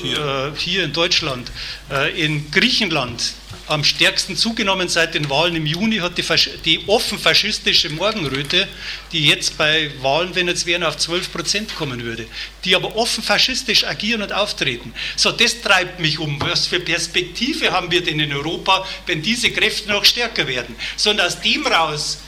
hier. 0.00 0.52
Äh, 0.54 0.58
hier. 0.58 0.84
in 0.84 0.92
Deutschland, 0.92 1.50
äh, 1.90 2.24
in 2.24 2.50
Griechenland, 2.50 3.34
am 3.68 3.84
stärksten 3.84 4.36
zugenommen 4.36 4.88
seit 4.88 5.14
den 5.14 5.30
Wahlen 5.30 5.56
im 5.56 5.66
Juni 5.66 5.98
hat 5.98 6.18
die, 6.18 6.24
die 6.64 6.84
offen 6.88 7.18
faschistische 7.18 7.90
Morgenröte, 7.90 8.68
die 9.12 9.26
jetzt 9.26 9.56
bei 9.56 9.90
Wahlen, 10.00 10.34
wenn 10.34 10.48
es 10.48 10.66
wären, 10.66 10.82
auf 10.82 10.96
12 10.96 11.32
Prozent 11.32 11.76
kommen 11.76 12.02
würde, 12.02 12.26
die 12.64 12.74
aber 12.74 12.96
offen 12.96 13.22
faschistisch 13.22 13.84
agieren 13.84 14.22
und 14.22 14.32
auftreten. 14.32 14.92
So, 15.16 15.30
das 15.30 15.60
treibt 15.60 16.00
mich 16.00 16.18
um. 16.18 16.40
Was 16.40 16.66
für 16.66 16.80
Perspektive 16.80 17.70
haben 17.70 17.90
wir 17.90 18.02
denn 18.02 18.20
in 18.20 18.32
Europa, 18.32 18.86
wenn 19.06 19.22
diese 19.22 19.50
Kräfte 19.50 19.88
noch 19.88 20.04
stärker 20.04 20.46
werden? 20.46 20.74
Sondern 20.96 21.26
aus 21.26 21.40
dem 21.40 21.66
raus 21.66 22.18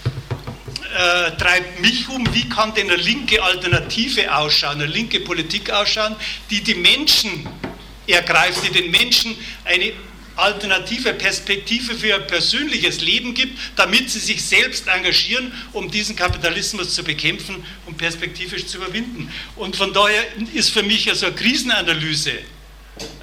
äh, 0.95 1.37
treibt 1.37 1.81
mich 1.81 2.09
um, 2.09 2.25
wie 2.33 2.49
kann 2.49 2.73
denn 2.75 2.89
eine 2.89 3.01
linke 3.01 3.43
Alternative 3.43 4.33
ausschauen, 4.35 4.81
eine 4.81 4.87
linke 4.87 5.21
Politik 5.21 5.71
ausschauen, 5.71 6.15
die 6.51 6.63
die 6.63 6.77
Menschen 6.77 7.49
ergreift, 8.07 8.61
die 8.65 8.71
den 8.71 8.91
Menschen 8.91 9.37
eine 9.65 9.93
alternative 10.37 11.15
Perspektive 11.15 11.95
für 11.95 12.09
ihr 12.09 12.19
persönliches 12.19 13.01
Leben 13.01 13.35
gibt, 13.35 13.59
damit 13.77 14.11
sie 14.11 14.19
sich 14.19 14.45
selbst 14.45 14.87
engagieren, 14.89 15.53
um 15.73 15.91
diesen 15.91 16.17
Kapitalismus 16.17 16.95
zu 16.95 17.03
bekämpfen 17.03 17.65
und 17.87 17.97
perspektivisch 17.97 18.67
zu 18.67 18.79
überwinden. 18.79 19.33
Und 19.57 19.77
von 19.77 19.93
daher 19.93 20.25
ist 20.53 20.71
für 20.71 20.83
mich 20.83 21.09
also 21.09 21.27
eine 21.27 21.35
Krisenanalyse 21.35 22.33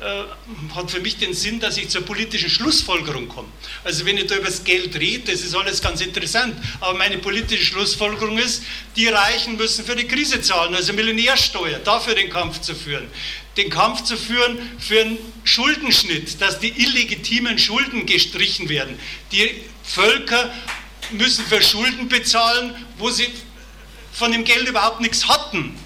äh, 0.01 0.75
hat 0.75 0.91
für 0.91 0.99
mich 0.99 1.17
den 1.17 1.33
Sinn, 1.33 1.59
dass 1.59 1.77
ich 1.77 1.87
zur 1.87 2.01
politischen 2.01 2.49
Schlussfolgerung 2.49 3.29
komme. 3.29 3.47
Also 3.83 4.05
wenn 4.05 4.17
ich 4.17 4.27
da 4.27 4.35
über 4.35 4.47
das 4.47 4.63
Geld 4.63 4.95
rede, 4.95 5.31
das 5.31 5.41
ist 5.41 5.55
alles 5.55 5.81
ganz 5.81 6.01
interessant, 6.01 6.55
aber 6.81 6.97
meine 6.97 7.19
politische 7.19 7.63
Schlussfolgerung 7.63 8.37
ist, 8.37 8.63
die 8.97 9.07
Reichen 9.07 9.55
müssen 9.55 9.85
für 9.85 9.95
die 9.95 10.07
Krise 10.07 10.41
zahlen, 10.41 10.75
also 10.75 10.91
Millionärsteuer, 10.91 11.79
dafür 11.79 12.15
den 12.15 12.29
Kampf 12.29 12.59
zu 12.59 12.75
führen. 12.75 13.07
Den 13.55 13.69
Kampf 13.69 14.03
zu 14.03 14.17
führen 14.17 14.59
für 14.79 15.01
einen 15.01 15.17
Schuldenschnitt, 15.45 16.41
dass 16.41 16.59
die 16.59 16.69
illegitimen 16.69 17.57
Schulden 17.57 18.05
gestrichen 18.05 18.67
werden. 18.67 18.99
Die 19.31 19.61
Völker 19.83 20.53
müssen 21.11 21.45
für 21.45 21.61
Schulden 21.61 22.09
bezahlen, 22.09 22.75
wo 22.97 23.09
sie 23.09 23.29
von 24.11 24.31
dem 24.31 24.43
Geld 24.43 24.67
überhaupt 24.67 24.99
nichts 24.99 25.27
hatten. 25.27 25.77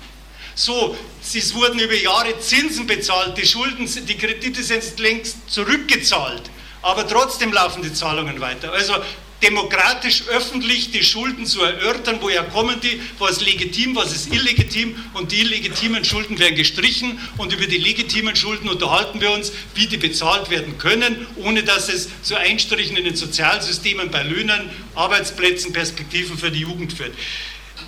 So, 0.55 0.97
es 1.39 1.53
wurden 1.53 1.79
über 1.79 1.95
Jahre 1.95 2.39
Zinsen 2.39 2.87
bezahlt, 2.87 3.37
die 3.37 3.45
Schulden, 3.45 3.89
die 4.05 4.17
Kredite 4.17 4.63
sind 4.63 4.99
längst 4.99 5.37
zurückgezahlt, 5.47 6.43
aber 6.81 7.07
trotzdem 7.07 7.51
laufen 7.51 7.83
die 7.83 7.93
Zahlungen 7.93 8.39
weiter. 8.39 8.71
Also 8.71 8.95
demokratisch 9.43 10.27
öffentlich 10.27 10.91
die 10.91 11.03
Schulden 11.03 11.45
zu 11.45 11.61
erörtern, 11.61 12.17
woher 12.21 12.43
kommen 12.43 12.79
die, 12.81 13.01
was 13.19 13.31
ist 13.31 13.41
legitim, 13.41 13.95
was 13.95 14.13
ist 14.13 14.33
illegitim 14.33 14.95
und 15.13 15.31
die 15.31 15.43
legitimen 15.43 16.05
Schulden 16.05 16.39
werden 16.39 16.55
gestrichen 16.55 17.19
und 17.37 17.53
über 17.53 17.67
die 17.67 17.77
legitimen 17.77 18.35
Schulden 18.35 18.69
unterhalten 18.69 19.21
wir 19.21 19.31
uns, 19.31 19.51
wie 19.75 19.87
die 19.87 19.97
bezahlt 19.97 20.49
werden 20.49 20.77
können, 20.77 21.27
ohne 21.35 21.63
dass 21.63 21.89
es 21.89 22.09
zu 22.23 22.35
Einstrichen 22.35 22.97
in 22.97 23.03
den 23.03 23.15
Sozialsystemen 23.15 24.09
bei 24.09 24.23
Löhnen, 24.23 24.69
Arbeitsplätzen, 24.95 25.73
Perspektiven 25.73 26.37
für 26.37 26.49
die 26.49 26.61
Jugend 26.61 26.93
führt. 26.93 27.13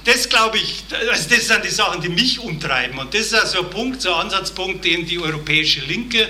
Das 0.03 0.27
glaube 0.29 0.57
ich, 0.57 0.83
also 0.91 1.29
das 1.29 1.47
sind 1.47 1.65
die 1.65 1.69
Sachen, 1.69 2.01
die 2.01 2.09
mich 2.09 2.39
umtreiben. 2.39 2.97
Und 2.99 3.13
das 3.13 3.21
ist 3.21 3.33
also 3.33 3.59
ein 3.59 3.69
Punkt, 3.69 4.01
so 4.01 4.13
ein 4.13 4.25
Ansatzpunkt, 4.25 4.83
den 4.85 5.05
die 5.05 5.19
Europäische 5.19 5.81
Linke, 5.81 6.27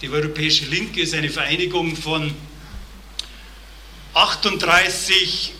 die 0.00 0.08
Europäische 0.08 0.66
Linke 0.66 1.00
ist 1.00 1.14
eine 1.14 1.28
Vereinigung 1.28 1.96
von 1.96 2.32
38 4.14 5.52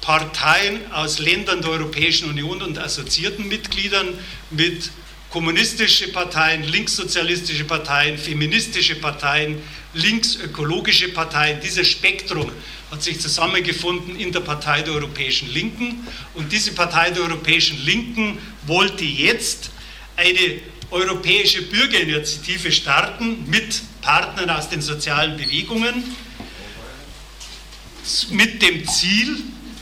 Parteien 0.00 0.92
aus 0.92 1.18
Ländern 1.18 1.62
der 1.62 1.72
Europäischen 1.72 2.30
Union 2.30 2.62
und 2.62 2.78
assoziierten 2.78 3.48
Mitgliedern 3.48 4.06
mit 4.50 4.90
kommunistische 5.30 6.08
Parteien, 6.08 6.62
linkssozialistische 6.62 7.64
Parteien, 7.64 8.16
feministische 8.18 8.96
Parteien, 8.96 9.60
linksökologische 9.94 11.08
Parteien. 11.08 11.60
Dieses 11.60 11.88
Spektrum 11.88 12.50
hat 12.90 13.02
sich 13.02 13.20
zusammengefunden 13.20 14.16
in 14.16 14.32
der 14.32 14.40
Partei 14.40 14.82
der 14.82 14.94
Europäischen 14.94 15.52
Linken. 15.52 16.06
Und 16.34 16.52
diese 16.52 16.72
Partei 16.72 17.10
der 17.10 17.24
Europäischen 17.24 17.84
Linken 17.84 18.38
wollte 18.66 19.04
jetzt 19.04 19.70
eine 20.16 20.60
europäische 20.90 21.62
Bürgerinitiative 21.62 22.70
starten 22.70 23.48
mit 23.50 23.82
Partnern 24.02 24.50
aus 24.50 24.68
den 24.68 24.80
sozialen 24.80 25.36
Bewegungen 25.36 26.04
mit 28.30 28.62
dem 28.62 28.86
Ziel 28.86 29.36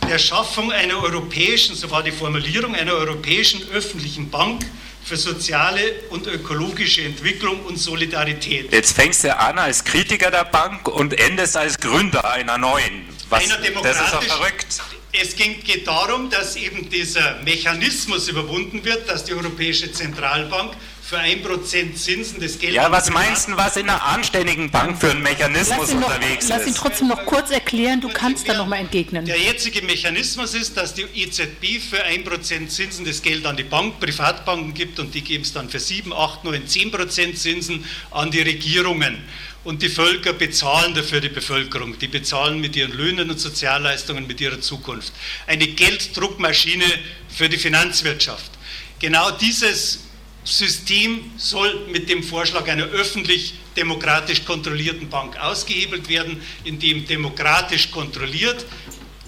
der 0.09 0.18
Schaffung 0.18 0.72
einer 0.72 1.03
europäischen, 1.03 1.74
so 1.74 1.90
war 1.90 2.03
die 2.03 2.12
Formulierung, 2.12 2.74
einer 2.74 2.92
europäischen 2.92 3.62
öffentlichen 3.70 4.30
Bank 4.30 4.64
für 5.05 5.17
soziale 5.17 6.03
und 6.11 6.27
ökologische 6.27 7.03
Entwicklung 7.03 7.63
und 7.65 7.77
Solidarität. 7.77 8.73
Jetzt 8.73 8.97
fängst 8.97 9.23
du 9.23 9.37
an 9.37 9.59
als 9.59 9.85
Kritiker 9.85 10.31
der 10.31 10.45
Bank 10.45 10.89
und 10.89 11.19
endest 11.21 11.57
als 11.57 11.79
Gründer 11.79 12.31
einer 12.31 12.57
neuen. 12.57 13.05
Was, 13.29 13.45
einer 13.45 13.59
das 13.83 14.01
ist 14.01 14.15
auch 14.15 14.23
verrückt. 14.23 14.67
Es 15.13 15.37
ging, 15.37 15.63
geht 15.63 15.87
darum, 15.87 16.29
dass 16.31 16.57
eben 16.57 16.89
dieser 16.91 17.41
Mechanismus 17.43 18.29
überwunden 18.29 18.85
wird, 18.85 19.09
dass 19.09 19.25
die 19.25 19.35
Europäische 19.35 19.93
Zentralbank 19.93 20.75
für 21.05 21.19
1% 21.19 21.95
Zinsen 21.97 22.41
des 22.41 22.59
Geldes. 22.59 22.77
Ja, 22.77 22.91
was 22.91 23.11
meinst 23.11 23.49
du, 23.49 23.57
was 23.59 23.77
in 23.77 23.91
einer 23.91 24.03
anständigen 24.03 24.71
Bank 24.71 24.99
für 24.99 25.11
ein 25.11 25.21
Mechanismus 25.23 25.93
noch, 25.93 26.07
unterwegs 26.07 26.49
lass 26.49 26.63
ist? 26.63 26.67
Lass 26.67 26.67
ihn 26.67 26.75
trotzdem 26.75 27.09
noch 27.09 27.27
kurz 27.27 27.51
erklären, 27.51 28.01
du 28.01 28.09
kannst 28.09 28.49
da 28.49 28.55
nochmal 28.55 28.79
entgegnen. 28.79 29.27
Der 29.27 29.39
jetzige 29.39 29.83
Mechanismus 29.83 30.55
ist, 30.55 30.79
dass 30.79 30.95
die 30.95 31.03
EZB 31.03 31.79
für 31.79 32.03
1% 32.03 32.69
Zinsen 32.69 33.05
des 33.05 33.21
Geld 33.21 33.45
an 33.45 33.57
die 33.57 33.65
Bank, 33.65 34.01
Privatbanken 34.01 34.73
gibt 34.73 34.99
und 34.99 35.15
die 35.15 35.21
geben 35.21 35.45
es 35.45 35.53
dann 35.53 35.69
für 35.69 35.79
7, 35.79 36.11
8, 36.11 36.45
9, 36.45 36.67
10% 36.67 37.35
Zinsen 37.35 37.85
an 38.11 38.31
die 38.31 38.41
Regierungen. 38.41 39.19
Und 39.63 39.83
die 39.83 39.91
Völker 39.91 40.33
bezahlen 40.33 40.95
dafür 40.95 41.21
die 41.21 41.29
Bevölkerung. 41.29 41.99
Die 41.99 42.09
bezahlen 42.09 42.61
mit 42.61 42.77
ihren 42.77 42.93
Löhnen 42.93 43.31
und 43.31 43.41
Sozialleistungen, 43.41 44.27
mit 44.27 44.41
ihrer 44.41 44.61
Zukunft. 44.61 45.13
Eine 45.47 45.67
Gelddruckmaschine 45.67 46.85
für 47.29 47.49
die 47.49 47.59
Finanzwirtschaft. 47.59 48.53
Genau 48.99 49.31
dieses 49.33 50.01
System 50.45 51.32
soll 51.38 51.86
mit 51.90 52.09
dem 52.09 52.22
Vorschlag 52.22 52.68
einer 52.68 52.84
öffentlich 52.84 53.55
demokratisch 53.76 54.45
kontrollierten 54.45 55.09
Bank 55.09 55.38
ausgehebelt 55.40 56.09
werden, 56.09 56.40
indem 56.64 57.07
demokratisch 57.07 57.90
kontrolliert 57.90 58.66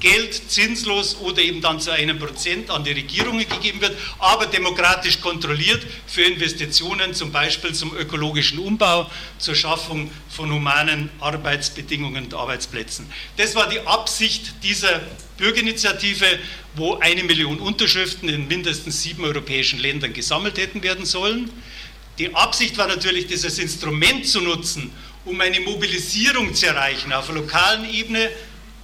Geld 0.07 0.41
zinslos 0.49 1.17
oder 1.21 1.43
eben 1.43 1.61
dann 1.61 1.81
zu 1.81 1.91
einem 1.91 2.21
Prozent 2.21 2.71
an 2.71 2.85
die 2.85 2.93
Regierungen 2.93 3.45
gegeben 3.49 3.81
wird, 3.81 3.97
aber 4.21 4.47
demokratisch 4.47 5.21
kontrolliert 5.21 5.85
für 6.07 6.23
Investitionen, 6.23 7.13
zum 7.13 7.33
Beispiel 7.33 7.75
zum 7.75 7.93
ökologischen 7.97 8.61
Umbau, 8.61 9.11
zur 9.39 9.57
Schaffung 9.57 10.09
von 10.31 10.53
humanen 10.53 11.11
Arbeitsbedingungen 11.19 12.27
und 12.27 12.35
Arbeitsplätzen. 12.35 13.11
Das 13.37 13.57
war 13.57 13.69
die 13.69 13.81
Absicht 13.81 14.55
dieser 14.63 15.01
Bürgerinitiative, 15.39 16.39
wo 16.77 16.95
eine 16.99 17.25
Million 17.25 17.59
Unterschriften 17.59 18.29
in 18.29 18.47
mindestens 18.47 19.03
sieben 19.03 19.25
europäischen 19.25 19.81
Ländern 19.81 20.13
gesammelt 20.13 20.57
hätten 20.57 20.85
werden 20.85 21.05
sollen. 21.05 21.51
Die 22.21 22.33
Absicht 22.33 22.79
war 22.79 22.87
natürlich, 22.87 23.29
als 23.33 23.59
Instrument 23.59 24.25
zu 24.25 24.41
nutzen, 24.41 24.93
um 25.25 25.41
eine 25.41 25.59
Mobilisierung 25.59 26.55
zu 26.55 26.67
erreichen 26.67 27.13
auf 27.13 27.29
lokalen 27.29 27.93
Ebene, 27.93 28.31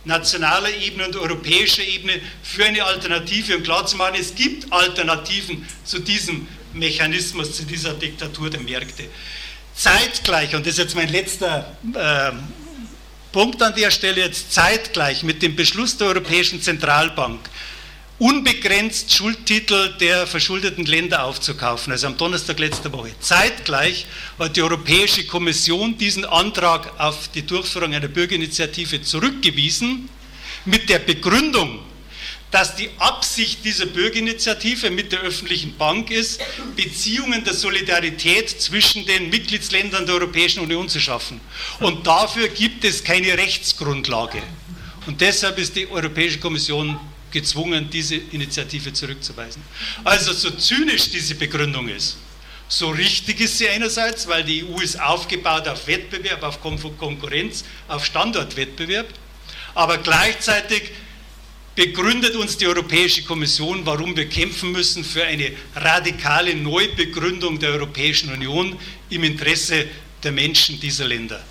nationaler 0.04 0.70
Ebene 0.70 1.06
und 1.06 1.16
europäischer 1.16 1.82
Ebene 1.82 2.20
für 2.42 2.64
eine 2.64 2.84
Alternative 2.84 3.56
und 3.56 3.62
klarzumachen, 3.62 4.16
es 4.18 4.34
gibt 4.34 4.72
Alternativen 4.72 5.66
zu 5.84 6.00
diesem 6.00 6.46
Mechanismus, 6.72 7.56
zu 7.56 7.64
dieser 7.64 7.94
Diktatur 7.94 8.50
der 8.50 8.60
Märkte. 8.60 9.04
Zeitgleich, 9.74 10.54
und 10.54 10.66
das 10.66 10.74
ist 10.74 10.78
jetzt 10.78 10.96
mein 10.96 11.08
letzter 11.08 11.76
äh, 11.94 12.32
Punkt 13.32 13.62
an 13.62 13.74
der 13.74 13.90
Stelle, 13.90 14.20
jetzt 14.20 14.52
zeitgleich 14.52 15.22
mit 15.22 15.42
dem 15.42 15.56
Beschluss 15.56 15.96
der 15.96 16.08
Europäischen 16.08 16.60
Zentralbank 16.60 17.40
unbegrenzt 18.22 19.12
Schuldtitel 19.12 19.94
der 19.98 20.28
verschuldeten 20.28 20.86
Länder 20.86 21.24
aufzukaufen, 21.24 21.92
also 21.92 22.06
am 22.06 22.16
Donnerstag 22.16 22.60
letzter 22.60 22.92
Woche. 22.92 23.10
Zeitgleich 23.18 24.06
hat 24.38 24.56
die 24.56 24.62
Europäische 24.62 25.26
Kommission 25.26 25.98
diesen 25.98 26.24
Antrag 26.24 27.00
auf 27.00 27.26
die 27.34 27.44
Durchführung 27.44 27.92
einer 27.92 28.06
Bürgerinitiative 28.06 29.02
zurückgewiesen 29.02 30.08
mit 30.64 30.88
der 30.88 31.00
Begründung, 31.00 31.80
dass 32.52 32.76
die 32.76 32.90
Absicht 32.98 33.64
dieser 33.64 33.86
Bürgerinitiative 33.86 34.90
mit 34.90 35.10
der 35.10 35.22
öffentlichen 35.22 35.76
Bank 35.76 36.12
ist, 36.12 36.40
Beziehungen 36.76 37.42
der 37.42 37.54
Solidarität 37.54 38.50
zwischen 38.50 39.04
den 39.04 39.30
Mitgliedsländern 39.30 40.06
der 40.06 40.14
Europäischen 40.14 40.60
Union 40.60 40.88
zu 40.88 41.00
schaffen. 41.00 41.40
Und 41.80 42.06
dafür 42.06 42.46
gibt 42.46 42.84
es 42.84 43.02
keine 43.02 43.36
Rechtsgrundlage. 43.36 44.40
Und 45.08 45.20
deshalb 45.20 45.58
ist 45.58 45.74
die 45.74 45.90
Europäische 45.90 46.38
Kommission 46.38 47.00
gezwungen, 47.32 47.88
diese 47.90 48.16
Initiative 48.16 48.92
zurückzuweisen. 48.92 49.62
Also 50.04 50.32
so 50.32 50.50
zynisch 50.50 51.10
diese 51.10 51.34
Begründung 51.34 51.88
ist, 51.88 52.16
so 52.68 52.90
richtig 52.90 53.40
ist 53.40 53.58
sie 53.58 53.68
einerseits, 53.68 54.26
weil 54.28 54.44
die 54.44 54.64
EU 54.64 54.78
ist 54.80 54.98
aufgebaut 55.00 55.68
auf 55.68 55.86
Wettbewerb, 55.86 56.42
auf 56.42 56.60
Konkurrenz, 56.60 57.64
auf 57.88 58.04
Standortwettbewerb, 58.04 59.08
aber 59.74 59.98
gleichzeitig 59.98 60.92
begründet 61.74 62.34
uns 62.36 62.56
die 62.56 62.66
Europäische 62.66 63.24
Kommission, 63.24 63.84
warum 63.84 64.16
wir 64.16 64.28
kämpfen 64.28 64.72
müssen 64.72 65.04
für 65.04 65.24
eine 65.24 65.52
radikale 65.74 66.54
Neubegründung 66.54 67.58
der 67.58 67.70
Europäischen 67.70 68.32
Union 68.32 68.78
im 69.10 69.24
Interesse 69.24 69.86
der 70.22 70.32
Menschen 70.32 70.78
dieser 70.80 71.06
Länder. 71.06 71.44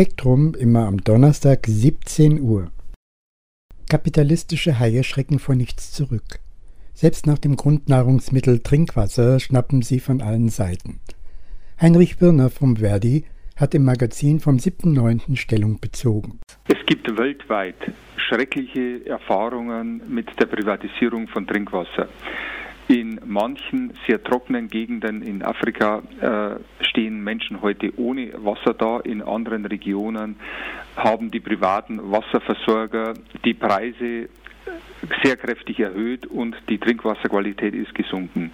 Spektrum 0.00 0.54
immer 0.54 0.86
am 0.86 1.04
Donnerstag 1.04 1.66
17 1.66 2.40
Uhr. 2.40 2.70
Kapitalistische 3.90 4.78
Haie 4.78 5.04
schrecken 5.04 5.38
vor 5.38 5.54
nichts 5.54 5.92
zurück. 5.92 6.40
Selbst 6.94 7.26
nach 7.26 7.36
dem 7.36 7.54
Grundnahrungsmittel 7.54 8.60
Trinkwasser 8.60 9.38
schnappen 9.40 9.82
sie 9.82 10.00
von 10.00 10.22
allen 10.22 10.48
Seiten. 10.48 11.00
Heinrich 11.78 12.16
Birner 12.16 12.48
vom 12.48 12.76
Verdi 12.76 13.26
hat 13.56 13.74
im 13.74 13.84
Magazin 13.84 14.40
vom 14.40 14.56
7.9. 14.56 15.36
Stellung 15.36 15.80
bezogen. 15.80 16.40
Es 16.68 16.78
gibt 16.86 17.06
weltweit 17.18 17.76
schreckliche 18.16 19.04
Erfahrungen 19.04 20.00
mit 20.08 20.28
der 20.40 20.46
Privatisierung 20.46 21.28
von 21.28 21.46
Trinkwasser. 21.46 22.08
In 22.90 23.20
manchen 23.24 23.92
sehr 24.08 24.20
trockenen 24.20 24.66
Gegenden 24.66 25.22
in 25.22 25.44
Afrika 25.44 26.02
äh, 26.20 26.84
stehen 26.84 27.22
Menschen 27.22 27.62
heute 27.62 27.92
ohne 27.96 28.32
Wasser 28.44 28.74
da. 28.74 28.98
In 28.98 29.22
anderen 29.22 29.64
Regionen 29.64 30.34
haben 30.96 31.30
die 31.30 31.38
privaten 31.38 32.00
Wasserversorger 32.10 33.14
die 33.44 33.54
Preise 33.54 34.28
sehr 35.22 35.36
kräftig 35.36 35.78
erhöht 35.78 36.26
und 36.26 36.56
die 36.68 36.78
Trinkwasserqualität 36.78 37.74
ist 37.74 37.94
gesunken. 37.94 38.50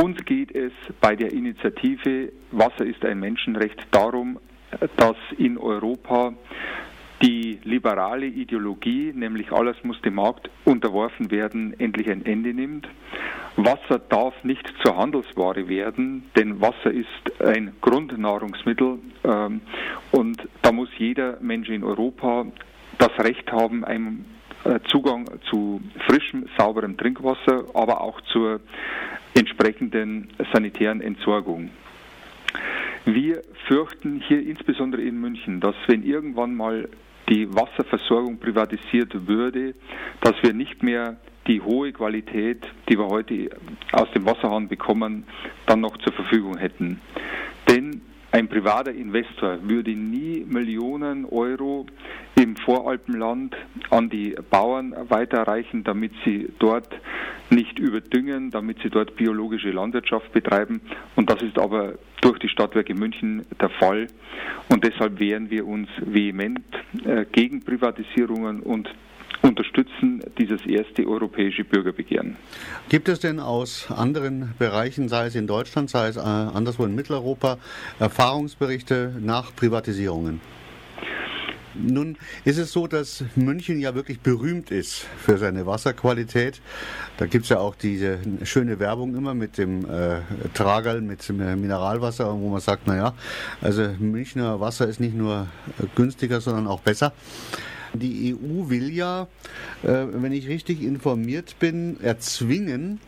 Uns 0.00 0.24
geht 0.24 0.54
es 0.54 0.70
bei 1.00 1.16
der 1.16 1.32
Initiative 1.32 2.30
Wasser 2.52 2.86
ist 2.86 3.04
ein 3.04 3.18
Menschenrecht 3.18 3.84
darum, 3.90 4.38
dass 4.96 5.16
in 5.38 5.58
Europa 5.58 6.34
die 7.22 7.58
liberale 7.64 8.26
Ideologie, 8.26 9.12
nämlich 9.14 9.52
alles 9.52 9.76
muss 9.82 10.00
dem 10.02 10.14
Markt 10.14 10.50
unterworfen 10.64 11.30
werden, 11.30 11.78
endlich 11.78 12.10
ein 12.10 12.24
Ende 12.26 12.52
nimmt. 12.52 12.88
Wasser 13.56 14.00
darf 14.08 14.34
nicht 14.42 14.66
zur 14.82 14.96
Handelsware 14.96 15.68
werden, 15.68 16.24
denn 16.36 16.60
Wasser 16.60 16.90
ist 16.90 17.40
ein 17.40 17.72
Grundnahrungsmittel 17.80 18.98
ähm, 19.24 19.60
und 20.10 20.48
da 20.62 20.72
muss 20.72 20.88
jeder 20.98 21.38
Mensch 21.40 21.68
in 21.68 21.84
Europa 21.84 22.46
das 22.98 23.10
Recht 23.18 23.52
haben, 23.52 23.84
einen 23.84 24.24
äh, 24.64 24.80
Zugang 24.90 25.26
zu 25.50 25.80
frischem, 26.06 26.46
sauberem 26.58 26.96
Trinkwasser, 26.96 27.64
aber 27.74 28.00
auch 28.00 28.20
zur 28.32 28.60
entsprechenden 29.34 30.28
sanitären 30.52 31.00
Entsorgung. 31.00 31.70
Wir 33.06 33.42
fürchten 33.68 34.22
hier 34.26 34.46
insbesondere 34.46 35.02
in 35.02 35.20
München, 35.20 35.60
dass 35.60 35.74
wenn 35.86 36.02
irgendwann 36.02 36.54
mal 36.54 36.88
die 37.28 37.52
Wasserversorgung 37.54 38.38
privatisiert 38.38 39.26
würde, 39.26 39.74
dass 40.20 40.34
wir 40.42 40.54
nicht 40.54 40.82
mehr 40.82 41.16
die 41.46 41.60
hohe 41.60 41.92
Qualität, 41.92 42.62
die 42.88 42.98
wir 42.98 43.06
heute 43.06 43.50
aus 43.92 44.10
dem 44.12 44.24
Wasserhahn 44.24 44.68
bekommen, 44.68 45.24
dann 45.66 45.80
noch 45.80 45.96
zur 45.98 46.12
Verfügung 46.14 46.56
hätten. 46.56 47.00
Denn 47.68 48.00
ein 48.34 48.48
privater 48.48 48.92
Investor 48.92 49.58
würde 49.62 49.92
nie 49.92 50.44
Millionen 50.44 51.24
Euro 51.24 51.86
im 52.34 52.56
Voralpenland 52.56 53.54
an 53.90 54.10
die 54.10 54.34
Bauern 54.50 54.92
weiterreichen, 55.08 55.84
damit 55.84 56.10
sie 56.24 56.48
dort 56.58 56.88
nicht 57.50 57.78
überdüngen, 57.78 58.50
damit 58.50 58.78
sie 58.82 58.90
dort 58.90 59.14
biologische 59.14 59.70
Landwirtschaft 59.70 60.32
betreiben. 60.32 60.80
Und 61.14 61.30
das 61.30 61.42
ist 61.42 61.56
aber 61.60 61.94
durch 62.22 62.40
die 62.40 62.48
Stadtwerke 62.48 62.96
München 62.96 63.46
der 63.60 63.70
Fall. 63.70 64.08
Und 64.68 64.82
deshalb 64.82 65.20
wehren 65.20 65.48
wir 65.50 65.64
uns 65.64 65.88
vehement 66.00 66.64
äh, 67.04 67.26
gegen 67.30 67.62
Privatisierungen 67.64 68.58
und 68.64 68.92
unterstützen 69.42 70.22
dieses 70.38 70.64
erste 70.66 71.06
europäische 71.06 71.64
Bürgerbegehren. 71.64 72.36
Gibt 72.88 73.08
es 73.08 73.20
denn 73.20 73.40
aus 73.40 73.90
anderen 73.90 74.54
Bereichen, 74.58 75.08
sei 75.08 75.26
es 75.26 75.34
in 75.34 75.46
Deutschland, 75.46 75.90
sei 75.90 76.08
es 76.08 76.16
äh, 76.16 76.20
anderswo 76.20 76.84
in 76.84 76.94
Mitteleuropa, 76.94 77.58
Erfahrungsberichte 77.98 79.14
nach 79.20 79.54
Privatisierungen? 79.54 80.40
Nun 81.76 82.16
ist 82.44 82.58
es 82.58 82.72
so, 82.72 82.86
dass 82.86 83.24
München 83.34 83.80
ja 83.80 83.94
wirklich 83.94 84.20
berühmt 84.20 84.70
ist 84.70 85.06
für 85.18 85.38
seine 85.38 85.66
Wasserqualität. 85.66 86.60
Da 87.16 87.26
gibt 87.26 87.44
es 87.44 87.48
ja 87.50 87.58
auch 87.58 87.74
diese 87.74 88.18
schöne 88.44 88.78
Werbung 88.78 89.16
immer 89.16 89.34
mit 89.34 89.58
dem 89.58 89.84
äh, 89.84 90.20
Tragerl, 90.54 91.00
mit 91.00 91.28
dem 91.28 91.38
Mineralwasser, 91.60 92.32
wo 92.32 92.48
man 92.48 92.60
sagt, 92.60 92.86
naja, 92.86 93.14
also 93.60 93.88
Münchner 93.98 94.60
Wasser 94.60 94.86
ist 94.86 95.00
nicht 95.00 95.16
nur 95.16 95.48
günstiger, 95.96 96.40
sondern 96.40 96.68
auch 96.68 96.80
besser. 96.80 97.12
Die 97.94 98.34
EU 98.34 98.68
will 98.68 98.92
ja, 98.92 99.28
äh, 99.82 99.86
wenn 99.86 100.32
ich 100.32 100.48
richtig 100.48 100.82
informiert 100.82 101.56
bin, 101.60 101.96
erzwingen, 102.02 103.00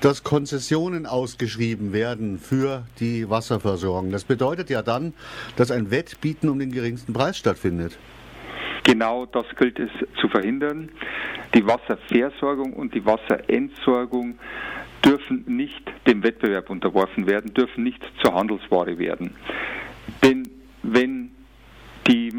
dass 0.00 0.24
Konzessionen 0.24 1.06
ausgeschrieben 1.06 1.92
werden 1.92 2.38
für 2.38 2.84
die 3.00 3.28
Wasserversorgung. 3.28 4.12
Das 4.12 4.24
bedeutet 4.24 4.70
ja 4.70 4.82
dann, 4.82 5.14
dass 5.56 5.70
ein 5.70 5.90
Wettbieten 5.90 6.48
um 6.48 6.58
den 6.58 6.70
geringsten 6.70 7.12
Preis 7.12 7.36
stattfindet. 7.38 7.98
Genau 8.84 9.26
das 9.26 9.46
gilt 9.58 9.78
es 9.78 9.90
zu 10.20 10.28
verhindern. 10.28 10.90
Die 11.54 11.66
Wasserversorgung 11.66 12.72
und 12.72 12.94
die 12.94 13.04
Wasserentsorgung 13.04 14.38
dürfen 15.04 15.44
nicht 15.46 15.82
dem 16.06 16.22
Wettbewerb 16.22 16.70
unterworfen 16.70 17.26
werden, 17.26 17.52
dürfen 17.52 17.84
nicht 17.84 18.00
zur 18.22 18.34
Handelsware 18.34 18.98
werden. 18.98 19.34
Denn 20.22 20.48
wenn 20.82 21.19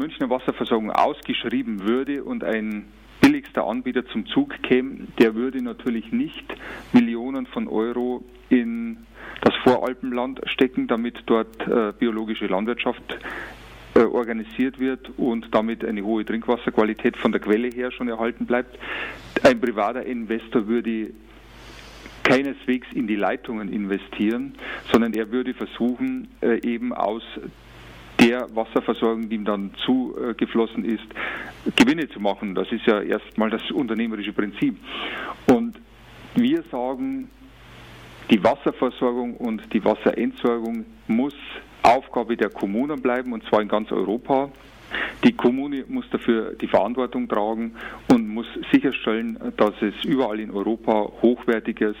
Münchner 0.02 0.30
Wasserversorgung 0.30 0.90
ausgeschrieben 0.90 1.86
würde 1.86 2.24
und 2.24 2.42
ein 2.42 2.86
billigster 3.20 3.64
Anbieter 3.64 4.04
zum 4.06 4.26
Zug 4.26 4.60
käme, 4.64 5.06
der 5.20 5.36
würde 5.36 5.62
natürlich 5.62 6.10
nicht 6.10 6.44
Millionen 6.92 7.46
von 7.46 7.68
Euro 7.68 8.24
in 8.48 8.96
das 9.42 9.54
Voralpenland 9.62 10.40
stecken, 10.46 10.88
damit 10.88 11.22
dort 11.26 11.56
äh, 11.68 11.92
biologische 11.96 12.46
Landwirtschaft 12.46 13.16
äh, 13.94 14.00
organisiert 14.00 14.80
wird 14.80 15.08
und 15.18 15.46
damit 15.54 15.84
eine 15.84 16.02
hohe 16.02 16.24
Trinkwasserqualität 16.24 17.16
von 17.16 17.30
der 17.30 17.40
Quelle 17.40 17.68
her 17.68 17.92
schon 17.92 18.08
erhalten 18.08 18.44
bleibt. 18.44 18.76
Ein 19.44 19.60
privater 19.60 20.04
Investor 20.04 20.66
würde 20.66 21.12
keineswegs 22.24 22.88
in 22.92 23.06
die 23.06 23.16
Leitungen 23.16 23.72
investieren, 23.72 24.54
sondern 24.90 25.14
er 25.14 25.30
würde 25.30 25.54
versuchen, 25.54 26.26
äh, 26.40 26.60
eben 26.66 26.92
aus 26.92 27.22
der 28.20 28.46
Wasserversorgung, 28.54 29.28
die 29.28 29.36
ihm 29.36 29.44
dann 29.44 29.70
zugeflossen 29.84 30.84
ist, 30.84 31.04
Gewinne 31.76 32.08
zu 32.08 32.20
machen. 32.20 32.54
Das 32.54 32.70
ist 32.70 32.86
ja 32.86 33.00
erstmal 33.00 33.50
das 33.50 33.70
unternehmerische 33.70 34.32
Prinzip. 34.32 34.76
Und 35.46 35.80
wir 36.34 36.62
sagen, 36.70 37.30
die 38.30 38.42
Wasserversorgung 38.42 39.36
und 39.36 39.62
die 39.72 39.84
Wasserentsorgung 39.84 40.86
muss 41.08 41.34
Aufgabe 41.82 42.36
der 42.36 42.48
Kommunen 42.48 43.02
bleiben, 43.02 43.32
und 43.32 43.44
zwar 43.44 43.60
in 43.60 43.68
ganz 43.68 43.90
Europa. 43.90 44.50
Die 45.24 45.32
Kommune 45.32 45.84
muss 45.88 46.08
dafür 46.10 46.54
die 46.54 46.66
Verantwortung 46.66 47.28
tragen 47.28 47.74
und 48.12 48.28
muss 48.28 48.46
sicherstellen, 48.72 49.38
dass 49.56 49.74
es 49.80 50.04
überall 50.04 50.38
in 50.40 50.50
Europa 50.50 51.10
hochwertiges, 51.22 51.96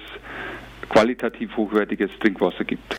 qualitativ 0.88 1.56
hochwertiges 1.56 2.10
Trinkwasser 2.20 2.64
gibt. 2.64 2.96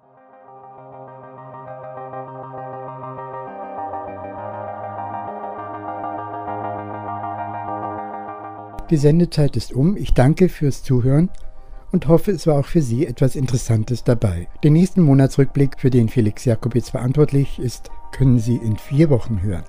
Die 8.94 8.98
Sendezeit 8.98 9.58
ist 9.58 9.74
um. 9.74 9.98
Ich 9.98 10.14
danke 10.14 10.50
fürs 10.50 10.84
Zuhören 10.84 11.32
und 11.92 12.08
hoffe, 12.08 12.30
es 12.30 12.46
war 12.46 12.60
auch 12.60 12.68
für 12.68 12.84
Sie 12.84 13.08
etwas 13.08 13.36
Interessantes 13.36 14.04
dabei. 14.04 14.48
Den 14.64 14.74
nächsten 14.74 15.02
Monatsrückblick, 15.02 15.80
für 15.80 15.90
den 15.90 16.10
Felix 16.10 16.46
Jakobitz 16.46 16.92
verantwortlich 16.92 17.58
ist, 17.58 17.90
können 18.12 18.38
Sie 18.38 18.58
in 18.58 18.78
vier 18.78 19.10
Wochen 19.10 19.42
hören. 19.42 19.64